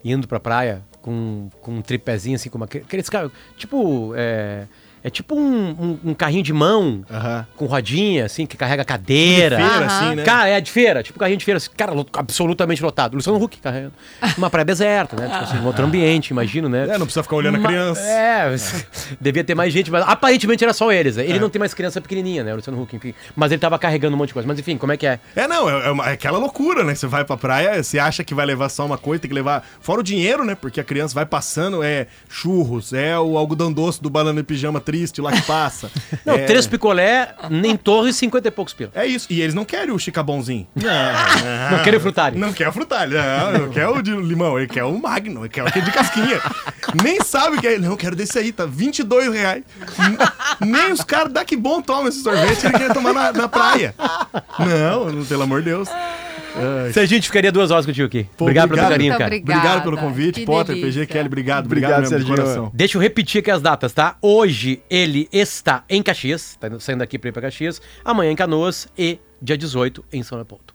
indo 0.04 0.28
pra 0.28 0.38
praia 0.38 0.82
com, 1.00 1.48
com 1.62 1.76
um 1.76 1.80
tripézinho 1.80 2.36
assim, 2.36 2.50
com 2.50 2.58
uma, 2.58 2.66
aqueles 2.66 3.08
caras, 3.08 3.30
tipo, 3.56 4.12
é, 4.16 4.66
é 5.04 5.10
tipo 5.10 5.34
um, 5.34 5.70
um- 5.70 5.98
um 6.10 6.14
carrinho 6.14 6.42
de 6.42 6.52
mão 6.52 7.04
com 7.56 7.66
rodinha, 7.66 8.24
assim, 8.26 8.46
que 8.46 8.56
carrega 8.56 8.84
cadeira. 8.84 9.56
De 9.56 9.62
feira, 9.68 9.86
assim, 9.86 10.14
né? 10.16 10.22
Cara, 10.24 10.48
é 10.48 10.60
de 10.60 10.70
feira, 10.70 11.02
tipo 11.02 11.18
carrinho 11.18 11.38
de 11.38 11.44
feira, 11.44 11.56
assim, 11.58 11.70
cara, 11.76 11.92
absolutamente 12.14 12.82
lotado. 12.82 13.14
Luciano 13.14 13.42
Huck 13.42 13.58
carregando. 13.58 13.92
Uma 14.38 14.48
praia 14.50 14.64
deserta, 14.64 15.16
né? 15.16 15.28
Tipo 15.28 15.44
assim, 15.44 15.58
um 15.58 15.66
outro 15.66 15.84
ambiente, 15.84 16.28
imagino, 16.30 16.68
né? 16.68 16.84
É, 16.84 16.98
não 16.98 17.06
precisa 17.06 17.22
ficar 17.22 17.36
olhando 17.36 17.56
a 17.56 17.60
Ma- 17.60 17.68
criança. 17.68 18.00
É, 18.02 18.54
devia 19.20 19.44
ter 19.44 19.54
mais 19.54 19.72
gente, 19.72 19.90
mas 19.90 20.04
aparentemente 20.06 20.62
era 20.64 20.72
só 20.72 20.92
eles. 20.92 21.16
né? 21.16 21.24
Ele 21.24 21.38
não 21.38 21.50
tem 21.50 21.58
mais 21.60 21.74
criança 21.74 22.00
pequenininha, 22.00 22.44
né? 22.44 22.52
O 22.52 22.56
Luciano 22.56 22.80
Huck, 22.80 22.94
enfim. 22.96 23.14
Mas 23.34 23.50
ele 23.52 23.60
tava 23.60 23.78
carregando 23.78 24.14
um 24.14 24.18
monte 24.18 24.28
de 24.28 24.34
coisa. 24.34 24.46
Mas 24.46 24.58
enfim, 24.58 24.76
como 24.76 24.92
é 24.92 24.96
que 24.96 25.06
é? 25.06 25.18
É, 25.34 25.46
não, 25.48 25.68
é, 25.68 25.86
é 25.86 25.90
uma- 25.90 26.08
é 26.10 26.12
aquela 26.12 26.38
loucura, 26.38 26.84
né? 26.84 26.94
Você 26.94 27.06
vai 27.06 27.24
pra 27.24 27.36
praia, 27.36 27.82
você 27.82 27.98
acha 27.98 28.22
que 28.24 28.34
vai 28.34 28.46
levar 28.46 28.68
só 28.68 28.84
uma 28.86 28.98
coisa, 28.98 29.20
tem 29.22 29.28
que 29.28 29.34
levar. 29.34 29.64
Fora 29.80 30.00
o 30.00 30.02
dinheiro, 30.02 30.44
né? 30.44 30.54
Porque 30.54 30.80
a 30.80 30.84
criança 30.84 31.14
vai 31.14 31.26
passando, 31.26 31.82
é 31.82 32.06
churros, 32.28 32.92
é 32.92 33.18
o 33.18 33.36
algodão 33.36 33.72
doce 33.72 34.00
do 34.02 34.08
banana 34.10 34.40
e 34.40 34.42
pijama 34.42 34.80
triste 34.92 35.22
lá 35.22 35.32
que 35.32 35.40
passa. 35.42 35.90
Não, 36.26 36.34
é, 36.34 36.44
três 36.44 36.66
picolé, 36.66 37.34
nem 37.48 37.78
torre, 37.78 38.12
50 38.12 38.46
e 38.46 38.50
poucos 38.50 38.74
pila. 38.74 38.90
É 38.94 39.06
isso. 39.06 39.26
E 39.30 39.40
eles 39.40 39.54
não 39.54 39.64
querem 39.64 39.90
o 39.90 39.98
chicabonzinho. 39.98 40.66
Não, 40.74 41.70
Não 41.70 41.82
querem 41.82 41.98
frutari. 41.98 42.38
Não 42.38 42.52
quer 42.52 42.68
o 42.68 42.72
frutalho, 42.72 43.16
não, 43.18 43.52
não 43.52 43.70
quer 43.70 43.88
o 43.88 44.02
de 44.02 44.14
limão, 44.14 44.58
ele 44.58 44.68
quer 44.68 44.84
o 44.84 44.98
magno, 44.98 45.42
ele 45.42 45.48
quer 45.48 45.64
o 45.64 45.72
que 45.72 45.78
é 45.78 45.82
de 45.82 45.90
casquinha. 45.90 46.40
Nem 47.02 47.20
sabe 47.22 47.56
o 47.56 47.60
que 47.60 47.66
é. 47.66 47.78
Não, 47.78 47.96
quero 47.96 48.14
desse 48.14 48.38
aí, 48.38 48.52
tá 48.52 48.66
22 48.66 49.32
reais. 49.32 49.62
Nem 50.60 50.92
os 50.92 51.02
caras 51.02 51.32
da 51.32 51.44
que 51.44 51.56
bom 51.56 51.80
tomam 51.80 52.08
esse 52.08 52.22
sorvete, 52.22 52.66
ele 52.66 52.78
quer 52.78 52.92
tomar 52.92 53.14
na, 53.14 53.32
na 53.32 53.48
praia. 53.48 53.94
Não, 54.58 55.10
não, 55.10 55.24
pelo 55.24 55.42
amor 55.42 55.62
de 55.62 55.70
Deus. 55.70 55.88
Se 56.92 57.00
a 57.00 57.06
gente 57.06 57.26
ficaria 57.26 57.50
duas 57.50 57.70
horas 57.70 57.86
contigo 57.86 58.06
aqui. 58.06 58.26
Pô, 58.36 58.44
obrigado 58.44 58.68
pelo 58.68 58.80
obrigado. 58.80 58.90
carinho, 58.90 59.10
Muito 59.12 59.18
cara. 59.18 59.28
obrigada. 59.34 59.58
Obrigado 59.60 59.82
pelo 59.84 59.96
convite, 59.98 60.40
Que 60.40 60.46
Potter, 60.46 60.74
delícia. 60.74 61.00
PG, 61.02 61.06
Kelly, 61.12 61.26
obrigado, 61.26 61.64
Obrigado, 61.66 61.90
obrigado, 61.92 62.10
mesmo, 62.12 62.18
de 62.18 62.24
Serginho. 62.26 62.36
coração. 62.46 62.70
Deixa 62.74 62.98
eu 62.98 63.02
repetir 63.02 63.40
aqui 63.40 63.50
as 63.50 63.62
datas, 63.62 63.92
tá? 63.92 64.16
Hoje 64.20 64.82
ele 64.90 65.28
está 65.32 65.84
em 65.88 66.02
Caxias, 66.02 66.56
tá 66.60 66.68
saindo 66.78 66.98
daqui 67.00 67.18
pra 67.18 67.28
ir 67.30 67.32
pra 67.32 67.42
Caxias. 67.42 67.80
Amanhã 68.04 68.30
em 68.32 68.36
Canoas 68.36 68.86
e 68.98 69.18
dia 69.40 69.56
18 69.56 70.04
em 70.12 70.22
São 70.22 70.36
Leopoldo. 70.36 70.74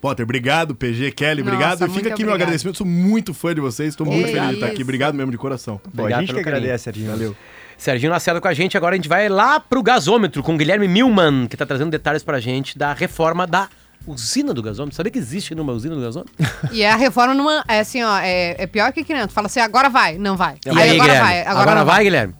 Potter, 0.00 0.24
obrigado, 0.24 0.74
PG, 0.74 1.10
Kelly, 1.12 1.42
Nossa, 1.42 1.54
obrigado. 1.54 1.76
E 1.76 1.88
fica 1.90 1.98
aqui 1.98 2.06
meu 2.08 2.12
obrigada. 2.30 2.34
agradecimento, 2.44 2.78
sou 2.78 2.86
muito 2.86 3.34
fã 3.34 3.54
de 3.54 3.60
vocês, 3.60 3.90
estou 3.90 4.06
muito 4.06 4.28
feliz 4.28 4.48
de 4.48 4.54
estar 4.54 4.66
aqui. 4.68 4.82
Obrigado 4.82 5.14
mesmo 5.14 5.30
de 5.30 5.36
coração. 5.36 5.76
Pô, 5.76 5.88
a 5.88 5.90
Obrigado 6.00 6.20
gente 6.20 6.28
que 6.28 6.32
pelo 6.34 6.44
carinho. 6.44 6.62
agradece, 6.62 6.84
Serginho. 6.84 7.10
Valeu. 7.10 7.36
Serginho 7.76 8.10
Lacerda 8.10 8.40
com 8.40 8.48
a 8.48 8.54
gente. 8.54 8.76
Agora 8.76 8.94
a 8.94 8.96
gente 8.96 9.08
vai 9.08 9.28
lá 9.28 9.60
pro 9.60 9.82
gasômetro 9.82 10.42
com 10.42 10.56
Guilherme 10.56 10.88
Milman, 10.88 11.46
que 11.46 11.56
tá 11.56 11.66
trazendo 11.66 11.90
detalhes 11.90 12.22
pra 12.22 12.40
gente 12.40 12.78
da 12.78 12.94
reforma 12.94 13.46
da 13.46 13.68
usina 14.06 14.52
do 14.54 14.62
gasômetro. 14.62 14.96
Sabia 14.96 15.12
que 15.12 15.18
existe 15.18 15.54
numa 15.54 15.72
usina 15.72 15.94
do 15.94 16.00
gasômetro? 16.00 16.34
E 16.72 16.84
a 16.84 16.96
reforma 16.96 17.34
numa. 17.34 17.64
É 17.68 17.80
assim, 17.80 18.02
ó, 18.02 18.18
é, 18.18 18.56
é 18.58 18.66
pior 18.66 18.92
que 18.92 19.04
criança. 19.04 19.28
Fala 19.28 19.46
assim, 19.46 19.60
agora 19.60 19.88
vai, 19.88 20.18
não 20.18 20.36
vai. 20.36 20.56
E 20.64 20.70
aí, 20.70 20.74
agora 20.74 20.92
Guilherme? 20.92 21.20
vai, 21.20 21.42
Agora, 21.46 21.74
não 21.74 21.84
vai, 21.84 22.04
Guilherme? 22.04 22.34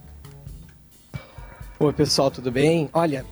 Oi, 1.79 1.92
pessoal, 1.92 2.31
tudo 2.31 2.51
bem? 2.51 2.90
Olha, 2.92 3.25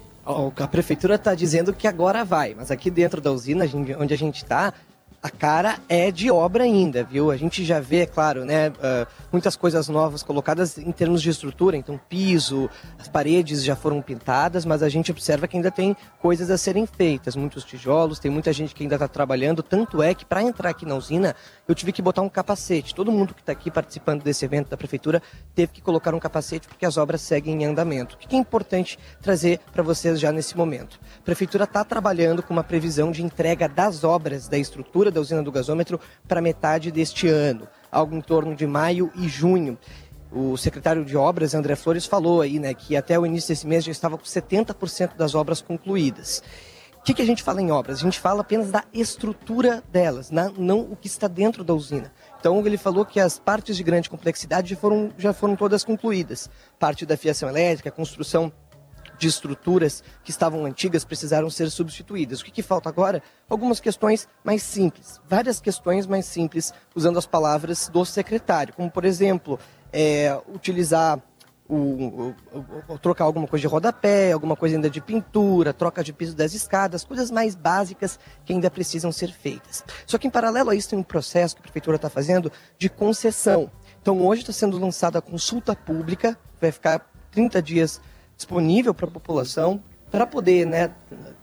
a 0.56 0.66
prefeitura 0.66 1.16
está 1.16 1.34
dizendo 1.34 1.72
que 1.72 1.86
agora 1.86 2.24
vai, 2.24 2.54
mas 2.54 2.70
aqui 2.70 2.90
dentro 2.90 3.20
da 3.20 3.30
usina, 3.30 3.64
onde 3.98 4.14
a 4.14 4.16
gente 4.16 4.36
está, 4.36 4.72
a 5.20 5.30
cara 5.30 5.78
é 5.88 6.10
de 6.12 6.30
obra 6.30 6.62
ainda, 6.62 7.02
viu? 7.02 7.30
A 7.30 7.36
gente 7.36 7.64
já 7.64 7.80
vê, 7.80 8.02
é 8.02 8.06
claro, 8.06 8.44
né, 8.44 8.68
uh, 8.68 9.06
muitas 9.32 9.56
coisas 9.56 9.88
novas 9.88 10.22
colocadas 10.22 10.78
em 10.78 10.92
termos 10.92 11.20
de 11.20 11.30
estrutura, 11.30 11.76
então 11.76 11.98
piso, 12.08 12.70
as 12.98 13.08
paredes 13.08 13.64
já 13.64 13.74
foram 13.74 14.00
pintadas, 14.00 14.64
mas 14.64 14.80
a 14.82 14.88
gente 14.88 15.10
observa 15.10 15.48
que 15.48 15.56
ainda 15.56 15.72
tem 15.72 15.96
coisas 16.20 16.50
a 16.50 16.56
serem 16.56 16.86
feitas, 16.86 17.34
muitos 17.34 17.64
tijolos, 17.64 18.20
tem 18.20 18.30
muita 18.30 18.52
gente 18.52 18.74
que 18.74 18.84
ainda 18.84 18.94
está 18.94 19.08
trabalhando, 19.08 19.60
tanto 19.60 20.02
é 20.02 20.14
que 20.14 20.24
para 20.24 20.42
entrar 20.42 20.70
aqui 20.70 20.86
na 20.86 20.94
usina 20.94 21.34
eu 21.66 21.74
tive 21.74 21.92
que 21.92 22.00
botar 22.00 22.22
um 22.22 22.28
capacete. 22.28 22.94
Todo 22.94 23.10
mundo 23.10 23.34
que 23.34 23.40
está 23.40 23.52
aqui 23.52 23.70
participando 23.70 24.22
desse 24.22 24.44
evento 24.44 24.70
da 24.70 24.76
prefeitura 24.76 25.20
teve 25.54 25.72
que 25.72 25.82
colocar 25.82 26.14
um 26.14 26.20
capacete 26.20 26.68
porque 26.68 26.86
as 26.86 26.96
obras 26.96 27.20
seguem 27.20 27.62
em 27.62 27.66
andamento. 27.66 28.14
O 28.14 28.18
que 28.18 28.36
é 28.36 28.38
importante 28.38 28.98
trazer 29.20 29.58
para 29.72 29.82
vocês 29.82 30.20
já 30.20 30.30
nesse 30.30 30.56
momento? 30.56 31.00
A 31.18 31.22
prefeitura 31.22 31.64
está 31.64 31.84
trabalhando 31.84 32.42
com 32.42 32.52
uma 32.52 32.64
previsão 32.64 33.10
de 33.10 33.22
entrega 33.22 33.68
das 33.68 34.04
obras 34.04 34.48
da 34.48 34.56
estrutura 34.56 35.07
da 35.10 35.20
usina 35.20 35.42
do 35.42 35.52
gasômetro 35.52 36.00
para 36.26 36.40
metade 36.40 36.90
deste 36.90 37.28
ano, 37.28 37.68
algo 37.90 38.14
em 38.14 38.20
torno 38.20 38.54
de 38.54 38.66
maio 38.66 39.10
e 39.14 39.28
junho. 39.28 39.78
O 40.30 40.56
secretário 40.56 41.04
de 41.04 41.16
Obras, 41.16 41.54
André 41.54 41.74
Flores, 41.74 42.04
falou 42.04 42.42
aí, 42.42 42.58
né, 42.58 42.74
que 42.74 42.96
até 42.96 43.18
o 43.18 43.24
início 43.24 43.48
desse 43.48 43.66
mês 43.66 43.84
já 43.84 43.92
estava 43.92 44.18
com 44.18 44.24
70% 44.24 45.16
das 45.16 45.34
obras 45.34 45.62
concluídas. 45.62 46.42
O 46.98 47.02
que, 47.02 47.14
que, 47.14 47.22
a 47.22 47.24
gente 47.24 47.42
fala 47.42 47.62
em 47.62 47.70
obras? 47.70 48.00
A 48.00 48.02
gente 48.02 48.20
fala 48.20 48.42
apenas 48.42 48.70
da 48.70 48.84
estrutura 48.92 49.82
delas, 49.90 50.30
não 50.30 50.80
o 50.80 50.96
que 50.96 51.06
está 51.06 51.26
dentro 51.26 51.64
da 51.64 51.72
usina. 51.72 52.12
Então 52.38 52.58
ele 52.66 52.76
falou 52.76 53.06
que 53.06 53.18
as 53.18 53.38
partes 53.38 53.76
de 53.76 53.82
grande 53.82 54.10
complexidade 54.10 54.70
já 54.70 54.76
foram, 54.76 55.10
já 55.16 55.32
foram 55.32 55.56
todas 55.56 55.84
concluídas. 55.84 56.50
Parte 56.78 57.06
da 57.06 57.16
fiação 57.16 57.48
elétrica, 57.48 57.90
construção 57.90 58.52
de 59.18 59.26
estruturas 59.26 60.02
que 60.22 60.30
estavam 60.30 60.64
antigas 60.64 61.04
precisaram 61.04 61.50
ser 61.50 61.70
substituídas. 61.70 62.40
O 62.40 62.44
que, 62.44 62.50
que, 62.50 62.62
falta 62.62 62.88
agora? 62.88 63.22
Algumas 63.48 63.80
questões 63.80 64.28
mais 64.44 64.62
simples, 64.62 65.20
várias 65.28 65.60
questões 65.60 66.06
mais 66.06 66.24
simples, 66.24 66.72
usando 66.94 67.18
as 67.18 67.26
palavras 67.26 67.88
do 67.88 68.04
secretário, 68.04 68.74
como 68.74 68.90
por 68.90 69.04
exemplo, 69.04 69.58
é, 69.92 70.38
utilizar 70.54 71.20
o, 71.68 71.76
o, 71.76 72.34
o, 72.88 72.98
trocar 72.98 73.24
alguma 73.24 73.46
coisa 73.46 73.60
de 73.60 73.66
rodapé, 73.66 74.32
alguma 74.32 74.56
coisa 74.56 74.76
ainda 74.76 74.88
de 74.88 75.02
pintura, 75.02 75.74
troca 75.74 76.02
de 76.02 76.14
piso 76.14 76.34
das 76.34 76.54
escadas, 76.54 77.04
coisas 77.04 77.30
mais 77.30 77.54
básicas 77.54 78.18
que 78.44 78.54
ainda 78.54 78.70
precisam 78.70 79.12
ser 79.12 79.30
feitas. 79.30 79.84
Só 80.06 80.16
que 80.16 80.26
em 80.26 80.30
paralelo 80.30 80.70
a 80.70 80.74
isso 80.74 80.88
tem 80.88 80.98
um 80.98 81.02
processo 81.02 81.54
que 81.54 81.60
a 81.60 81.62
prefeitura 81.64 81.96
está 81.96 82.08
fazendo 82.08 82.50
de 82.78 82.88
concessão. 82.88 83.70
Então 84.00 84.24
hoje 84.26 84.40
está 84.40 84.52
sendo 84.52 84.78
lançada 84.78 85.18
a 85.18 85.22
consulta 85.22 85.76
pública, 85.76 86.38
vai 86.58 86.72
ficar 86.72 87.06
30 87.30 87.60
dias 87.60 88.00
disponível 88.38 88.94
para 88.94 89.06
a 89.06 89.10
população 89.10 89.82
para 90.10 90.26
poder 90.26 90.64
né, 90.64 90.90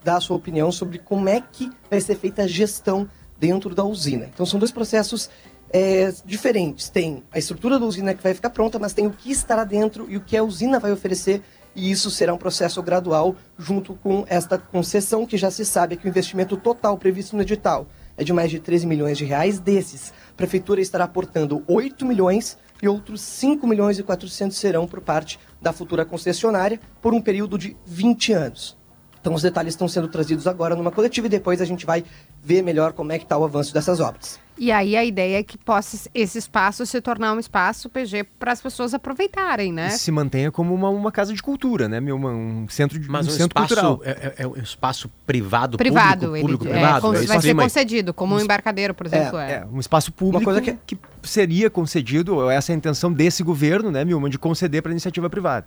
dar 0.03 0.15
a 0.15 0.21
sua 0.21 0.37
opinião 0.37 0.71
sobre 0.71 0.97
como 0.97 1.29
é 1.29 1.39
que 1.39 1.69
vai 1.91 2.01
ser 2.01 2.15
feita 2.15 2.43
a 2.43 2.47
gestão 2.47 3.07
dentro 3.37 3.75
da 3.75 3.83
usina. 3.83 4.29
Então 4.33 4.45
são 4.45 4.57
dois 4.57 4.71
processos 4.71 5.29
é, 5.69 6.11
diferentes. 6.25 6.89
Tem 6.89 7.21
a 7.31 7.37
estrutura 7.37 7.77
da 7.77 7.85
usina 7.85 8.13
que 8.13 8.23
vai 8.23 8.33
ficar 8.33 8.49
pronta, 8.49 8.79
mas 8.79 8.93
tem 8.93 9.05
o 9.05 9.11
que 9.11 9.29
estará 9.29 9.63
dentro 9.63 10.09
e 10.09 10.17
o 10.17 10.21
que 10.21 10.37
a 10.37 10.43
usina 10.43 10.79
vai 10.79 10.91
oferecer. 10.91 11.43
E 11.75 11.91
isso 11.91 12.09
será 12.09 12.33
um 12.33 12.37
processo 12.37 12.81
gradual 12.81 13.35
junto 13.59 13.93
com 13.95 14.25
esta 14.29 14.57
concessão 14.57 15.25
que 15.25 15.37
já 15.37 15.51
se 15.51 15.65
sabe 15.65 15.97
que 15.97 16.07
o 16.07 16.09
investimento 16.09 16.55
total 16.55 16.97
previsto 16.97 17.35
no 17.35 17.41
edital 17.41 17.85
é 18.17 18.23
de 18.23 18.31
mais 18.31 18.49
de 18.49 18.59
13 18.59 18.87
milhões 18.87 19.17
de 19.17 19.25
reais. 19.25 19.59
Desses, 19.59 20.13
a 20.31 20.33
prefeitura 20.37 20.79
estará 20.79 21.03
aportando 21.03 21.63
8 21.67 22.05
milhões 22.05 22.57
e 22.81 22.87
outros 22.87 23.21
5 23.21 23.65
milhões 23.67 23.99
e 23.99 24.03
400 24.03 24.55
serão 24.57 24.87
por 24.87 25.01
parte 25.01 25.39
da 25.65 25.73
futura 25.73 26.05
concessionária 26.05 26.79
por 27.01 27.11
um 27.11 27.19
período 27.19 27.57
de 27.57 27.75
20 27.87 28.33
anos. 28.33 28.77
Então 29.25 29.33
os 29.33 29.41
detalhes 29.41 29.73
estão 29.73 29.87
sendo 29.87 30.07
trazidos 30.07 30.45
agora 30.45 30.75
numa 30.75 30.91
coletiva 30.91 31.25
e 31.25 31.29
depois 31.31 31.59
a 31.59 31.65
gente 31.65 31.83
vai 31.83 32.03
ver 32.43 32.61
melhor 32.61 32.93
como 32.93 33.11
é 33.11 33.17
que 33.17 33.25
está 33.25 33.35
o 33.35 33.43
avanço 33.43 33.73
dessas 33.73 33.99
obras. 33.99 34.39
E 34.55 34.71
aí 34.71 34.95
a 34.95 35.03
ideia 35.03 35.39
é 35.39 35.43
que 35.43 35.57
possa 35.57 36.07
esse 36.13 36.37
espaço 36.37 36.85
se 36.85 37.01
tornar 37.01 37.33
um 37.33 37.39
espaço 37.39 37.89
PG 37.89 38.23
para 38.37 38.51
as 38.51 38.61
pessoas 38.61 38.93
aproveitarem, 38.93 39.73
né? 39.73 39.87
E 39.87 39.91
se 39.97 40.11
mantenha 40.11 40.51
como 40.51 40.75
uma, 40.75 40.91
uma 40.91 41.11
casa 41.11 41.33
de 41.33 41.41
cultura, 41.41 41.89
né? 41.89 41.99
Uma, 42.13 42.29
um 42.29 42.67
centro 42.69 42.99
de 42.99 43.09
Mas 43.09 43.25
um, 43.25 43.29
um 43.31 43.33
centro 43.33 43.63
espaço, 43.63 43.97
cultural. 43.97 44.01
É, 44.05 44.11
é, 44.11 44.43
é 44.43 44.47
um 44.47 44.55
espaço 44.57 45.09
privado, 45.25 45.75
privado, 45.75 46.27
público, 46.27 46.35
ele, 46.35 46.41
público 46.41 46.67
é, 46.67 46.69
privado. 46.69 47.15
é 47.15 47.25
vai 47.25 47.41
ser 47.41 47.55
concedido, 47.55 48.13
como 48.13 48.35
um 48.35 48.39
embarcadeiro, 48.39 48.93
por 48.93 49.07
exemplo. 49.07 49.39
É, 49.39 49.53
É, 49.53 49.65
um 49.65 49.79
espaço 49.79 50.11
público 50.13 50.43
coisa 50.43 50.61
que... 50.61 50.77
que- 50.85 50.99
seria 51.23 51.67
concedido, 51.71 52.47
essa 52.51 52.71
é 52.71 52.75
a 52.75 52.77
intenção 52.77 53.11
desse 53.11 53.41
governo, 53.41 53.89
né, 53.89 54.05
Milman, 54.05 54.29
de 54.29 54.37
conceder 54.37 54.83
para 54.83 54.91
iniciativa 54.91 55.27
privada. 55.27 55.65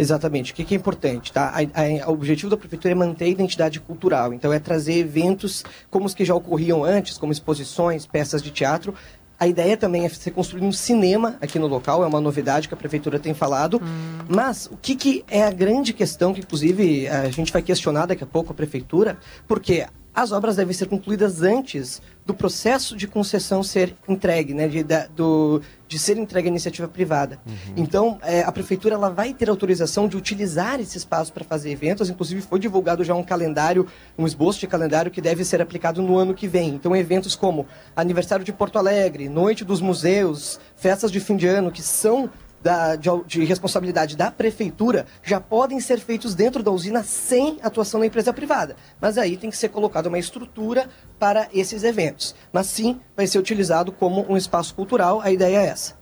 Exatamente. 0.00 0.52
O 0.52 0.54
que, 0.54 0.64
que 0.64 0.74
é 0.74 0.76
importante, 0.78 1.32
tá? 1.32 1.52
A- 1.52 2.04
a- 2.04 2.08
o 2.08 2.12
objetivo 2.12 2.48
da 2.48 2.56
prefeitura 2.56 2.92
é 2.92 2.94
manter 2.94 3.24
a 3.24 3.28
identidade 3.28 3.80
cultural. 3.80 4.32
Então, 4.32 4.52
é 4.52 4.60
trazer 4.60 4.94
eventos 4.98 5.64
como 5.90 6.06
os 6.06 6.14
que 6.14 6.24
já 6.24 6.34
ocorriam 6.34 6.84
antes, 6.84 7.18
como 7.18 7.32
exposições, 7.32 8.06
peças 8.06 8.40
de 8.40 8.50
teatro. 8.52 8.94
A 9.40 9.46
ideia 9.46 9.76
também 9.76 10.04
é 10.04 10.08
ser 10.08 10.30
construído 10.32 10.64
um 10.64 10.72
cinema 10.72 11.36
aqui 11.40 11.58
no 11.58 11.66
local, 11.66 12.02
é 12.02 12.06
uma 12.06 12.20
novidade 12.20 12.66
que 12.68 12.74
a 12.74 12.76
prefeitura 12.76 13.18
tem 13.18 13.34
falado. 13.34 13.80
Mas 14.28 14.66
o 14.66 14.76
que, 14.76 14.94
que 14.96 15.24
é 15.28 15.42
a 15.44 15.50
grande 15.50 15.92
questão, 15.92 16.32
que 16.32 16.40
inclusive 16.40 17.08
a 17.08 17.28
gente 17.30 17.52
vai 17.52 17.62
questionar 17.62 18.06
daqui 18.06 18.22
a 18.24 18.26
pouco 18.26 18.52
a 18.52 18.54
prefeitura, 18.54 19.16
porque 19.46 19.84
as 20.14 20.32
obras 20.32 20.56
devem 20.56 20.74
ser 20.74 20.86
concluídas 20.86 21.42
antes 21.42 22.02
do 22.28 22.34
processo 22.34 22.94
de 22.94 23.08
concessão 23.08 23.62
ser 23.62 23.96
entregue, 24.06 24.52
né, 24.52 24.68
de, 24.68 24.84
da- 24.84 25.06
do, 25.06 25.62
de 25.88 25.98
ser 25.98 26.18
entregue 26.18 26.46
à 26.48 26.50
iniciativa 26.50 26.86
privada. 26.86 27.40
Então, 27.74 28.18
é, 28.22 28.42
a 28.42 28.52
prefeitura 28.52 28.96
ela 28.96 29.08
vai 29.08 29.32
ter 29.32 29.48
autorização 29.48 30.06
de 30.06 30.14
utilizar 30.14 30.78
esse 30.78 30.98
espaço 30.98 31.32
para 31.32 31.42
fazer 31.42 31.70
eventos. 31.70 32.10
Inclusive, 32.10 32.42
foi 32.42 32.58
divulgado 32.58 33.02
já 33.02 33.14
um 33.14 33.22
calendário, 33.24 33.86
um 34.18 34.26
esboço 34.26 34.60
de 34.60 34.66
calendário 34.66 35.10
que 35.10 35.22
deve 35.22 35.42
ser 35.42 35.62
aplicado 35.62 36.02
no 36.02 36.18
ano 36.18 36.34
que 36.34 36.46
vem. 36.46 36.68
Então, 36.74 36.94
eventos 36.94 37.34
como 37.34 37.66
aniversário 37.96 38.44
de 38.44 38.52
Porto 38.52 38.78
Alegre, 38.78 39.26
noite 39.30 39.64
dos 39.64 39.80
museus, 39.80 40.60
festas 40.76 41.10
de 41.10 41.20
fim 41.20 41.34
de 41.34 41.46
ano, 41.46 41.72
que 41.72 41.80
são 41.82 42.28
da- 42.62 42.96
de, 42.96 43.08
de 43.26 43.44
responsabilidade 43.44 44.16
da 44.16 44.30
prefeitura 44.30 45.06
já 45.22 45.40
podem 45.40 45.80
ser 45.80 45.98
feitos 46.00 46.34
dentro 46.34 46.62
da 46.62 46.70
usina 46.70 47.02
sem 47.02 47.58
atuação 47.62 48.00
da 48.00 48.06
empresa 48.06 48.32
privada. 48.32 48.76
Mas 49.00 49.16
aí 49.18 49.36
tem 49.36 49.50
que 49.50 49.56
ser 49.56 49.68
colocada 49.68 50.08
uma 50.08 50.18
estrutura 50.18 50.88
para 51.18 51.48
esses 51.52 51.84
eventos. 51.84 52.34
Mas 52.52 52.66
sim, 52.66 53.00
vai 53.16 53.26
ser 53.26 53.38
utilizado 53.38 53.92
como 53.92 54.26
um 54.30 54.36
espaço 54.36 54.74
cultural. 54.74 55.20
A 55.20 55.30
ideia 55.30 55.58
é 55.58 55.66
essa. 55.66 55.96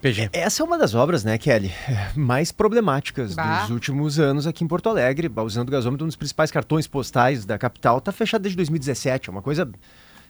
PG. 0.00 0.28
Essa 0.32 0.62
é 0.62 0.64
uma 0.64 0.76
das 0.78 0.94
obras, 0.94 1.24
né, 1.24 1.38
Kelly, 1.38 1.72
mais 2.14 2.52
problemáticas 2.52 3.34
Bah. 3.34 3.62
dos 3.62 3.70
últimos 3.70 4.18
anos 4.20 4.46
aqui 4.46 4.62
em 4.62 4.68
Porto 4.68 4.88
Alegre. 4.88 5.30
A 5.34 5.42
usina 5.42 5.64
do 5.64 5.72
gasômetro, 5.72 6.04
um 6.04 6.08
dos 6.08 6.16
principais 6.16 6.50
cartões 6.50 6.86
postais 6.86 7.44
da 7.44 7.58
capital, 7.58 7.98
está 7.98 8.12
fechado 8.12 8.42
desde 8.42 8.56
2017. 8.56 9.30
É 9.30 9.32
uma 9.32 9.42
coisa 9.42 9.68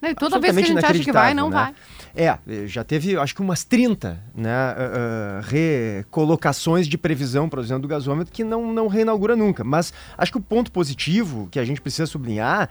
e 0.03 0.15
toda 0.15 0.39
vez 0.39 0.55
que 0.55 0.63
a 0.63 0.67
gente 0.67 0.85
acha 0.85 0.99
que 1.01 1.13
vai, 1.13 1.35
não 1.35 1.51
né? 1.51 1.75
É, 2.15 2.39
já 2.67 2.83
teve, 2.83 3.17
acho 3.19 3.35
que 3.35 3.43
umas 3.43 3.63
30 3.63 4.19
né, 4.35 4.51
ah, 4.51 5.41
recolocações 5.45 6.89
de 6.89 6.97
previsão 6.97 7.47
para 7.47 7.61
usina 7.61 7.79
do 7.79 7.87
gasômetro 7.87 8.33
que 8.33 8.43
não, 8.43 8.73
não 8.73 8.89
reinaugura 8.89 9.37
nunca. 9.37 9.63
Mas 9.63 9.93
acho 10.17 10.33
que 10.33 10.39
o 10.39 10.41
ponto 10.41 10.73
positivo 10.73 11.47
que 11.51 11.59
a 11.59 11.65
gente 11.65 11.81
precisa 11.81 12.07
sublinhar 12.07 12.71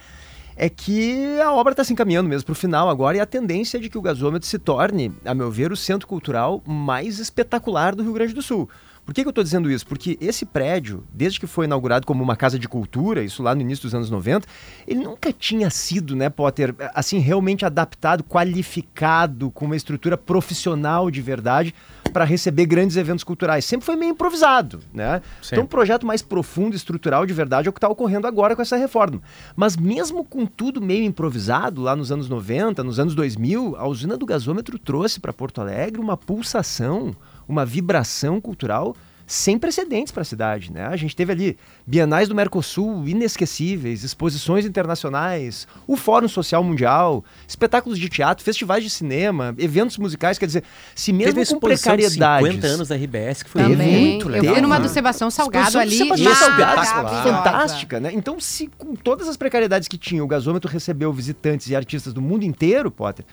é 0.56 0.70
que 0.70 1.40
a 1.42 1.52
obra 1.52 1.74
está 1.74 1.84
se 1.84 1.94
encaminhando 1.94 2.30
mesmo 2.30 2.46
para 2.46 2.54
o 2.54 2.56
final 2.56 2.90
agora 2.90 3.18
e 3.18 3.20
a 3.20 3.26
tendência 3.26 3.78
é 3.78 3.80
de 3.80 3.90
que 3.90 3.98
o 3.98 4.02
gasômetro 4.02 4.48
se 4.48 4.58
torne, 4.58 5.14
a 5.24 5.36
meu 5.36 5.52
ver, 5.52 5.72
o 5.72 5.78
centro 5.78 6.08
cultural 6.08 6.64
mais 6.66 7.20
espetacular 7.20 7.94
do 7.94 8.02
Rio 8.02 8.14
Grande 8.14 8.34
do 8.34 8.42
Sul. 8.42 8.70
Por 9.06 9.14
que, 9.14 9.22
que 9.22 9.28
eu 9.28 9.32
estou 9.32 9.44
dizendo 9.44 9.70
isso? 9.70 9.86
Porque 9.86 10.18
esse 10.20 10.46
prédio, 10.46 11.04
desde 11.14 11.40
que 11.40 11.46
foi 11.46 11.66
inaugurado 11.66 12.08
como 12.08 12.24
uma 12.24 12.36
casa 12.36 12.58
de 12.58 12.68
cultura, 12.68 13.24
isso 13.24 13.44
lá 13.44 13.54
no 13.54 13.62
início 13.62 13.84
dos 13.84 13.94
anos 13.94 14.10
90, 14.10 14.48
ele 14.88 15.02
nunca 15.02 15.32
tinha 15.32 15.70
sido, 15.70 16.16
né, 16.16 16.28
Potter, 16.28 16.74
assim, 16.94 17.20
realmente 17.20 17.64
adaptado, 17.64 18.24
qualificado, 18.24 19.52
com 19.52 19.66
uma 19.66 19.76
estrutura 19.76 20.18
profissional 20.18 21.12
de 21.12 21.22
verdade 21.22 21.74
para 22.12 22.24
receber 22.24 22.66
grandes 22.66 22.98
eventos 22.98 23.24
culturais. 23.24 23.64
Sempre 23.66 23.86
foi 23.86 23.96
meio 23.96 24.12
improvisado, 24.12 24.82
né? 24.94 25.22
Então, 25.46 25.66
um 25.66 25.68
projeto 25.68 26.06
mais 26.06 26.22
profundo, 26.22 26.76
estrutural 26.76 27.26
de 27.26 27.34
verdade 27.34 27.68
é 27.68 27.70
o 27.70 27.74
que 27.74 27.78
está 27.78 27.90
ocorrendo 27.90 28.26
agora 28.26 28.56
com 28.56 28.62
essa 28.62 28.78
reforma. 28.78 29.22
Mas 29.56 29.78
mesmo 29.78 30.24
com 30.24 30.46
tudo 30.46 30.82
meio 30.82 31.04
improvisado, 31.04 31.82
lá 31.82 31.96
nos 31.96 32.12
anos 32.12 32.28
90, 32.28 32.84
nos 32.84 33.00
anos 33.00 33.14
2000, 33.14 33.76
a 33.78 33.88
usina 33.88 34.18
do 34.18 34.26
gasômetro 34.26 34.80
trouxe 34.80 35.20
para 35.20 35.34
Porto 35.34 35.62
Alegre 35.62 36.02
uma 36.02 36.18
pulsação, 36.18 37.16
uma 37.48 37.66
vibração 37.66 38.40
cultural 38.40 38.96
sem 39.28 39.58
precedentes 39.58 40.12
para 40.12 40.22
a 40.22 40.26
cidade, 40.26 40.72
né? 40.72 40.86
A 40.86 40.96
gente 40.96 41.16
teve 41.16 41.32
ali 41.32 41.58
bienais 41.86 42.28
do 42.30 42.36
Mercosul 42.36 43.08
inesquecíveis, 43.08 44.04
exposições 44.04 44.66
internacionais, 44.66 45.68
o 45.88 45.98
Fórum 45.98 46.28
Social 46.28 46.64
Mundial, 46.64 47.24
espetáculos 47.48 47.98
de 47.98 48.08
teatro, 48.08 48.44
festivais 48.44 48.84
de 48.84 48.90
cinema, 48.90 49.56
eventos 49.58 49.98
musicais, 49.98 50.38
quer 50.38 50.46
dizer, 50.46 50.64
se 50.94 51.12
mesmo 51.12 51.34
Teve 51.34 51.54
com 51.54 51.60
precariedades... 51.60 52.48
50 52.48 52.68
anos 52.68 52.88
da 52.90 52.96
RBS, 52.96 53.44
que 53.44 53.50
foi 53.50 53.64
Também. 53.64 54.10
muito 54.10 54.28
eu 54.28 54.32
legal. 54.32 54.54
fui 54.54 54.62
numa 54.62 54.78
né? 54.78 54.84
do 54.84 54.90
Sebastião 54.90 55.32
Salgado 55.32 55.80
ali. 55.80 55.98
Sebastião 55.98 56.36
Salgado, 56.36 56.76
maravilhosa. 56.76 57.24
fantástica, 57.24 58.00
né? 58.00 58.12
Então, 58.14 58.40
se 58.40 58.70
com 58.78 58.96
todas 58.96 59.28
as 59.28 59.36
precariedades 59.36 59.88
que 59.88 59.98
tinha, 59.98 60.24
o 60.24 60.28
gasômetro 60.28 60.70
recebeu 60.70 61.12
visitantes 61.12 61.68
e 61.70 61.76
artistas 61.76 62.14
do 62.14 62.22
mundo 62.22 62.44
inteiro, 62.44 62.92
Potter, 62.92 63.26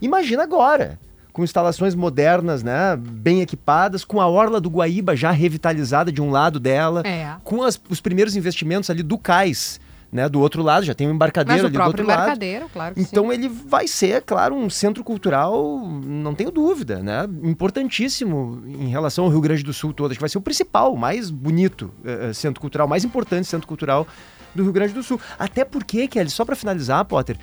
imagina 0.00 0.44
agora, 0.44 1.00
com 1.32 1.42
instalações 1.42 1.94
modernas, 1.94 2.62
né, 2.62 2.94
bem 2.96 3.40
equipadas, 3.40 4.04
com 4.04 4.20
a 4.20 4.26
orla 4.28 4.60
do 4.60 4.68
Guaíba 4.68 5.16
já 5.16 5.30
revitalizada 5.30 6.12
de 6.12 6.20
um 6.20 6.30
lado 6.30 6.60
dela, 6.60 7.02
É. 7.06 7.34
com 7.42 7.62
as- 7.62 7.80
os 7.88 8.00
primeiros 8.00 8.36
investimentos 8.36 8.90
ali 8.90 9.02
do 9.02 9.16
cais, 9.16 9.80
né? 10.12 10.28
Do 10.28 10.40
outro 10.40 10.62
lado, 10.62 10.84
já 10.84 10.92
tem 10.94 11.08
um 11.08 11.12
embarcadero 11.14 11.54
Mas 11.54 11.62
o 11.62 11.66
ali 11.68 11.76
do 11.78 11.82
outro 11.82 12.06
lado. 12.06 12.18
embarcadeiro, 12.20 12.68
claro 12.70 12.94
que 12.94 13.00
Então 13.00 13.24
sim. 13.28 13.32
ele 13.32 13.48
vai 13.48 13.88
ser, 13.88 14.20
claro, 14.20 14.54
um 14.54 14.68
centro 14.68 15.02
cultural, 15.02 15.80
não 16.04 16.34
tenho 16.34 16.50
dúvida, 16.50 17.02
né? 17.02 17.26
Importantíssimo 17.42 18.62
em 18.66 18.88
relação 18.88 19.24
ao 19.24 19.30
Rio 19.30 19.40
Grande 19.40 19.62
do 19.62 19.72
Sul 19.72 19.92
todo. 19.94 20.10
Acho 20.10 20.18
que 20.18 20.22
vai 20.22 20.28
ser 20.28 20.36
o 20.38 20.42
principal, 20.42 20.92
o 20.92 20.98
mais 20.98 21.30
bonito 21.30 21.90
eh, 22.04 22.28
eh, 22.28 22.32
centro 22.34 22.60
cultural, 22.60 22.86
mais 22.86 23.04
importante 23.04 23.46
centro 23.48 23.66
cultural 23.66 24.06
do 24.54 24.62
Rio 24.62 24.72
Grande 24.72 24.92
do 24.92 25.02
Sul. 25.02 25.18
Até 25.38 25.64
porque, 25.64 26.06
Kelly, 26.06 26.28
só 26.28 26.44
para 26.44 26.54
finalizar, 26.54 27.02
Potter, 27.06 27.38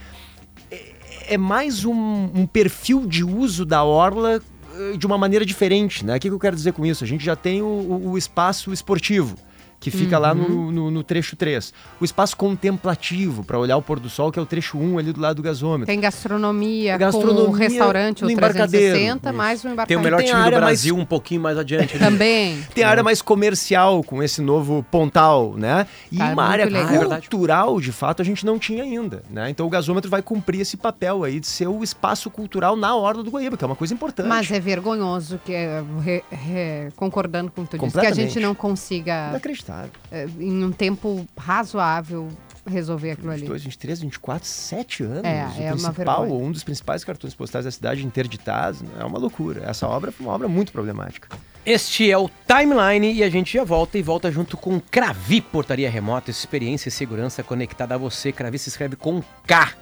é, 1.29 1.37
mais 1.37 1.85
um, 1.85 1.93
um 1.93 2.45
perfil 2.47 3.05
de 3.05 3.23
uso 3.23 3.65
da 3.65 3.83
orla 3.83 4.41
eh, 4.75 4.97
de 4.97 5.05
uma 5.05 5.17
maneira 5.17 5.45
diferente, 5.45 6.05
né? 6.05 6.17
O 6.17 6.19
que, 6.19 6.27
eu 6.29 6.39
quero 6.39 6.55
dizer 6.55 6.73
com 6.73 6.85
isso? 6.85 7.03
A 7.03 7.07
gente 7.07 7.23
já 7.23 7.35
tem 7.35 7.61
o- 7.61 8.01
o 8.11 8.17
espaço 8.17 8.71
esportivo, 8.73 9.35
que 9.79 9.89
fica 9.89 10.19
lá 10.19 10.33
no, 10.33 10.71
no- 10.71 10.91
no 10.91 11.03
trecho 11.03 11.35
3. 11.35 11.73
O 12.01 12.05
espaço 12.05 12.35
contemplativo, 12.35 13.43
para 13.43 13.57
olhar 13.57 13.77
o 13.77 13.81
pôr 13.81 13.99
do 13.99 14.09
sol, 14.09 14.31
que 14.31 14.37
é 14.37 14.41
o 14.41 14.45
trecho 14.45 14.77
1 14.77 14.97
ali 14.99 15.13
do 15.13 15.21
lado 15.21 15.37
do 15.37 15.41
gasômetro. 15.41 15.85
Tem 15.87 15.99
gastronomia, 15.99 16.93
com 16.93 16.99
Gastronomia 16.99 17.43
o 17.45 17.51
restaurante, 17.51 18.23
o 18.23 18.25
no 18.25 18.31
embarcadeiro. 18.31 18.93
360, 18.95 19.33
mais 19.33 19.63
um 19.65 19.75
Tem 19.85 19.97
o 19.97 20.01
melhor 20.01 20.17
Tem 20.17 20.27
time 20.27 20.39
do 20.39 20.43
área 20.45 20.59
mais- 20.59 20.79
Brasil 20.81 20.95
um 20.97 21.05
pouquinho 21.05 21.41
mais 21.41 21.57
adiante. 21.57 21.95
ali. 21.95 22.03
Também. 22.03 22.61
Tem 22.73 22.83
a 22.83 22.89
área 22.89 23.03
mais 23.03 23.21
comercial 23.21 24.03
com 24.03 24.21
esse 24.21 24.41
novo 24.41 24.85
pontal, 24.91 25.53
né? 25.57 25.87
E 26.11 26.17
Cara, 26.17 26.33
uma 26.33 26.41
muito 26.43 26.51
área 26.53 26.65
legal. 26.65 27.13
É 27.13 27.19
cultural, 27.21 27.79
de 27.81 27.91
fato, 27.91 28.21
a 28.21 28.25
gente 28.25 28.45
não 28.45 28.59
tinha 28.59 28.83
ainda, 28.83 29.23
né? 29.29 29.49
Então 29.49 29.65
o 29.65 29.69
gasômetro 29.69 30.09
vai 30.09 30.21
cumprir 30.21 30.61
esse 30.61 30.77
papel 30.77 31.23
aí 31.23 31.39
de 31.39 31.47
ser 31.47 31.67
o 31.67 31.83
espaço 31.83 32.29
cultural 32.29 32.75
na 32.75 32.95
Orla 32.95 33.23
do 33.23 33.31
Guaíba, 33.31 33.55
que 33.57 33.63
é 33.63 33.67
uma 33.67 33.75
coisa 33.75 33.93
importante. 33.93 34.27
Mas 34.27 34.51
é 34.51 34.59
vergonhoso 34.59 35.39
que, 35.45 35.53
é, 35.53 35.81
re- 36.03 36.23
re- 36.29 36.91
concordando 36.95 37.51
com 37.51 37.65
tudo 37.65 37.85
isso, 37.87 37.99
que 37.99 38.05
a 38.05 38.13
gente 38.13 38.39
não 38.39 38.53
consiga, 38.53 39.29
Inacreditável. 39.69 39.91
eh, 40.11 40.27
em 40.39 40.63
um 40.63 40.71
tempo 40.71 41.27
razoável, 41.37 42.29
resolver 42.65 43.11
aquilo 43.11 43.31
ali. 43.31 43.41
22, 43.41 43.63
23, 43.63 44.01
24, 44.01 44.47
7 44.47 45.03
anos. 45.03 45.23
É, 45.23 45.45
o 45.45 45.61
é 45.61 45.73
uma 45.73 45.93
principal, 45.93 46.31
um 46.31 46.51
dos 46.51 46.63
principais 46.63 47.03
cartões 47.03 47.33
postais 47.33 47.65
da 47.65 47.71
cidade 47.71 48.05
interditados. 48.05 48.83
É 48.99 49.03
uma 49.03 49.17
loucura. 49.17 49.63
Essa 49.65 49.87
obra 49.87 50.11
foi 50.11 50.25
uma 50.25 50.35
obra 50.35 50.47
muito 50.47 50.71
problemática. 50.71 51.29
Este 51.65 52.09
é 52.09 52.17
o 52.17 52.29
Timeline 52.47 53.13
e 53.13 53.23
a 53.23 53.29
gente 53.29 53.53
já 53.53 53.63
volta 53.63 53.97
e 53.97 54.01
volta 54.01 54.31
junto 54.31 54.57
com 54.57 54.79
Cravi 54.79 55.41
Portaria 55.41 55.89
Remota, 55.89 56.31
experiência 56.31 56.89
e 56.89 56.91
segurança 56.91 57.43
conectada 57.43 57.95
a 57.95 57.97
você. 57.97 58.31
Cravi 58.31 58.57
se 58.57 58.69
escreve 58.69 58.95
com 58.95 59.21
K. 59.45 59.73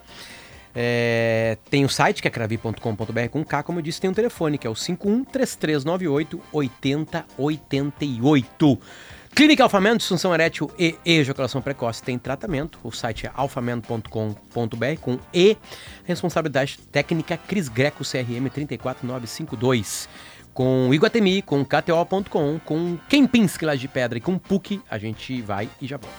É, 0.79 1.57
tem 1.71 1.83
o 1.85 1.89
site 1.89 2.21
que 2.21 2.27
é 2.27 2.31
cravi.com.br 2.31 3.29
com 3.31 3.43
K, 3.43 3.63
como 3.63 3.79
eu 3.79 3.83
disse, 3.83 3.99
tem 3.99 4.11
um 4.11 4.13
telefone 4.13 4.59
que 4.59 4.67
é 4.67 4.69
o 4.69 4.75
513398 4.75 6.39
8088. 6.51 8.79
Clínica 9.37 9.61
Alfamento, 9.61 9.97
disfunção 9.97 10.33
erétil 10.33 10.71
e 10.79 10.95
ejaculação 11.05 11.61
precoce 11.61 12.01
tem 12.01 12.17
tratamento. 12.17 12.79
O 12.83 12.91
site 12.91 13.27
é 13.27 13.31
alfamento.com.br 13.35 14.99
com 14.99 15.19
E. 15.31 15.55
Responsabilidade 16.05 16.79
técnica 16.91 17.37
Cris 17.37 17.69
Greco 17.69 18.03
CRM 18.03 18.49
34952. 18.51 20.09
Com 20.55 20.91
Iguatemi, 20.91 21.43
com 21.43 21.63
KTO.com, 21.63 22.59
com 22.65 22.97
Kempinski 23.07 23.63
lá 23.63 23.75
de 23.75 23.87
Pedra 23.87 24.17
e 24.17 24.21
com 24.21 24.39
PUC, 24.39 24.81
a 24.89 24.97
gente 24.97 25.39
vai 25.43 25.69
e 25.79 25.85
já 25.85 25.97
volta. 25.97 26.17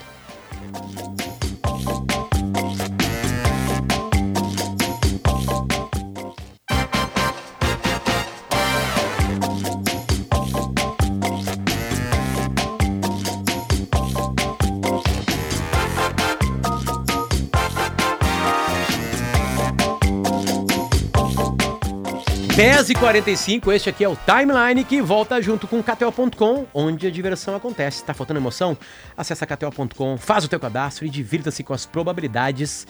Dez 22.59 22.91
e 22.91 22.95
45 22.95 23.71
este 23.71 23.89
aqui 23.89 24.03
é 24.03 24.09
o 24.09 24.17
Timeline 24.17 24.83
que 24.83 25.01
volta 25.01 25.41
junto 25.41 25.69
com 25.69 25.81
KTO.com, 25.81 26.67
onde 26.75 27.07
a 27.07 27.11
diversão 27.11 27.55
acontece. 27.55 28.03
Tá 28.03 28.13
faltando 28.13 28.41
emoção? 28.41 28.77
Acesse 29.17 29.47
KTO.com, 29.47 30.19
faz 30.19 30.45
o 30.45 30.49
teu 30.49 30.59
cadastro 30.59 31.07
e 31.07 31.09
divirta-se 31.09 31.63
com 31.63 31.73
as 31.73 31.87
probabilidades. 31.87 32.85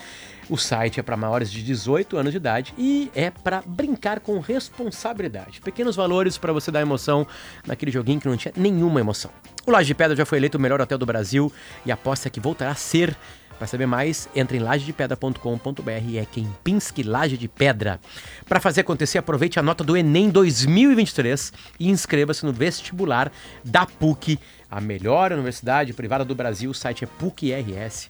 O 0.49 0.57
site 0.57 1.01
é 1.01 1.03
para 1.03 1.19
maiores 1.19 1.53
de 1.53 1.63
18 1.63 2.17
anos 2.17 2.33
de 2.33 2.39
idade 2.39 2.73
e 2.79 3.11
é 3.15 3.31
para 3.31 3.63
brincar 3.67 4.21
com 4.21 4.39
responsabilidade. 4.39 5.61
Pequenos 5.61 5.95
valores 5.95 6.39
para 6.39 6.51
você 6.51 6.71
dar 6.71 6.81
emoção 6.81 7.27
naquele 7.67 7.91
joguinho 7.91 8.23
que 8.23 8.27
não 8.27 8.39
tinha 8.39 8.55
nenhuma 8.57 9.01
emoção. 9.01 9.31
O 9.67 9.71
Laje 9.71 9.89
de 9.89 9.95
Pedra 9.95 10.17
já 10.17 10.25
foi 10.25 10.39
eleito 10.39 10.57
o 10.57 10.61
melhor 10.63 10.81
hotel 10.81 10.97
do 10.97 11.05
Brasil 11.05 11.53
e 11.85 11.93
aposta 11.93 12.31
que 12.31 12.41
voltará 12.41 12.71
a 12.71 12.75
ser. 12.75 13.15
Para 13.59 13.67
saber 13.67 13.87
mais, 13.87 14.29
entre 14.35 14.57
em 14.57 14.61
lajedepedra.com.br 14.61 15.91
e 16.07 16.17
é 16.17 16.25
Kempinski 16.25 17.03
Laje 17.03 17.37
de 17.37 17.49
Pedra. 17.49 17.99
Para 18.49 18.61
fazer 18.61 18.83
acontecer, 18.83 19.19
aproveite 19.19 19.59
a 19.59 19.63
nota 19.63 19.83
do 19.83 19.97
Enem 19.97 20.31
2023 20.31 21.53
e 21.81 21.91
inscreva-se 21.91 22.47
no 22.47 22.53
vestibular 22.53 23.33
da 23.65 23.85
PUC, 23.85 24.39
a 24.71 24.81
melhor 24.81 25.33
universidade 25.33 25.93
privada 25.93 26.25
do 26.25 26.35
Brasil. 26.35 26.71
O 26.71 26.75
site 26.75 27.03
é 27.03 27.07
pucrs.br 27.07 28.09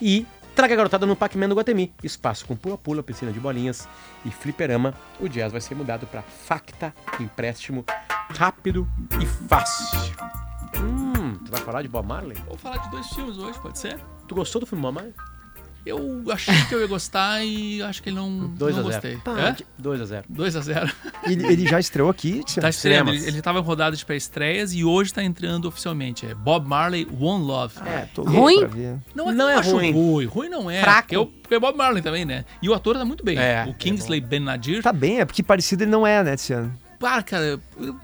e 0.00 0.26
traga 0.54 0.74
a 0.74 0.76
garotada 0.76 1.04
no 1.04 1.16
Pac-Man 1.16 1.48
do 1.48 1.56
Guatemi. 1.56 1.92
Espaço 2.02 2.46
com 2.46 2.54
pula-pula, 2.54 3.02
piscina 3.02 3.32
de 3.32 3.40
bolinhas 3.40 3.88
e 4.24 4.30
fliperama. 4.30 4.94
O 5.18 5.28
jazz 5.28 5.50
vai 5.50 5.60
ser 5.60 5.74
mudado 5.74 6.06
para 6.06 6.22
Facta, 6.22 6.94
empréstimo 7.18 7.84
rápido 8.30 8.88
e 9.20 9.26
fácil. 9.26 9.98
Hum, 10.76 11.23
vai 11.54 11.62
falar 11.64 11.82
de 11.82 11.88
Bob 11.88 12.06
Marley? 12.06 12.36
Vou 12.46 12.56
falar 12.58 12.78
de 12.78 12.90
dois 12.90 13.06
filmes 13.08 13.38
hoje, 13.38 13.58
pode 13.60 13.78
ser? 13.78 13.98
Tu 14.28 14.34
gostou 14.34 14.60
do 14.60 14.66
filme 14.66 14.82
Bob 14.82 14.94
Marley? 14.94 15.14
Eu 15.86 16.24
achei 16.32 16.54
que 16.66 16.74
eu 16.74 16.80
ia 16.80 16.86
gostar 16.86 17.44
e 17.44 17.82
acho 17.82 18.02
que 18.02 18.10
não, 18.10 18.48
2 18.56 18.74
não 18.76 18.86
a 18.88 18.90
0. 18.90 19.18
gostei. 19.18 19.34
É? 19.44 19.56
2 19.78 20.00
a 20.00 20.04
0. 20.06 20.24
2 20.30 20.56
a 20.56 20.60
0 20.62 20.90
Ele, 21.24 21.46
ele 21.46 21.66
já 21.68 21.78
estreou 21.78 22.08
aqui. 22.08 22.40
Tá 22.58 22.70
estreando. 22.70 23.10
Ele, 23.12 23.26
ele 23.26 23.42
tava 23.42 23.58
em 23.58 23.62
rodada 23.62 23.94
de 23.94 24.02
pré-estreias 24.02 24.72
e 24.72 24.82
hoje 24.82 25.12
tá 25.12 25.22
entrando 25.22 25.66
oficialmente. 25.68 26.24
É 26.24 26.34
Bob 26.34 26.66
Marley 26.66 27.06
One 27.20 27.44
Love. 27.44 27.74
É, 27.84 28.08
tô 28.14 28.22
Ruim? 28.22 28.54
louco 28.60 28.68
pra 28.70 28.78
ver. 28.78 28.96
Não, 29.14 29.30
Não 29.30 29.46
é 29.50 29.60
ruim. 29.60 29.92
ruim. 29.92 30.24
Ruim 30.24 30.48
não 30.48 30.70
é. 30.70 30.80
Fraco. 30.80 31.02
Porque, 31.02 31.16
eu- 31.16 31.26
porque 31.26 31.54
é 31.54 31.60
Bob 31.60 31.76
Marley 31.76 32.02
também, 32.02 32.24
né? 32.24 32.46
E 32.62 32.68
o 32.70 32.72
ator 32.72 32.96
tá 32.96 33.04
muito 33.04 33.22
bem. 33.22 33.36
É, 33.36 33.66
o 33.68 33.74
Kingsley 33.74 34.22
Ben 34.22 34.40
Nadir. 34.40 34.82
Tá 34.82 34.90
bem, 34.92 35.20
é 35.20 35.26
porque 35.26 35.42
parecido 35.42 35.84
ele 35.84 35.90
não 35.90 36.06
é, 36.06 36.24
né, 36.24 36.34
Tiziano? 36.34 36.74
Para, 36.98 37.22
cara. 37.22 37.60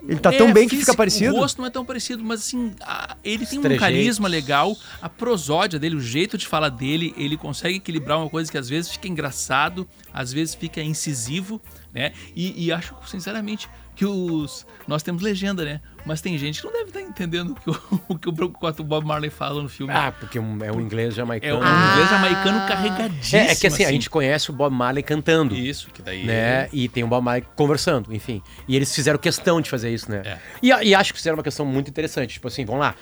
Ele 0.07 0.19
tá 0.21 0.33
tão 0.33 0.53
bem 0.53 0.69
que 0.69 0.77
fica 0.77 0.95
parecido? 0.95 1.35
O 1.35 1.39
rosto 1.41 1.59
não 1.59 1.67
é 1.67 1.71
tão 1.71 1.85
parecido, 1.85 2.23
mas 2.25 2.41
assim, 2.41 2.73
a- 2.81 3.17
ele 3.25 3.47
tem 3.47 3.59
um 3.59 3.63
trejeitos. 3.63 3.87
carisma 3.87 4.29
legal, 4.29 4.77
a 5.01 5.09
prosódia 5.09 5.79
dele, 5.79 5.97
o 5.97 6.01
jeito 6.01 6.37
de 6.37 6.47
falar 6.47 6.69
dele, 6.69 7.15
ele 7.17 7.37
consegue 7.37 7.77
equilibrar 7.77 8.19
uma 8.19 8.29
coisa 8.29 8.51
que 8.51 8.59
às 8.59 8.69
vezes 8.69 8.91
fica 8.93 9.09
engraçado, 9.09 9.87
às 10.13 10.33
vezes 10.33 10.55
fica 10.55 10.83
incisivo, 10.83 11.61
né? 11.93 12.13
E, 12.35 12.67
e 12.67 12.73
acho, 12.73 12.95
sinceramente, 13.07 13.69
que 14.01 14.07
os. 14.07 14.67
Nós 14.89 15.03
temos 15.03 15.21
legenda, 15.21 15.63
né? 15.63 15.79
Mas 16.07 16.23
tem 16.23 16.39
gente 16.39 16.63
que 16.63 16.67
não 16.67 16.73
deve 16.73 16.87
estar 16.87 17.03
entendendo 17.03 17.51
o 17.51 17.55
que 17.55 17.69
o, 17.69 17.77
o 18.09 18.73
que 18.73 18.81
o 18.81 18.85
Bob 18.85 19.07
Marley 19.07 19.29
fala 19.29 19.63
no 19.63 19.69
filme. 19.69 19.93
Ah, 19.93 20.11
porque 20.11 20.39
é 20.39 20.41
um 20.41 20.81
inglês 20.81 21.13
é 21.13 21.17
jamaicano. 21.17 21.59
um 21.61 21.63
Ah. 21.63 21.91
inglês 21.93 22.09
jamaicano 22.09 22.67
carregadíssimo. 22.67 23.43
É, 23.43 23.53
é 23.53 23.55
que 23.55 23.67
assim, 23.67 23.85
a 23.85 23.93
gente 23.93 24.09
conhece 24.09 24.49
o 24.49 24.55
Bob 24.55 24.75
Marley 24.75 25.03
cantando. 25.03 25.55
Isso, 25.55 25.91
que 25.91 26.01
daí. 26.01 26.25
Né? 26.25 26.71
E 26.73 26.89
tem 26.89 27.05
o 27.05 27.09
Bob 27.09 27.23
Marley 27.23 27.45
conversando, 27.55 28.15
enfim. 28.15 28.41
E 28.67 28.75
eles 28.75 28.95
fizeram 28.95 29.19
questão 29.19 29.61
de 29.61 29.69
fazer 29.69 29.93
isso, 29.93 30.11
né? 30.11 30.23
É. 30.25 30.39
E, 30.63 30.69
e 30.69 30.95
acho 30.95 31.13
que 31.13 31.19
fizeram 31.19 31.37
uma 31.37 31.45
questão 31.45 31.67
muito 31.67 31.91
interessante. 31.91 32.33
Tipo 32.33 32.49
assim, 32.49 32.65
vamos 32.65 32.81
lá. 32.81 32.95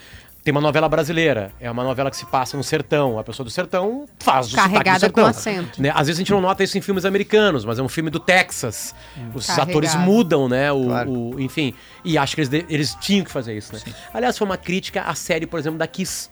Tem 0.45 0.53
uma 0.53 0.61
novela 0.63 0.89
brasileira, 0.89 1.53
é 1.61 1.71
uma 1.71 1.85
novela 1.85 2.11
que 2.11 2.17
se 2.17 2.25
passa 2.25 2.57
no 2.57 2.65
sertão. 2.65 3.19
A 3.19 3.25
pessoa 3.25 3.45
do 3.45 3.51
sertão 3.51 4.07
faz 4.19 4.47
o 4.47 4.51
sotaque 4.51 4.69
do 4.69 4.73
Carregada 4.73 5.01
sertão. 5.01 5.25
com 5.25 5.29
acento. 5.31 5.83
Né? 5.83 5.91
Às 5.91 6.07
vezes 6.07 6.15
a 6.15 6.21
gente 6.21 6.31
não 6.33 6.41
nota 6.41 6.65
isso 6.65 6.79
em 6.79 6.81
filmes 6.81 7.05
americanos, 7.05 7.65
mas 7.67 7.79
é 7.79 7.83
um 7.83 7.89
filme 7.89 8.09
do 8.09 8.19
Texas. 8.19 8.95
Os 9.35 9.47
Carregado. 9.47 9.71
atores 9.71 9.95
mudam, 9.97 10.49
né? 10.49 10.73
O, 10.73 10.85
Claro. 10.87 11.11
o- 11.11 11.41
enfim. 11.41 11.75
E 12.05 12.17
acho 12.17 12.35
que 12.35 12.41
eles, 12.41 12.49
de- 12.49 12.65
eles 12.71 12.95
tinham 13.01 13.25
que 13.25 13.31
fazer 13.31 13.55
isso, 13.57 13.75
né? 13.75 13.81
Aliás, 14.15 14.39
foi 14.39 14.47
uma 14.47 14.57
crítica 14.57 15.03
à 15.03 15.15
série, 15.15 15.47
por 15.47 15.59
exemplo, 15.61 15.79
da 15.79 15.87
Kiss. 15.87 16.31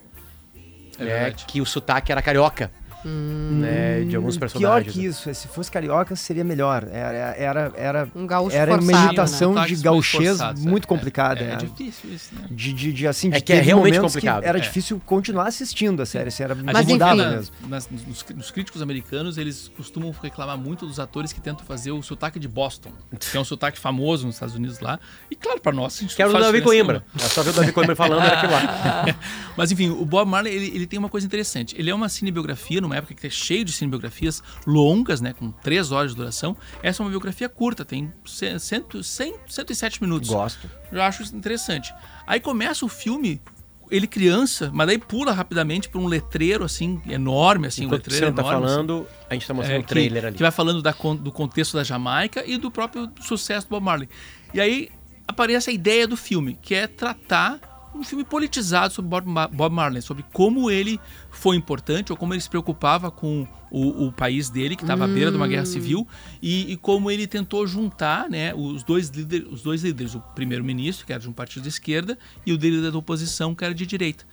É 0.99 1.05
né? 1.05 1.35
Que 1.47 1.61
o 1.61 1.67
sotaque 1.67 2.11
era 2.11 2.23
carioca. 2.23 2.71
Né? 3.07 4.05
De 4.05 4.17
alguns 4.17 4.37
Pior 4.37 4.41
personagens. 4.41 4.93
que 4.93 5.05
isso, 5.07 5.33
se 5.35 5.49
fosse 5.49 5.71
carioca 5.71 6.17
seria 6.17 6.45
melhor. 6.45 6.87
Era, 6.91 7.35
era, 7.37 7.73
era, 7.77 8.09
Um 8.15 8.27
gaúcho 8.27 8.57
era 8.57 8.73
uma 8.73 8.83
forçado, 8.83 9.05
imitação 9.07 9.55
né? 9.55 9.67
de 9.67 9.77
gauchês 9.77 10.39
muito 10.59 10.85
é. 10.85 10.87
complicada. 10.89 11.41
É, 11.41 11.45
é 11.45 11.49
né? 11.51 11.57
difícil 11.57 12.11
isso, 12.13 12.35
né? 12.35 12.47
De, 12.51 12.73
de, 12.73 12.93
de, 12.93 13.07
assim, 13.07 13.29
É 13.29 13.37
de 13.37 13.43
que 13.43 13.53
é 13.53 13.61
realmente 13.61 14.01
complicado. 14.01 14.43
Era 14.45 14.59
É. 14.59 14.61
difícil 14.61 15.01
continuar 15.07 15.47
assistindo 15.47 16.03
a 16.03 16.07
série, 16.07 16.29
assim, 16.29 16.43
era 16.43 16.55
Mas 16.55 16.65
Mas 16.65 16.83
incomodava 16.85 17.15
enfim. 17.23 17.31
mesmo. 17.37 17.55
Nas- 17.69 17.89
nos, 17.89 18.25
nos 18.35 18.51
críticos 18.51 18.83
americanos, 18.83 19.39
eles 19.39 19.71
costumam 19.77 20.13
reclamar 20.23 20.59
muito 20.59 20.87
dos 20.87 20.99
atores 20.99 21.33
que 21.33 21.41
tentam 21.41 21.65
fazer 21.65 21.93
o 21.93 22.03
sotaque 22.03 22.39
de 22.41 22.49
Boston, 22.49 22.91
que 23.31 23.37
é 23.37 23.41
um 23.41 23.45
sotaque 23.45 23.79
famoso 23.79 24.27
nos 24.27 24.37
Estados 24.37 24.55
Unidos 24.55 24.81
lá. 24.81 24.99
E 25.31 25.37
claro, 25.37 25.61
pra 25.61 25.73
nós, 25.73 25.97
a 25.99 26.01
gente 26.03 26.17
Que 26.17 26.23
era 26.23 26.31
o 26.31 26.39
Davi 26.39 26.61
Coimbra. 26.63 27.05
É 27.17 27.29
só 27.29 27.43
ver 27.43 27.51
o 27.51 27.53
Davi 27.53 27.73
Coimbra 27.73 27.95
falando, 27.95 28.23
era 28.25 28.37
aquilo 28.39 28.53
lá. 28.53 29.07
Mas 29.57 29.71
enfim, 29.71 29.91
o 29.91 30.05
Bob 30.05 30.29
Marley, 30.29 30.53
ele, 30.55 30.67
ele 30.75 30.87
tem 30.87 30.99
uma 30.99 31.09
coisa 31.09 31.27
interessante. 31.27 31.75
Ele 31.79 31.91
é 31.91 31.95
uma 31.95 32.09
cinebiografia, 32.09 32.81
numa 32.81 32.96
época 32.97 33.15
que 33.15 33.27
é 33.27 33.31
cheio 33.31 33.65
de 33.65 33.73
cinebiografias 33.73 34.43
longas, 34.67 35.21
né, 35.21 35.33
com 35.33 35.51
três 35.51 35.93
horas 35.93 36.11
de 36.13 36.17
duração. 36.17 36.57
Essa 36.83 37.03
é 37.03 37.05
uma 37.05 37.11
biografia 37.11 37.49
curta, 37.49 37.85
tem 37.85 38.13
ce- 38.25 38.59
cento, 38.59 39.03
100, 39.03 39.35
107 39.49 40.03
minutos. 40.03 40.29
Gosto. 40.29 40.71
Eu 40.91 41.03
acho 41.03 41.23
isso 41.23 41.35
interessante. 41.37 41.95
Aí 42.27 42.41
começa 42.41 42.85
o 42.85 42.89
filme 42.89 43.41
ele 43.89 44.09
criança, 44.09 44.69
mas 44.75 44.89
daí 44.89 44.99
pula 44.99 45.31
rapidamente 45.31 45.89
para 45.89 46.01
um 46.01 46.07
letreiro 46.09 46.65
assim 46.65 47.01
enorme, 47.07 47.69
assim, 47.69 47.83
um 47.83 47.85
Enquanto 47.87 48.05
você 48.11 48.11
letreiro 48.21 48.35
não 48.35 48.43
tá 48.43 48.43
enorme, 48.51 48.67
assim. 48.67 48.75
falando, 48.75 49.07
a 49.31 49.35
gente 49.35 49.47
tá 49.47 49.55
mostrando 49.55 49.77
É, 49.77 49.81
o 49.81 49.87
trailer 49.87 50.25
ali. 50.25 50.37
que 50.37 50.43
vai 50.43 50.51
falando 50.51 50.83
da 50.83 50.91
do 50.91 51.31
contexto 51.31 51.75
da 51.77 51.85
Jamaica 51.85 52.43
e 52.45 52.57
do 52.59 52.69
próprio 52.69 53.09
sucesso 53.21 53.69
do 53.69 53.71
Bob 53.71 53.85
Marley. 53.85 54.09
E 54.53 54.61
aí 54.61 54.89
aparece 55.29 55.71
a 55.71 55.73
ideia 55.73 56.07
do 56.09 56.17
filme, 56.17 56.59
que 56.61 56.75
é 56.75 56.89
tratar 56.89 57.61
um 57.99 58.05
filme 58.05 58.25
politizado 58.25 58.93
sobre 58.93 59.09
Bob, 59.09 59.27
Ma- 59.27 59.49
Bob 59.49 59.73
Marley, 59.75 60.03
sobre 60.03 60.25
como 60.33 60.71
ele 60.71 61.01
foi 61.31 61.57
importante 61.57 62.13
ou 62.13 62.17
como 62.17 62.35
ele 62.35 62.41
se 62.41 62.49
preocupava 62.49 63.11
com 63.11 63.47
o, 63.71 64.07
o 64.07 64.13
país 64.13 64.49
dele, 64.51 64.77
que 64.77 64.83
estava 64.83 65.05
à 65.05 65.09
beira 65.09 65.31
de 65.31 65.37
uma 65.37 65.49
guerra 65.49 65.65
civil, 65.67 66.07
e, 66.41 66.73
e 66.73 66.77
como 66.77 67.11
ele 67.11 67.27
tentou 67.27 67.67
juntar 67.67 68.29
né, 68.31 68.55
os, 68.55 68.83
dois 68.83 69.09
líder, 69.09 69.47
os 69.51 69.63
dois 69.63 69.83
líderes, 69.83 70.15
o 70.15 70.21
primeiro-ministro, 70.21 71.05
que 71.07 71.13
era 71.13 71.21
de 71.21 71.29
um 71.29 71.33
partido 71.33 71.63
de 71.65 71.69
esquerda, 71.69 72.19
e 72.45 72.53
o 72.53 72.57
líder 72.57 72.91
da 72.91 72.99
oposição, 72.99 73.55
que 73.55 73.65
era 73.65 73.75
de 73.75 73.87
direita. 73.87 74.25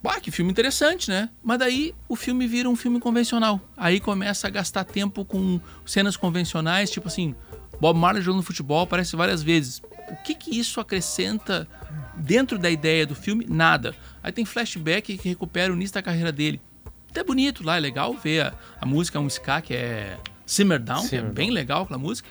Bah, 0.00 0.20
que 0.20 0.30
filme 0.30 0.50
interessante, 0.52 1.10
né? 1.10 1.28
Mas 1.42 1.58
daí 1.58 1.92
o 2.08 2.14
filme 2.14 2.46
vira 2.46 2.68
um 2.68 2.76
filme 2.76 3.00
convencional. 3.00 3.60
Aí 3.76 3.98
começa 3.98 4.46
a 4.46 4.50
gastar 4.50 4.84
tempo 4.84 5.24
com 5.24 5.60
cenas 5.84 6.16
convencionais, 6.16 6.88
tipo 6.88 7.08
assim, 7.08 7.34
Bob 7.80 7.98
Marley 7.98 8.22
jogando 8.22 8.42
futebol 8.44 8.82
aparece 8.82 9.16
várias 9.16 9.42
vezes. 9.42 9.82
O 10.10 10.16
que 10.24 10.34
que 10.34 10.58
isso 10.58 10.80
acrescenta 10.80 11.68
dentro 12.16 12.58
da 12.58 12.70
ideia 12.70 13.06
do 13.06 13.14
filme? 13.14 13.46
Nada. 13.48 13.94
Aí 14.22 14.32
tem 14.32 14.44
flashback 14.44 15.16
que 15.16 15.28
recupera 15.28 15.72
o 15.72 15.76
início 15.76 15.94
da 15.94 16.02
carreira 16.02 16.32
dele. 16.32 16.60
Até 17.10 17.24
bonito 17.24 17.64
lá, 17.64 17.76
é 17.76 17.80
legal 17.80 18.14
ver 18.14 18.46
a, 18.46 18.54
a 18.80 18.86
música, 18.86 19.18
um 19.18 19.26
ska 19.26 19.60
que 19.60 19.74
é 19.74 20.16
Simmer 20.44 20.78
Down, 20.78 21.00
que 21.00 21.16
é 21.16 21.18
Simmer 21.20 21.32
bem 21.32 21.50
legal 21.50 21.82
aquela 21.82 21.98
música. 21.98 22.28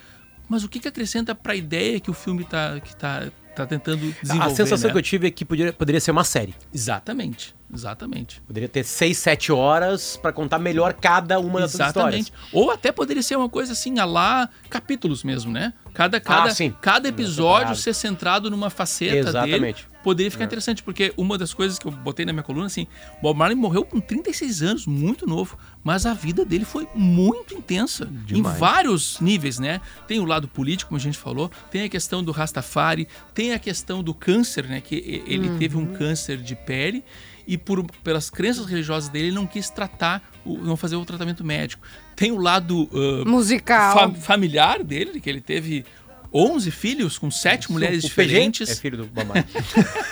Mas 0.47 0.63
o 0.63 0.69
que 0.69 0.79
que 0.79 0.87
acrescenta 0.87 1.35
pra 1.35 1.55
ideia 1.55 1.99
que 1.99 2.09
o 2.09 2.13
filme 2.13 2.43
tá, 2.43 2.79
que 2.79 2.95
tá, 2.95 3.27
tá 3.55 3.65
tentando 3.65 4.13
desenvolver, 4.21 4.53
A 4.53 4.55
sensação 4.55 4.87
né? 4.87 4.93
que 4.93 4.97
eu 4.97 5.03
tive 5.03 5.27
é 5.27 5.31
que 5.31 5.43
poderia, 5.43 5.73
poderia 5.73 5.99
ser 5.99 6.11
uma 6.11 6.23
série. 6.23 6.55
Exatamente, 6.73 7.53
exatamente. 7.73 8.41
Poderia 8.41 8.69
ter 8.69 8.83
seis, 8.83 9.17
sete 9.17 9.51
horas 9.51 10.17
pra 10.17 10.31
contar 10.31 10.59
melhor 10.59 10.93
cada 10.93 11.39
uma 11.39 11.61
dessas 11.61 11.75
Exatamente. 11.75 12.23
histórias. 12.31 12.53
Ou 12.53 12.71
até 12.71 12.91
poderia 12.91 13.21
ser 13.23 13.35
uma 13.35 13.49
coisa 13.49 13.73
assim, 13.73 13.99
a 13.99 14.05
lá 14.05 14.49
capítulos 14.69 15.23
mesmo, 15.23 15.51
né? 15.51 15.73
Cada, 15.93 16.19
cada, 16.19 16.49
Ah, 16.49 16.53
sim. 16.53 16.73
cada 16.81 17.09
episódio 17.09 17.75
ser 17.75 17.93
centrado 17.93 18.51
numa 18.51 18.69
faceta 18.69 19.15
Exatamente. 19.29 19.83
dele. 19.83 19.97
Poderia 20.03 20.31
ficar 20.31 20.45
interessante, 20.45 20.83
porque 20.83 21.11
uma 21.17 21.37
das 21.37 21.53
coisas 21.53 21.77
que 21.77 21.85
eu 21.85 21.91
botei 21.91 22.25
na 22.25 22.31
minha 22.31 22.43
coluna, 22.43 22.67
assim, 22.67 22.87
Bob 23.21 23.35
Marley 23.37 23.57
morreu 23.57 23.83
com 23.83 23.99
36 23.99 24.61
anos, 24.61 24.85
muito 24.87 25.27
novo, 25.27 25.57
mas 25.83 26.05
a 26.05 26.13
vida 26.13 26.45
dele 26.45 26.63
foi 26.63 26.87
muito 26.95 27.53
intensa, 27.55 28.07
em 28.29 28.41
vários 28.41 29.19
níveis, 29.19 29.59
né? 29.59 29.81
Tem 30.07 30.19
o 30.19 30.25
lado 30.25 30.47
político, 30.47 30.89
como 30.89 30.97
a 30.99 31.01
gente 31.01 31.17
falou, 31.17 31.51
tem 31.71 31.81
a 31.81 31.89
questão 31.89 32.23
do 32.23 32.31
Rastafari, 32.31 33.07
tem 33.33 33.51
a 33.53 33.59
questão 33.59 34.01
do 34.01 34.13
câncer, 34.13 34.65
né? 34.65 34.79
Que 34.79 35.23
ele 35.27 35.57
teve 35.57 35.75
um 35.75 35.87
câncer 35.87 36.37
de 36.37 36.55
pele 36.55 37.03
e 37.47 37.57
por, 37.57 37.83
pelas 38.03 38.29
crenças 38.29 38.65
religiosas 38.65 39.09
dele, 39.09 39.27
ele 39.27 39.35
não 39.35 39.47
quis 39.47 39.69
tratar, 39.69 40.21
o- 40.45 40.57
não 40.57 40.75
fazer 40.75 40.97
o 40.97 41.05
tratamento 41.05 41.43
médico. 41.45 41.81
Tem 42.15 42.31
o 42.31 42.37
lado 42.37 42.89
ah, 42.93 43.27
Musical. 43.27 43.93
fa- 43.93 44.13
familiar 44.19 44.83
dele, 44.83 45.19
que 45.21 45.29
ele 45.29 45.39
teve 45.41 45.85
11 46.33 46.69
filhos 46.71 47.17
com 47.17 47.31
sete 47.31 47.71
mulheres 47.71 48.03
o 48.03 48.09
PG 48.09 48.09
diferentes. 48.09 48.69
é 48.69 48.75
filho 48.75 48.97
do 48.97 49.05
Bob 49.05 49.25
Marley. 49.27 49.45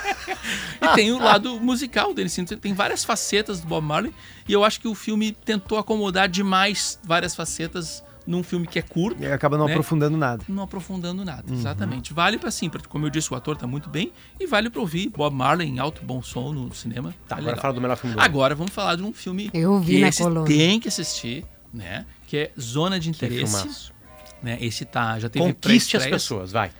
E 0.81 0.87
tem 0.95 1.11
o 1.11 1.17
lado 1.17 1.59
musical 1.59 2.13
dele, 2.13 2.27
assim, 2.27 2.43
tem 2.45 2.73
várias 2.73 3.03
facetas 3.03 3.59
do 3.61 3.67
Bob 3.67 3.83
Marley. 3.83 4.13
E 4.47 4.53
eu 4.53 4.63
acho 4.63 4.79
que 4.79 4.87
o 4.87 4.93
filme 4.93 5.31
tentou 5.31 5.77
acomodar 5.77 6.27
demais 6.29 6.99
várias 7.03 7.35
facetas 7.35 8.03
num 8.25 8.41
filme 8.43 8.65
que 8.67 8.79
é 8.79 8.81
curto. 8.81 9.21
E 9.21 9.25
acaba 9.27 9.57
não 9.57 9.65
né? 9.65 9.73
aprofundando 9.73 10.17
nada. 10.17 10.43
Não 10.47 10.63
aprofundando 10.63 11.23
nada, 11.23 11.43
Uhum. 11.47 11.57
exatamente. 11.57 12.13
Vale 12.13 12.37
pra 12.37 12.49
sim, 12.51 12.69
pra, 12.69 12.81
como 12.81 13.05
eu 13.05 13.09
disse, 13.09 13.31
o 13.33 13.35
ator 13.35 13.55
tá 13.57 13.67
muito 13.67 13.89
bem. 13.89 14.11
E 14.39 14.47
vale 14.47 14.69
pra 14.69 14.81
ouvir 14.81 15.09
Bob 15.09 15.33
Marley 15.35 15.67
em 15.69 15.79
alto 15.79 16.03
bom 16.03 16.21
som 16.21 16.51
no 16.53 16.73
cinema. 16.73 17.13
Tá, 17.27 17.35
Tá 17.35 17.41
agora 17.41 17.57
fala 17.57 17.73
do 17.73 17.81
melhor 17.81 17.97
filme 17.97 18.15
do. 18.15 18.21
Agora 18.21 18.55
vamos 18.55 18.73
falar 18.73 18.95
de 18.95 19.03
um 19.03 19.13
filme 19.13 19.49
Eu 19.53 19.79
vi 19.79 20.01
que 20.11 20.23
tem 20.47 20.79
que 20.79 20.87
assistir, 20.87 21.45
né? 21.73 22.05
Que 22.27 22.37
é 22.37 22.51
Zona 22.59 22.99
de 22.99 23.09
Interesse. 23.09 23.91
Né? 24.41 24.57
Esse 24.61 24.85
tá, 24.85 25.17
já 25.19 25.29
teve 25.29 25.45
Conquiste 25.45 25.97
as 25.97 26.05
pessoas, 26.05 26.51
vai. 26.51 26.71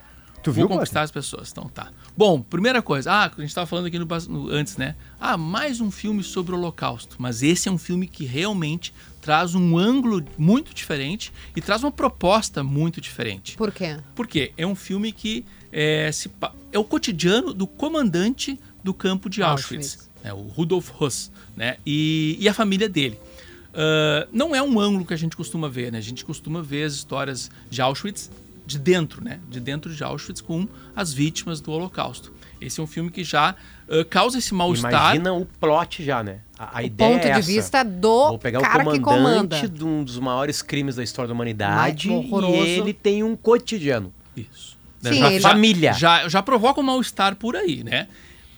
Tu 0.43 0.51
Vou 0.51 0.67
viu, 0.67 0.77
conquistar 0.77 1.01
as 1.01 1.09
pessoas, 1.09 1.49
então 1.51 1.67
tá. 1.67 1.87
Bom, 2.15 2.39
primeira 2.39 2.79
coisa, 2.79 3.11
ah, 3.11 3.25
a 3.25 3.29
gente 3.41 3.45
estava 3.45 3.65
falando 3.65 3.87
aqui 3.87 3.97
no, 3.97 4.05
no- 4.05 4.49
antes, 4.51 4.77
né? 4.77 4.95
Ah, 5.19 5.35
mais 5.37 5.81
um 5.81 5.89
filme 5.89 6.21
sobre 6.23 6.53
o 6.53 6.57
Holocausto. 6.59 7.15
Mas 7.17 7.41
esse 7.41 7.67
é 7.67 7.71
um 7.71 7.79
filme 7.79 8.05
que 8.05 8.25
realmente 8.25 8.93
traz 9.25 9.55
um 9.55 9.75
ângulo 9.75 10.23
muito 10.37 10.71
diferente 10.71 11.33
e 11.55 11.61
traz 11.61 11.83
uma 11.83 11.91
proposta 11.91 12.63
muito 12.63 13.01
diferente. 13.01 13.57
Por 13.57 13.71
quê? 13.71 13.97
Por 14.13 14.27
quê? 14.27 14.51
É 14.55 14.67
um 14.67 14.75
filme 14.75 15.11
que 15.11 15.43
é, 15.71 16.11
se 16.11 16.29
é 16.71 16.77
o 16.77 16.83
cotidiano 16.83 17.51
do 17.51 17.65
comandante 17.65 18.59
do 18.83 18.93
campo 18.93 19.27
de 19.27 19.41
Auschwitz, 19.41 19.93
Auschwitz. 19.93 20.09
né, 20.23 20.31
o 20.31 20.43
Rudolf 20.43 20.91
Höss, 21.01 21.31
né? 21.57 21.77
E, 21.83 22.37
e 22.39 22.47
a 22.47 22.53
família 22.53 22.87
dele. 22.87 23.19
Ah, 23.73 24.27
não 24.31 24.55
é 24.55 24.61
um 24.61 24.79
ângulo 24.79 25.03
que 25.03 25.13
a 25.15 25.17
gente 25.17 25.35
costuma 25.35 25.67
ver, 25.67 25.91
né? 25.91 25.97
A 25.97 26.01
gente 26.01 26.23
costuma 26.23 26.61
ver 26.61 26.83
as 26.83 26.93
histórias 26.93 27.49
de 27.67 27.81
Auschwitz 27.81 28.29
de 28.63 28.77
dentro, 28.77 29.23
né? 29.23 29.39
De 29.49 29.59
dentro 29.59 29.93
de 29.93 30.03
Auschwitz 30.03 30.39
com 30.39 30.67
as 30.95 31.11
vítimas 31.11 31.59
do 31.59 31.71
Holocausto. 31.71 32.31
Esse 32.61 32.79
é 32.79 32.83
um 32.83 32.87
filme 32.87 33.11
que 33.11 33.23
já 33.23 33.55
ah, 33.89 34.05
causa 34.09 34.37
esse 34.37 34.53
mal-estar. 34.53 34.91
Imagina 35.15 35.33
o 35.33 35.45
plot 35.45 36.03
já, 36.03 36.23
né? 36.23 36.39
A, 36.57 36.79
a 36.79 36.81
O 36.81 36.85
ideia 36.85 37.11
ponto 37.13 37.25
é 37.27 37.31
de 37.33 37.39
essa. 37.39 37.47
vista 37.47 37.83
do 37.83 38.29
Vou 38.29 38.39
pegar 38.39 38.61
cara 38.61 38.87
o 38.87 38.91
que 38.91 38.99
comanda. 38.99 39.21
comandante 39.29 39.67
de 39.67 39.83
um 39.83 40.03
dos 40.03 40.17
maiores 40.19 40.61
crimes 40.61 40.95
da 40.95 41.03
história 41.03 41.27
da 41.27 41.33
humanidade 41.33 42.09
Mas 42.09 42.43
e 42.49 42.55
ele 42.79 42.93
tem 42.93 43.23
um 43.23 43.35
cotidiano. 43.35 44.13
Isso. 44.35 44.77
Sim, 45.01 45.13
já, 45.19 45.31
ele- 45.31 45.39
Família. 45.41 45.93
Já, 45.93 46.27
já 46.29 46.41
provoca 46.41 46.79
um 46.79 46.83
mal-estar 46.83 47.35
por 47.35 47.55
aí, 47.55 47.83
né? 47.83 48.07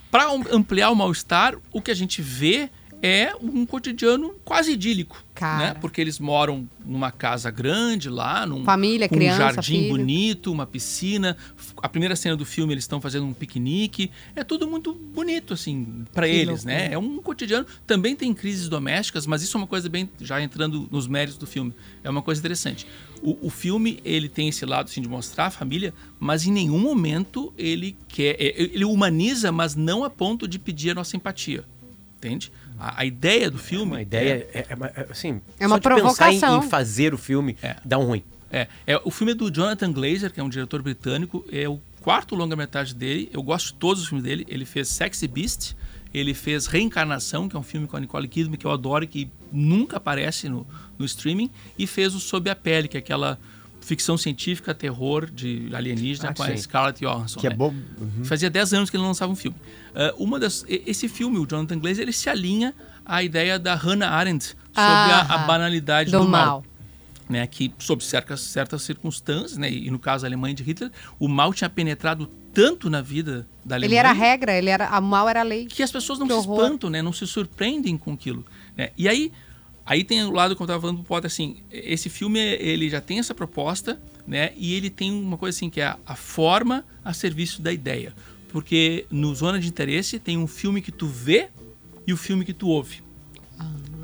Para 0.10 0.28
ampliar 0.52 0.90
o 0.92 0.96
mal-estar, 0.96 1.56
o 1.74 1.82
que 1.82 1.92
a 1.92 1.96
gente 1.96 2.22
vê 2.22 2.70
é 3.02 3.32
um 3.42 3.66
cotidiano 3.66 4.34
quase 4.44 4.72
idílico. 4.72 5.24
Cara. 5.36 5.68
Né? 5.68 5.74
Porque 5.80 6.02
eles 6.02 6.20
moram 6.20 6.68
numa 6.84 7.12
casa 7.12 7.52
grande 7.52 8.10
lá, 8.10 8.44
num 8.46 8.64
Família, 8.64 9.08
criança, 9.08 9.36
um 9.36 9.54
jardim 9.54 9.78
filho. 9.82 9.90
bonito, 9.90 10.52
uma 10.52 10.66
piscina. 10.66 11.38
A 11.80 11.88
primeira 11.88 12.16
cena 12.16 12.36
do 12.36 12.44
filme 12.44 12.74
eles 12.74 12.86
estão 12.86 13.00
fazendo 13.00 13.26
um 13.28 13.34
piquenique. 13.34 14.10
É 14.36 14.44
tudo 14.44 14.68
muito 14.68 14.94
bonito, 14.94 15.54
assim, 15.54 16.06
para 16.12 16.28
eles, 16.28 16.64
loucura. 16.64 16.74
né? 16.74 16.90
É 16.92 16.98
um 16.98 17.18
cotidiano. 17.18 17.68
Também 17.86 18.16
tem 18.16 18.34
crises 18.34 18.68
domésticas, 18.68 19.28
mas 19.28 19.44
isso 19.44 19.56
é 19.56 19.60
uma 19.60 19.68
coisa 19.68 19.88
bem. 19.88 20.10
Já 20.20 20.42
entrando 20.42 20.88
nos 20.90 21.08
méritos 21.08 21.38
do 21.38 21.46
filme. 21.46 21.72
É 22.04 22.10
uma 22.10 22.24
coisa 22.24 22.42
interessante. 22.42 22.88
O, 23.22 23.38
o 23.48 23.50
filme, 23.52 24.00
ele 24.04 24.28
tem 24.28 24.48
esse 24.50 24.66
lado, 24.66 24.88
assim, 24.90 25.02
de 25.02 25.08
mostrar 25.08 25.46
a 25.48 25.52
família, 25.52 25.94
mas 26.20 26.48
em 26.48 26.52
nenhum 26.52 26.80
momento 26.80 27.54
ele 27.58 27.96
quer. 28.08 28.36
é, 28.40 28.56
Ele 28.58 28.86
humaniza, 28.86 29.52
mas 29.52 29.76
não 29.76 30.04
a 30.04 30.10
ponto 30.10 30.48
de 30.48 30.58
pedir 30.58 30.90
a 30.92 30.96
nossa 30.96 31.16
empatia. 31.16 31.64
Entende? 32.18 32.52
A, 32.80 33.02
a 33.02 33.06
ideia 33.06 33.50
do 33.52 33.58
filme. 33.58 33.92
Uma 33.94 34.02
ideia, 34.02 34.48
é, 34.54 34.66
é 34.70 34.76
uma- 34.76 34.88
é, 34.88 35.08
assim, 35.10 35.42
É 35.60 35.66
uma 35.68 35.76
só 35.76 35.80
de 35.80 35.84
pensar 36.02 36.32
em- 36.34 36.40
provocação. 36.40 36.64
Em, 36.64 36.70
fazer 36.70 37.14
o 37.14 37.18
filme, 37.18 37.58
É. 37.62 37.76
dá 37.84 37.98
um 37.98 38.06
ruim. 38.06 38.24
É, 38.52 38.68
é, 38.86 39.02
o 39.04 39.12
filme 39.12 39.32
é 39.34 39.36
do 39.36 39.52
Jonathan 39.52 39.92
Glazer, 39.92 40.32
que 40.32 40.40
é 40.40 40.44
um 40.44 40.50
diretor 40.50 40.82
britânico, 40.82 41.44
é 41.52 41.68
o 41.68 41.80
quarto 42.02 42.34
longa-metragem 42.36 42.96
dele. 42.96 43.30
Eu 43.34 43.44
gosto 43.44 43.68
de 43.68 43.74
todos 43.74 44.02
os 44.04 44.08
filmes 44.10 44.24
dele. 44.24 44.46
Ele 44.48 44.64
fez 44.66 44.88
Sexy 44.88 45.28
Beast, 45.28 45.74
ele 46.14 46.34
fez 46.34 46.66
Reencarnação, 46.68 47.50
que 47.50 47.56
é 47.58 47.60
um 47.60 47.64
filme 47.64 47.88
com 47.88 47.98
a 47.98 48.00
Nicole 48.00 48.28
Kidman 48.28 48.58
que 48.58 48.66
eu 48.66 48.72
adoro 48.72 49.04
e 49.04 49.08
que 49.08 49.30
nunca 49.52 49.98
aparece 49.98 50.48
no, 50.48 50.66
no 50.98 51.06
streaming, 51.06 51.50
e 51.78 51.86
fez 51.86 52.16
o 52.16 52.20
Sob 52.22 52.50
a 52.50 52.56
Pele, 52.56 52.88
que 52.88 52.96
é 52.96 53.00
aquela 53.00 53.38
ficção 53.88 54.18
científica, 54.18 54.74
terror 54.74 55.30
de 55.32 55.70
alienígena 55.74 56.30
Ah, 56.30 56.34
com 56.34 56.44
a 56.44 56.48
sim. 56.48 56.58
Scarlett 56.58 57.00
Johansson. 57.04 57.40
Que 57.40 57.48
é 57.48 57.50
né? 57.50 57.56
bom. 57.56 57.74
Fazia 58.26 58.50
10 58.50 58.74
anos 58.74 58.90
que 58.90 58.98
ele 58.98 59.02
não 59.02 59.10
lançava 59.10 59.32
um 59.32 59.36
filme. 59.36 59.58
Ah, 59.96 60.14
uma 60.18 60.38
das, 60.40 60.66
esse 60.68 61.08
filme, 61.08 61.38
o 61.40 61.46
Jonathan 61.50 61.80
Glazer, 61.80 62.04
ele 62.04 62.12
se 62.14 62.30
alinha 62.30 62.74
à 63.06 63.24
ideia 63.24 63.58
da 63.58 63.74
Hannah 63.76 64.10
Arendt 64.10 64.48
sobre 64.48 64.58
a, 64.80 65.20
a 65.22 65.36
Ah, 65.36 65.48
banalidade 65.48 66.12
do, 66.12 66.20
do 66.20 66.28
mal 66.28 66.46
mal. 66.46 66.66
né, 67.30 67.48
que 67.48 67.74
sob 67.80 68.04
certas, 68.04 68.42
certas 68.42 68.82
circunstâncias, 68.84 69.58
né, 69.58 69.72
e 69.72 69.90
no 69.90 69.98
caso 70.00 70.26
a 70.26 70.28
Alemanha 70.28 70.54
de 70.54 70.64
Hitler, 70.64 70.92
o 71.18 71.28
mal 71.28 71.54
tinha 71.54 71.70
penetrado 71.70 72.30
tanto 72.54 72.90
na 72.90 73.02
vida 73.02 73.48
da 73.64 73.76
Alemanha 73.76 73.88
Ele 73.92 74.00
era 74.00 74.10
a 74.10 74.14
regra, 74.14 74.52
ele 74.54 74.70
era, 74.70 74.88
a 74.88 75.00
mal 75.00 75.30
era 75.30 75.40
a 75.42 75.44
lei. 75.44 75.66
que 75.66 75.82
as 75.84 75.92
pessoas 75.92 76.20
não 76.20 76.28
Que 76.28 76.34
se 76.34 76.40
horror. 76.40 76.64
espantam, 76.64 76.90
né, 76.90 77.02
não 77.02 77.14
se 77.14 77.26
surpreendem 77.26 77.98
com 77.98 78.12
aquilo. 78.14 78.46
Né? 78.76 78.90
E 78.98 79.08
aí, 79.08 79.32
aí 79.88 80.04
tem 80.04 80.24
o 80.24 80.32
lado 80.32 80.56
que 80.56 80.62
eu 80.62 80.66
estava 80.66 80.82
falando 80.82 80.98
pro 80.98 81.06
Potter, 81.06 81.28
assim, 81.28 81.64
esse 81.72 82.10
filme 82.10 82.40
ele 82.40 82.90
já 82.90 83.00
tem 83.00 83.20
essa 83.20 83.34
proposta, 83.34 84.00
né, 84.28 84.52
e 84.58 84.76
ele 84.76 84.90
tem 84.90 85.12
uma 85.12 85.38
coisa 85.38 85.58
assim 85.58 85.70
que 85.70 85.80
é 85.80 85.86
a, 85.86 85.98
a 86.06 86.16
forma 86.16 86.86
a 87.04 87.14
serviço 87.14 87.62
da 87.62 87.72
ideia, 87.72 88.14
porque 88.50 89.06
no 89.10 89.34
Zona 89.34 89.60
de 89.60 89.68
Interesse 89.68 90.20
tem 90.20 90.38
um 90.38 90.48
filme 90.48 90.82
que 90.82 90.92
tu 90.92 91.08
vê 91.08 91.48
e 92.06 92.12
o 92.12 92.18
filme 92.18 92.44
que 92.44 92.54
tu 92.54 92.68
ouve. 92.68 93.07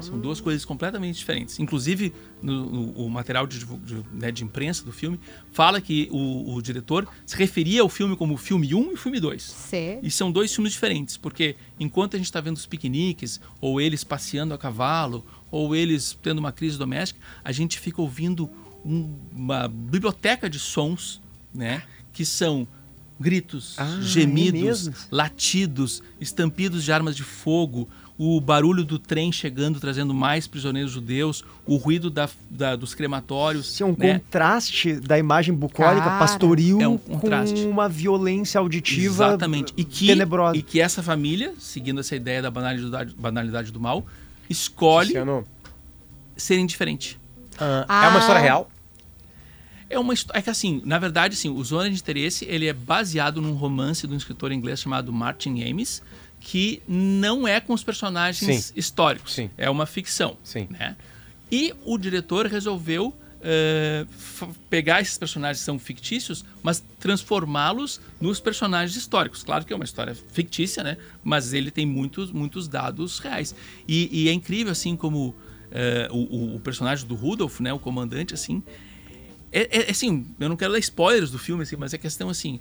São 0.04 0.20
duas 0.20 0.40
coisas 0.42 0.64
completamente 0.66 1.18
diferentes. 1.18 1.60
Inclusive, 1.60 2.14
no, 2.42 2.66
no- 2.70 2.92
o 3.06 3.10
material 3.10 3.48
de, 3.48 3.60
de, 3.66 4.04
né, 4.14 4.32
de 4.32 4.44
imprensa 4.44 4.84
do 4.84 4.92
filme 4.92 5.20
fala 5.52 5.80
que 5.82 6.08
o, 6.12 6.54
o 6.56 6.62
diretor 6.62 7.08
se 7.26 7.36
referia 7.36 7.82
ao 7.82 7.90
filme 7.90 8.16
como 8.16 8.36
filme 8.38 8.74
1 8.76 8.94
e 8.94 8.98
filme 8.98 9.20
2. 9.20 9.42
Sério? 9.42 10.00
E 10.04 10.12
são 10.12 10.32
dois 10.32 10.54
filmes 10.54 10.74
diferentes, 10.74 11.18
porque 11.18 11.56
enquanto 11.80 12.16
a 12.16 12.18
gente 12.18 12.26
está 12.28 12.42
vendo 12.42 12.58
os 12.58 12.66
piqueniques, 12.66 13.40
ou 13.62 13.80
eles 13.82 14.04
passeando 14.04 14.54
a 14.54 14.58
cavalo, 14.58 15.26
ou 15.50 15.76
eles 15.76 16.18
tendo 16.22 16.40
uma 16.40 16.52
crise 16.52 16.78
doméstica, 16.78 17.20
a 17.44 17.52
gente 17.52 17.80
fica 17.80 18.02
ouvindo 18.02 18.50
um- 18.86 19.16
uma 19.32 19.68
biblioteca 19.68 20.50
de 20.50 20.60
sons, 20.60 21.22
né? 21.54 21.84
Que 22.12 22.26
são 22.26 22.68
gritos, 23.20 23.76
Ah, 23.78 24.00
é 24.00 24.02
gemidos, 24.02 24.90
latidos, 25.12 26.04
estampidos 26.20 26.84
de 26.84 26.92
armas 26.92 27.16
de 27.16 27.24
fogo, 27.24 27.88
o 28.18 28.40
barulho 28.40 28.84
do 28.86 29.00
trem 29.00 29.32
chegando 29.32 29.80
trazendo 29.80 30.14
mais 30.14 30.46
prisioneiros 30.46 30.92
judeus, 30.92 31.44
o 31.66 31.76
ruído 31.78 32.10
da- 32.12 32.30
da- 32.50 32.76
dos 32.76 32.94
crematórios. 32.94 33.74
Isso 33.74 33.84
é 33.84 33.86
um 33.86 33.96
né? 33.98 34.14
contraste 34.20 35.00
da 35.00 35.18
imagem 35.18 35.54
bucólica, 35.54 36.06
Cara. 36.06 36.20
pastoril, 36.20 36.80
É 36.80 36.88
um 36.88 36.98
contraste. 36.98 37.64
com 37.64 37.70
uma 37.70 37.90
violência 37.90 38.60
auditiva 38.60 39.26
Exatamente. 39.26 39.74
E 39.76 39.84
que, 39.84 40.08
tenebrosa. 40.08 40.56
e 40.58 40.62
que 40.62 40.80
essa 40.80 41.02
família, 41.02 41.54
seguindo 41.58 42.00
essa 42.00 42.16
ideia 42.16 42.42
da 42.42 42.52
banalidade, 42.52 43.16
banalidade 43.18 43.72
do 43.72 43.80
mal, 43.80 44.06
escolhe 44.50 45.08
Luciano, 45.08 45.46
ser 46.38 46.60
indiferente. 46.60 47.20
ah, 47.60 47.86
Ah. 47.90 48.06
É 48.06 48.10
uma 48.10 48.20
história 48.20 48.42
real? 48.42 48.70
É 49.90 50.00
uma 50.00 50.14
história. 50.14 50.40
É 50.40 50.42
que 50.42 50.50
assim, 50.50 50.82
na 50.86 50.98
verdade, 50.98 51.34
assim, 51.36 51.50
o 51.50 51.64
Zona 51.64 51.90
de 51.90 51.96
Interesse 51.96 52.46
ele 52.46 52.68
é 52.68 52.74
baseado 52.74 53.42
num 53.42 53.54
romance 53.54 54.08
de 54.08 54.14
um 54.14 54.18
escritor 54.18 54.52
inglês 54.52 54.80
chamado 54.80 55.12
Martin 55.14 55.62
Amis, 55.64 56.02
que 56.46 56.82
não 56.88 57.48
é 57.48 57.60
com 57.62 57.74
os 57.74 57.84
personagens 57.84 58.66
Sim. 58.66 58.74
históricos. 58.76 59.34
Sim. 59.34 59.50
É 59.58 59.70
uma 59.70 59.86
ficção. 59.86 60.38
Sim. 60.44 60.68
Né? 60.70 60.96
E 61.52 61.74
o 61.86 61.98
diretor 61.98 62.46
resolveu 62.48 63.16
f- 64.10 64.48
pegar 64.70 65.02
esses 65.02 65.18
personagens 65.18 65.60
que 65.60 65.66
são 65.66 65.78
fictícios, 65.80 66.44
mas 66.62 66.84
transformá-los 67.00 68.00
nos 68.20 68.40
personagens 68.40 68.96
históricos. 68.98 69.44
Claro 69.44 69.66
que 69.66 69.72
é 69.74 69.76
uma 69.76 69.86
história 69.86 70.16
fictícia, 70.32 70.84
né? 70.84 70.98
Mas 71.24 71.54
ele 71.54 71.72
tem 71.72 71.86
muitos, 71.86 72.32
muitos 72.32 72.68
dados 72.68 73.20
reais. 73.20 73.56
E, 73.88 74.10
e 74.12 74.30
é 74.30 74.34
incrível, 74.34 74.72
assim, 74.72 74.96
como 74.96 75.36
eh, 75.72 76.08
o, 76.12 76.56
o- 76.56 76.60
personagem 76.60 77.08
do 77.08 77.16
Rudolph, 77.16 77.60
né? 77.62 77.72
O 77.74 77.80
comandante, 77.80 78.34
assim, 78.34 78.62
é, 79.52 79.80
é- 79.88 79.92
assim, 79.92 80.26
eu 80.40 80.50
não 80.50 80.56
quero 80.58 80.74
dar 80.74 80.80
spoilers 80.80 81.32
do 81.32 81.40
filme, 81.40 81.64
assim, 81.64 81.76
mas 81.78 81.94
é 81.94 81.98
questão 81.98 82.30
assim, 82.30 82.60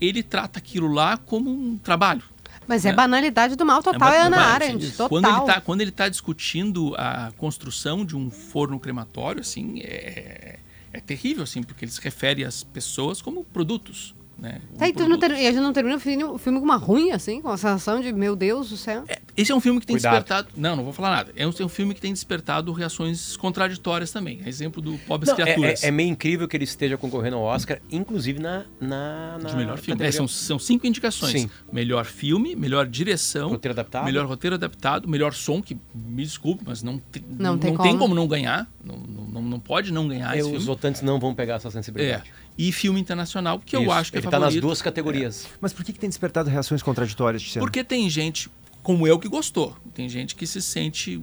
ele 0.00 0.22
trata 0.22 0.58
aquilo 0.58 0.88
lá 0.92 1.16
como 1.16 1.50
um 1.50 1.78
trabalho. 1.78 2.22
Mas 2.68 2.84
é, 2.84 2.88
É. 2.90 2.92
banalidade 2.92 3.54
do 3.56 3.64
mal 3.64 3.82
total, 3.82 4.08
é, 4.12 4.18
uma- 4.18 4.36
Ana 4.36 4.46
Arendt, 4.54 4.90
total. 4.92 5.08
Quando 5.08 5.26
ele 5.28 5.40
tá, 5.46 5.60
quando 5.60 5.80
ele 5.80 5.90
tá 5.92 6.08
discutindo 6.08 6.94
a 6.96 7.32
construção 7.36 8.04
de 8.04 8.16
um 8.16 8.30
forno 8.30 8.78
crematório, 8.80 9.40
assim, 9.40 9.80
é, 9.82 10.58
é 10.92 11.00
terrível, 11.00 11.42
assim, 11.44 11.62
porque 11.62 11.84
ele 11.84 11.92
se 11.92 12.00
refere 12.00 12.44
às 12.44 12.64
pessoas 12.64 13.20
como 13.22 13.44
produtos, 13.44 14.14
né? 14.38 14.60
Tá, 14.78 14.88
e, 14.88 14.92
Como 14.92 15.04
tu 15.04 15.10
não 15.10 15.18
ter, 15.18 15.30
e 15.32 15.46
a 15.46 15.50
gente 15.52 15.60
não 15.60 15.72
termina 15.72 15.96
o 15.96 16.00
filme, 16.00 16.24
o 16.24 16.38
filme 16.38 16.58
com 16.58 16.64
uma 16.64 16.76
ruim, 16.76 17.10
assim, 17.12 17.40
com 17.40 17.48
a 17.50 17.56
sensação 17.56 18.00
de, 18.00 18.12
meu 18.12 18.34
Deus 18.36 18.70
do 18.70 18.76
céu. 18.76 19.04
É, 19.08 19.18
Esse 19.36 19.52
é 19.52 19.54
um 19.54 19.60
filme 19.60 19.80
que 19.80 19.86
tem 19.86 19.94
Cuidado. 19.96 20.12
despertado. 20.14 20.48
Não, 20.56 20.74
não 20.76 20.82
vou 20.84 20.92
falar 20.92 21.10
nada. 21.10 21.32
É 21.36 21.46
um, 21.46 21.52
é 21.58 21.62
um 21.64 21.68
filme 21.68 21.94
que 21.94 22.00
tem 22.00 22.12
despertado 22.12 22.72
reações 22.72 23.36
contraditórias 23.36 24.10
também. 24.10 24.40
Exemplo 24.46 24.80
do 24.80 24.96
Pobres 25.06 25.28
Não, 25.30 25.38
é, 25.38 25.42
Criaturas. 25.42 25.84
é- 25.84 25.88
é 25.88 25.90
meio 25.90 26.08
incrível 26.08 26.48
que 26.48 26.56
ele 26.56 26.64
esteja 26.64 26.96
concorrendo 26.96 27.36
ao 27.36 27.42
Oscar, 27.42 27.78
inclusive 27.90 28.38
na. 28.40 28.64
na, 28.80 29.38
na 29.42 29.48
de 29.50 29.56
melhor 29.56 29.76
filme. 29.78 30.02
É, 30.04 30.10
são, 30.10 30.26
são 30.26 30.58
cinco 30.58 30.86
indicações: 30.86 31.42
Sim. 31.42 31.50
melhor 31.72 32.04
filme, 32.06 32.56
melhor 32.56 32.86
direção, 32.86 33.50
Roteiro 33.50 33.72
adaptado. 33.74 34.04
melhor 34.04 34.26
roteiro 34.26 34.54
adaptado, 34.56 35.08
melhor 35.08 35.34
som, 35.34 35.60
que 35.60 35.76
me 35.94 36.24
desculpe, 36.24 36.64
mas 36.66 36.82
não, 36.82 36.98
te- 36.98 37.22
Não 37.28 37.52
não, 37.52 37.58
tem 37.58 37.70
tem, 37.76 37.76
como. 37.76 37.98
como. 37.98 38.14
não 38.14 38.26
ganhar. 38.26 38.66
Não, 38.82 38.96
não, 38.96 39.24
não- 39.24 39.42
não 39.42 39.60
pode 39.60 39.92
não 39.92 40.08
ganhar 40.08 40.34
É, 40.34 40.40
esse 40.40 40.50
os 40.54 40.64
votantes 40.64 41.02
não 41.02 41.18
vão 41.20 41.34
pegar 41.34 41.56
essa 41.56 41.68
É. 41.68 41.70
sensibilidade. 41.70 42.32
E 42.56 42.72
filme 42.72 42.98
internacional, 42.98 43.58
que 43.58 43.76
eu 43.76 43.82
Isso, 43.82 43.90
acho 43.92 44.10
que 44.12 44.16
ele 44.18 44.26
é 44.26 44.30
tá 44.30 44.38
nas 44.38 44.46
favorito. 44.46 44.62
duas 44.62 44.80
categorias. 44.80 45.46
Mas 45.60 45.74
por 45.74 45.84
que, 45.84 45.92
que 45.92 45.98
tem 45.98 46.08
despertado 46.08 46.48
reações 46.48 46.82
contraditórias, 46.82 47.42
Tiziano? 47.42 47.66
Porque 47.66 47.84
tem 47.84 48.08
gente 48.08 48.48
como 48.86 49.04
eu 49.04 49.18
que 49.18 49.26
gostou. 49.26 49.76
Tem 49.92 50.08
gente 50.08 50.36
que 50.36 50.46
se 50.46 50.62
sente 50.62 51.20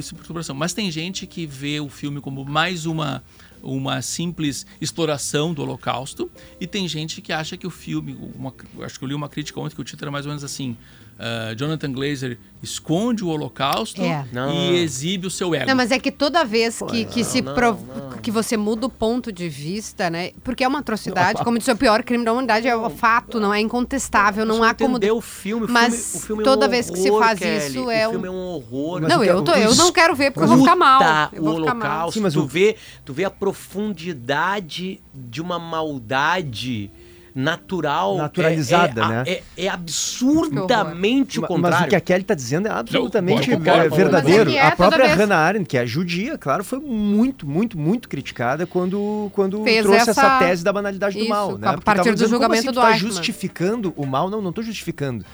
esse 0.00 0.12
perturbação. 0.12 0.52
Mas 0.52 0.74
tem 0.74 0.90
gente 0.90 1.28
que 1.28 1.46
vê 1.46 1.78
o 1.78 1.88
filme 1.88 2.20
como 2.20 2.44
mais 2.44 2.86
uma, 2.86 3.22
uma 3.62 4.02
simples 4.02 4.66
exploração 4.80 5.54
do 5.54 5.62
Holocausto. 5.62 6.28
E 6.60 6.66
tem 6.66 6.88
gente 6.88 7.22
que 7.22 7.32
acha 7.32 7.56
que 7.56 7.68
o 7.68 7.70
filme. 7.70 8.18
Uma, 8.34 8.52
acho 8.80 8.98
que 8.98 9.04
eu 9.04 9.08
li 9.08 9.14
uma 9.14 9.28
crítica 9.28 9.60
ontem 9.60 9.76
que 9.76 9.80
o 9.80 9.84
título 9.84 10.06
era 10.06 10.10
mais 10.10 10.26
ou 10.26 10.30
menos 10.30 10.42
assim. 10.42 10.76
Ah, 11.18 11.54
Jonathan 11.56 11.92
Glazer 11.92 12.38
esconde 12.62 13.22
o 13.22 13.28
Holocausto 13.28 14.00
É. 14.02 14.24
Não. 14.32 14.50
e 14.50 14.76
exibe 14.82 15.26
o 15.26 15.30
seu 15.30 15.54
ego. 15.54 15.66
Não, 15.66 15.74
mas 15.76 15.90
é 15.90 15.98
que 15.98 16.10
toda 16.10 16.44
vez 16.44 16.80
que, 16.88 17.04
que 17.04 17.22
se 17.22 17.42
não, 17.42 17.54
prov- 17.54 17.78
não. 17.94 18.10
que 18.18 18.30
você 18.30 18.56
muda 18.56 18.86
o 18.86 18.88
ponto 18.88 19.30
de 19.30 19.48
vista, 19.50 20.08
né? 20.08 20.30
Porque 20.42 20.64
é 20.64 20.68
uma 20.68 20.78
atrocidade, 20.78 21.42
como 21.44 21.58
disse, 21.58 21.70
o 21.70 21.76
pior 21.76 22.02
crime 22.02 22.24
da 22.24 22.32
humanidade 22.32 22.66
é 22.66 22.74
o 22.74 22.88
fato, 22.88 23.38
não 23.38 23.52
é 23.52 23.60
incontestável, 23.60 24.46
não 24.46 24.62
há 24.64 24.72
como. 24.72 24.98
o 24.98 25.20
filme, 25.20 25.66
o 25.66 25.70
Mas 25.70 25.94
filme, 25.94 26.16
o 26.16 26.20
filme 26.26 26.42
é 26.42 26.44
toda 26.44 26.66
um 26.66 26.70
vez 26.70 26.88
que 26.88 26.96
se 26.98 27.10
faz 27.10 27.38
Kelly. 27.38 27.66
isso, 27.68 27.84
o 27.84 27.90
é 27.90 28.08
filme 28.08 28.28
um- 28.28 28.32
é 28.32 28.34
um 28.34 28.46
horror. 28.54 29.00
Não, 29.02 29.20
o 29.20 29.24
eu, 29.24 29.42
tô, 29.42 29.52
eu 29.52 29.74
não 29.74 29.92
quero 29.92 30.14
ver 30.16 30.30
porque 30.30 30.44
eu 30.44 30.48
vou 30.56 30.64
ficar 30.64 30.74
mal. 30.76 31.02
Eu 31.34 31.42
o 31.42 31.44
vou 31.44 31.56
ficar 31.60 31.74
mal. 31.74 31.86
holocausto, 31.88 32.12
Sim, 32.18 32.20
mas 32.22 32.32
tu, 32.32 32.40
o- 32.40 32.46
vê, 32.46 32.76
tu 33.04 33.12
vê 33.12 33.24
a 33.24 33.30
profundidade 33.30 35.00
de 35.14 35.40
uma 35.42 35.58
maldade 35.58 36.90
natural. 37.34 38.16
Naturalizada, 38.16 39.00
é, 39.00 39.04
é, 39.04 39.08
né? 39.08 39.22
É, 39.26 39.42
é 39.64 39.68
absurdamente 39.68 41.38
o 41.38 41.42
contrário. 41.42 41.78
Mas 41.78 41.86
o 41.86 41.88
que 41.88 41.96
a 41.96 42.00
Kelly 42.00 42.22
está 42.22 42.34
dizendo 42.34 42.68
é 42.68 42.70
absolutamente 42.70 43.50
eu 43.50 43.56
é, 43.56 43.58
concordo. 43.58 43.96
verdadeiro. 43.96 44.50
É 44.50 44.54
é 44.54 44.66
a 44.66 44.76
própria 44.76 45.06
vez- 45.06 45.18
Hannah 45.18 45.36
Arendt, 45.38 45.68
que 45.68 45.76
é 45.76 45.86
judia, 45.86 46.38
claro, 46.38 46.62
foi 46.64 46.78
muito, 46.80 47.46
muito, 47.46 47.78
muito 47.78 48.08
criticada 48.08 48.66
quando, 48.66 49.30
quando 49.32 49.62
Fez 49.64 49.82
trouxe 49.82 50.10
essa... 50.10 50.10
essa- 50.10 50.38
tese 50.38 50.62
da 50.64 50.72
banalidade 50.72 51.16
do 51.16 51.22
Isso, 51.22 51.28
mal. 51.30 51.50
a 51.50 51.58
Né? 51.58 51.72
Porque 51.72 51.84
partir 51.84 52.14
do 52.14 52.28
julgamento 52.28 52.62
assim, 52.68 52.72
do 52.72 52.80
tá 52.80 52.92
Eichmann. 52.92 53.10
justificando 53.12 53.92
o 53.96 54.06
mal? 54.06 54.30
Não, 54.30 54.40
não 54.40 54.50
estou 54.50 54.62
justificando. 54.64 55.24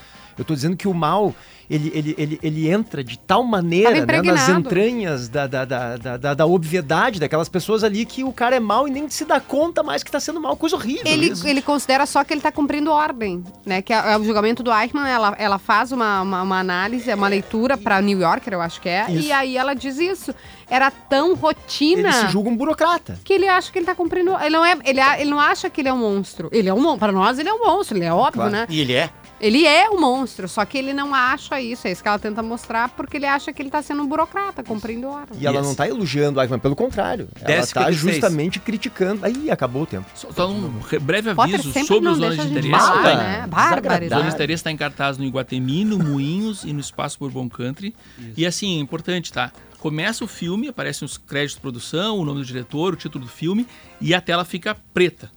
Eu 0.41 0.43
estou 0.43 0.57
dizendo 0.57 0.75
que 0.75 0.89
o 0.89 0.95
mal, 0.95 1.35
ele, 1.69 1.93
ele, 1.95 2.15
ele, 2.17 2.41
ele 2.43 2.71
entra 2.71 3.05
de 3.05 3.19
tal 3.19 3.45
maneira 3.45 3.91
né, 4.07 4.23
nas 4.23 4.49
entranhas 4.49 5.29
da, 5.29 5.47
da, 5.47 5.65
da, 5.67 5.97
da, 5.99 6.17
da- 6.17 6.35
da 6.35 6.47
obviedade 6.47 7.21
daquelas 7.21 7.47
pessoas 7.47 7.85
ali 7.85 8.07
que 8.07 8.25
o 8.25 8.33
cara 8.33 8.57
é 8.57 8.61
mal 8.61 8.89
e 8.89 8.91
nem 8.91 9.07
se 9.11 9.27
dá 9.27 9.39
conta 9.39 9.83
mais 9.83 10.03
que 10.03 10.09
está 10.09 10.19
sendo 10.19 10.41
mal. 10.41 10.57
Coisa 10.57 10.77
horrível. 10.77 11.03
Ele, 11.05 11.31
ele 11.45 11.61
considera 11.61 12.07
só 12.07 12.25
que 12.25 12.33
ele 12.33 12.39
está 12.39 12.51
cumprindo 12.51 12.91
ordem, 12.91 13.45
né? 13.67 13.83
Que 13.83 13.93
é, 13.93 14.13
é 14.15 14.17
o 14.17 14.25
julgamento 14.25 14.63
do 14.63 14.73
Eichmann, 14.73 15.07
ela, 15.11 15.37
ela 15.39 15.59
faz 15.59 15.93
uma, 15.93 16.23
uma, 16.23 16.41
uma 16.43 16.59
análise, 16.59 17.13
uma 17.13 17.29
leitura 17.29 17.77
para 17.77 18.01
New 18.01 18.19
Yorker, 18.19 18.55
eu 18.55 18.63
acho 18.63 18.81
que 18.81 18.89
é, 18.89 19.05
Isso. 19.11 19.27
e 19.29 19.31
aí 19.33 19.59
ela 19.59 19.75
diz 19.75 19.99
isso. 19.99 20.35
Era 20.71 20.91
tão 20.91 21.35
rotina 21.35 22.09
Ele 22.09 22.13
se 22.13 22.29
julga 22.29 22.49
um 22.49 22.57
burocrata. 22.57 23.19
que 23.25 23.33
ele 23.33 23.47
acha 23.49 23.71
que 23.73 23.79
ele 23.79 23.87
tá 23.87 23.95
cumprindo. 23.95 24.35
Ele 24.41 24.51
não 24.51 24.65
é, 24.65 24.79
ele, 24.85 25.01
ele 25.19 25.31
não 25.31 25.41
acha 25.41 25.69
que 25.69 25.81
ele 25.83 25.89
é 25.89 25.93
um 25.93 25.99
monstro. 25.99 26.49
Ele 26.53 26.69
é 26.69 26.73
um 26.73 26.81
monstro. 26.81 27.01
Para 27.01 27.13
nós 27.13 27.39
ele 27.41 27.49
é 27.49 27.53
um 27.53 27.59
monstro, 27.67 27.99
ele 27.99 28.05
é 28.07 28.13
óbvio, 28.15 28.35
Claro. 28.43 28.53
né? 28.53 28.67
E 28.71 28.81
ele 28.81 28.93
é? 28.95 29.11
Ele 29.41 29.67
é 29.67 29.89
um 29.89 29.99
monstro, 29.99 30.47
só 30.49 30.65
que 30.65 30.77
ele 30.77 30.93
não 30.93 31.15
acha 31.15 31.61
isso. 31.61 31.89
É 31.89 31.93
isso 31.93 32.03
que 32.03 32.09
ela 32.09 32.19
tenta 32.19 32.43
mostrar, 32.43 32.91
porque 32.91 33.17
ele 33.17 33.25
acha 33.27 33.53
que 33.53 33.63
ele 33.63 33.71
tá 33.71 33.81
sendo 33.83 34.03
um 34.03 34.07
burocrata, 34.07 34.63
cumprindo 34.63 35.09
ordem. 35.09 35.39
E 35.41 35.47
ela 35.47 35.63
não 35.63 35.75
tá 35.75 35.89
elogiando 35.89 36.39
o 36.39 36.43
Eichmann, 36.43 36.61
pelo 36.61 36.77
contrário. 36.77 37.29
Ela 37.41 37.63
10,56. 37.63 37.73
tá 37.73 37.91
justamente 37.91 38.61
criticando. 38.61 39.25
Aí 39.25 39.51
acabou 39.51 39.83
o 39.83 39.87
tempo. 39.87 40.07
Só, 40.15 40.31
só 40.31 40.51
um 40.51 40.79
re- 40.81 40.99
breve 40.99 41.35
Potter 41.35 41.55
aviso 41.55 41.73
sempre 41.73 41.89
sobre 41.89 42.05
não 42.05 42.13
os 42.13 42.19
zonas 42.19 42.37
deixa 42.37 42.51
de 42.51 42.59
a 42.59 42.61
gente 42.61 42.69
interesse. 42.69 42.87
falar, 42.89 43.03
Mata. 43.03 43.17
né? 43.17 43.35
Zona 43.39 43.47
Barbaridade. 43.49 44.23
de 44.29 44.35
Interesse 44.35 44.61
está 44.61 44.71
em 44.71 44.77
cartaz 44.77 45.17
no 45.17 45.25
Iguatemi, 45.25 45.85
no 45.85 45.99
Moinhos 45.99 46.65
e 46.65 46.73
no 46.73 46.81
Espaço 46.81 47.19
Bourbon 47.19 47.49
Country. 47.49 47.95
E 48.37 48.45
assim, 48.45 48.77
é 48.77 48.81
importante, 48.81 49.33
tá? 49.33 49.51
Começa 49.79 50.23
o 50.23 50.27
filme, 50.29 50.69
aparecem 50.69 51.07
os 51.07 51.17
créditos 51.17 51.55
de 51.55 51.61
produção, 51.63 52.19
o 52.19 52.25
nome 52.27 52.41
do 52.41 52.45
diretor, 52.45 52.93
o 52.93 52.97
título 52.97 53.25
do 53.25 53.31
filme, 53.31 53.67
e 54.03 54.13
a 54.15 54.21
tela 54.21 54.45
fica 54.45 54.77
preta. 54.93 55.31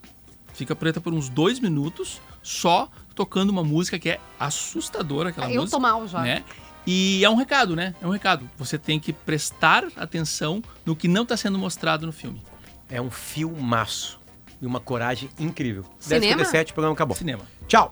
Fica 0.54 0.76
preta 0.76 1.00
por 1.00 1.14
uns 1.14 1.30
dois 1.30 1.60
minutos, 1.62 2.20
só 2.44 2.90
tocando 3.16 3.50
uma 3.50 3.64
música 3.64 3.98
que 4.00 4.10
é 4.10 4.20
assustadora, 4.40 5.30
aquela 5.30 5.52
Eu 5.52 5.62
música. 5.62 5.78
tô 5.78 5.82
mal 5.82 6.08
já. 6.08 6.22
Né? 6.22 6.44
E 6.86 7.24
é 7.24 7.30
um 7.30 7.36
recado, 7.36 7.76
né? 7.76 7.96
É 8.02 8.08
um 8.08 8.10
recado. 8.10 8.50
Você 8.58 8.78
tem 8.78 9.00
que 9.00 9.14
prestar 9.14 9.86
atenção 9.96 10.62
no 10.86 10.96
que 10.96 11.08
não 11.08 11.24
está 11.24 11.38
sendo 11.38 11.58
mostrado 11.58 12.06
no 12.06 12.12
filme. 12.12 12.42
É 12.90 13.02
um 13.02 13.10
filmaço. 13.10 14.20
E 14.62 14.66
uma 14.66 14.80
coragem 14.80 15.30
incrível. 15.40 15.84
Cinema? 16.00 16.44
10h57, 16.44 16.72
o 16.72 16.74
programa 16.74 16.94
acabou. 16.94 17.16
Cinema. 17.16 17.44
Tchau. 17.68 17.92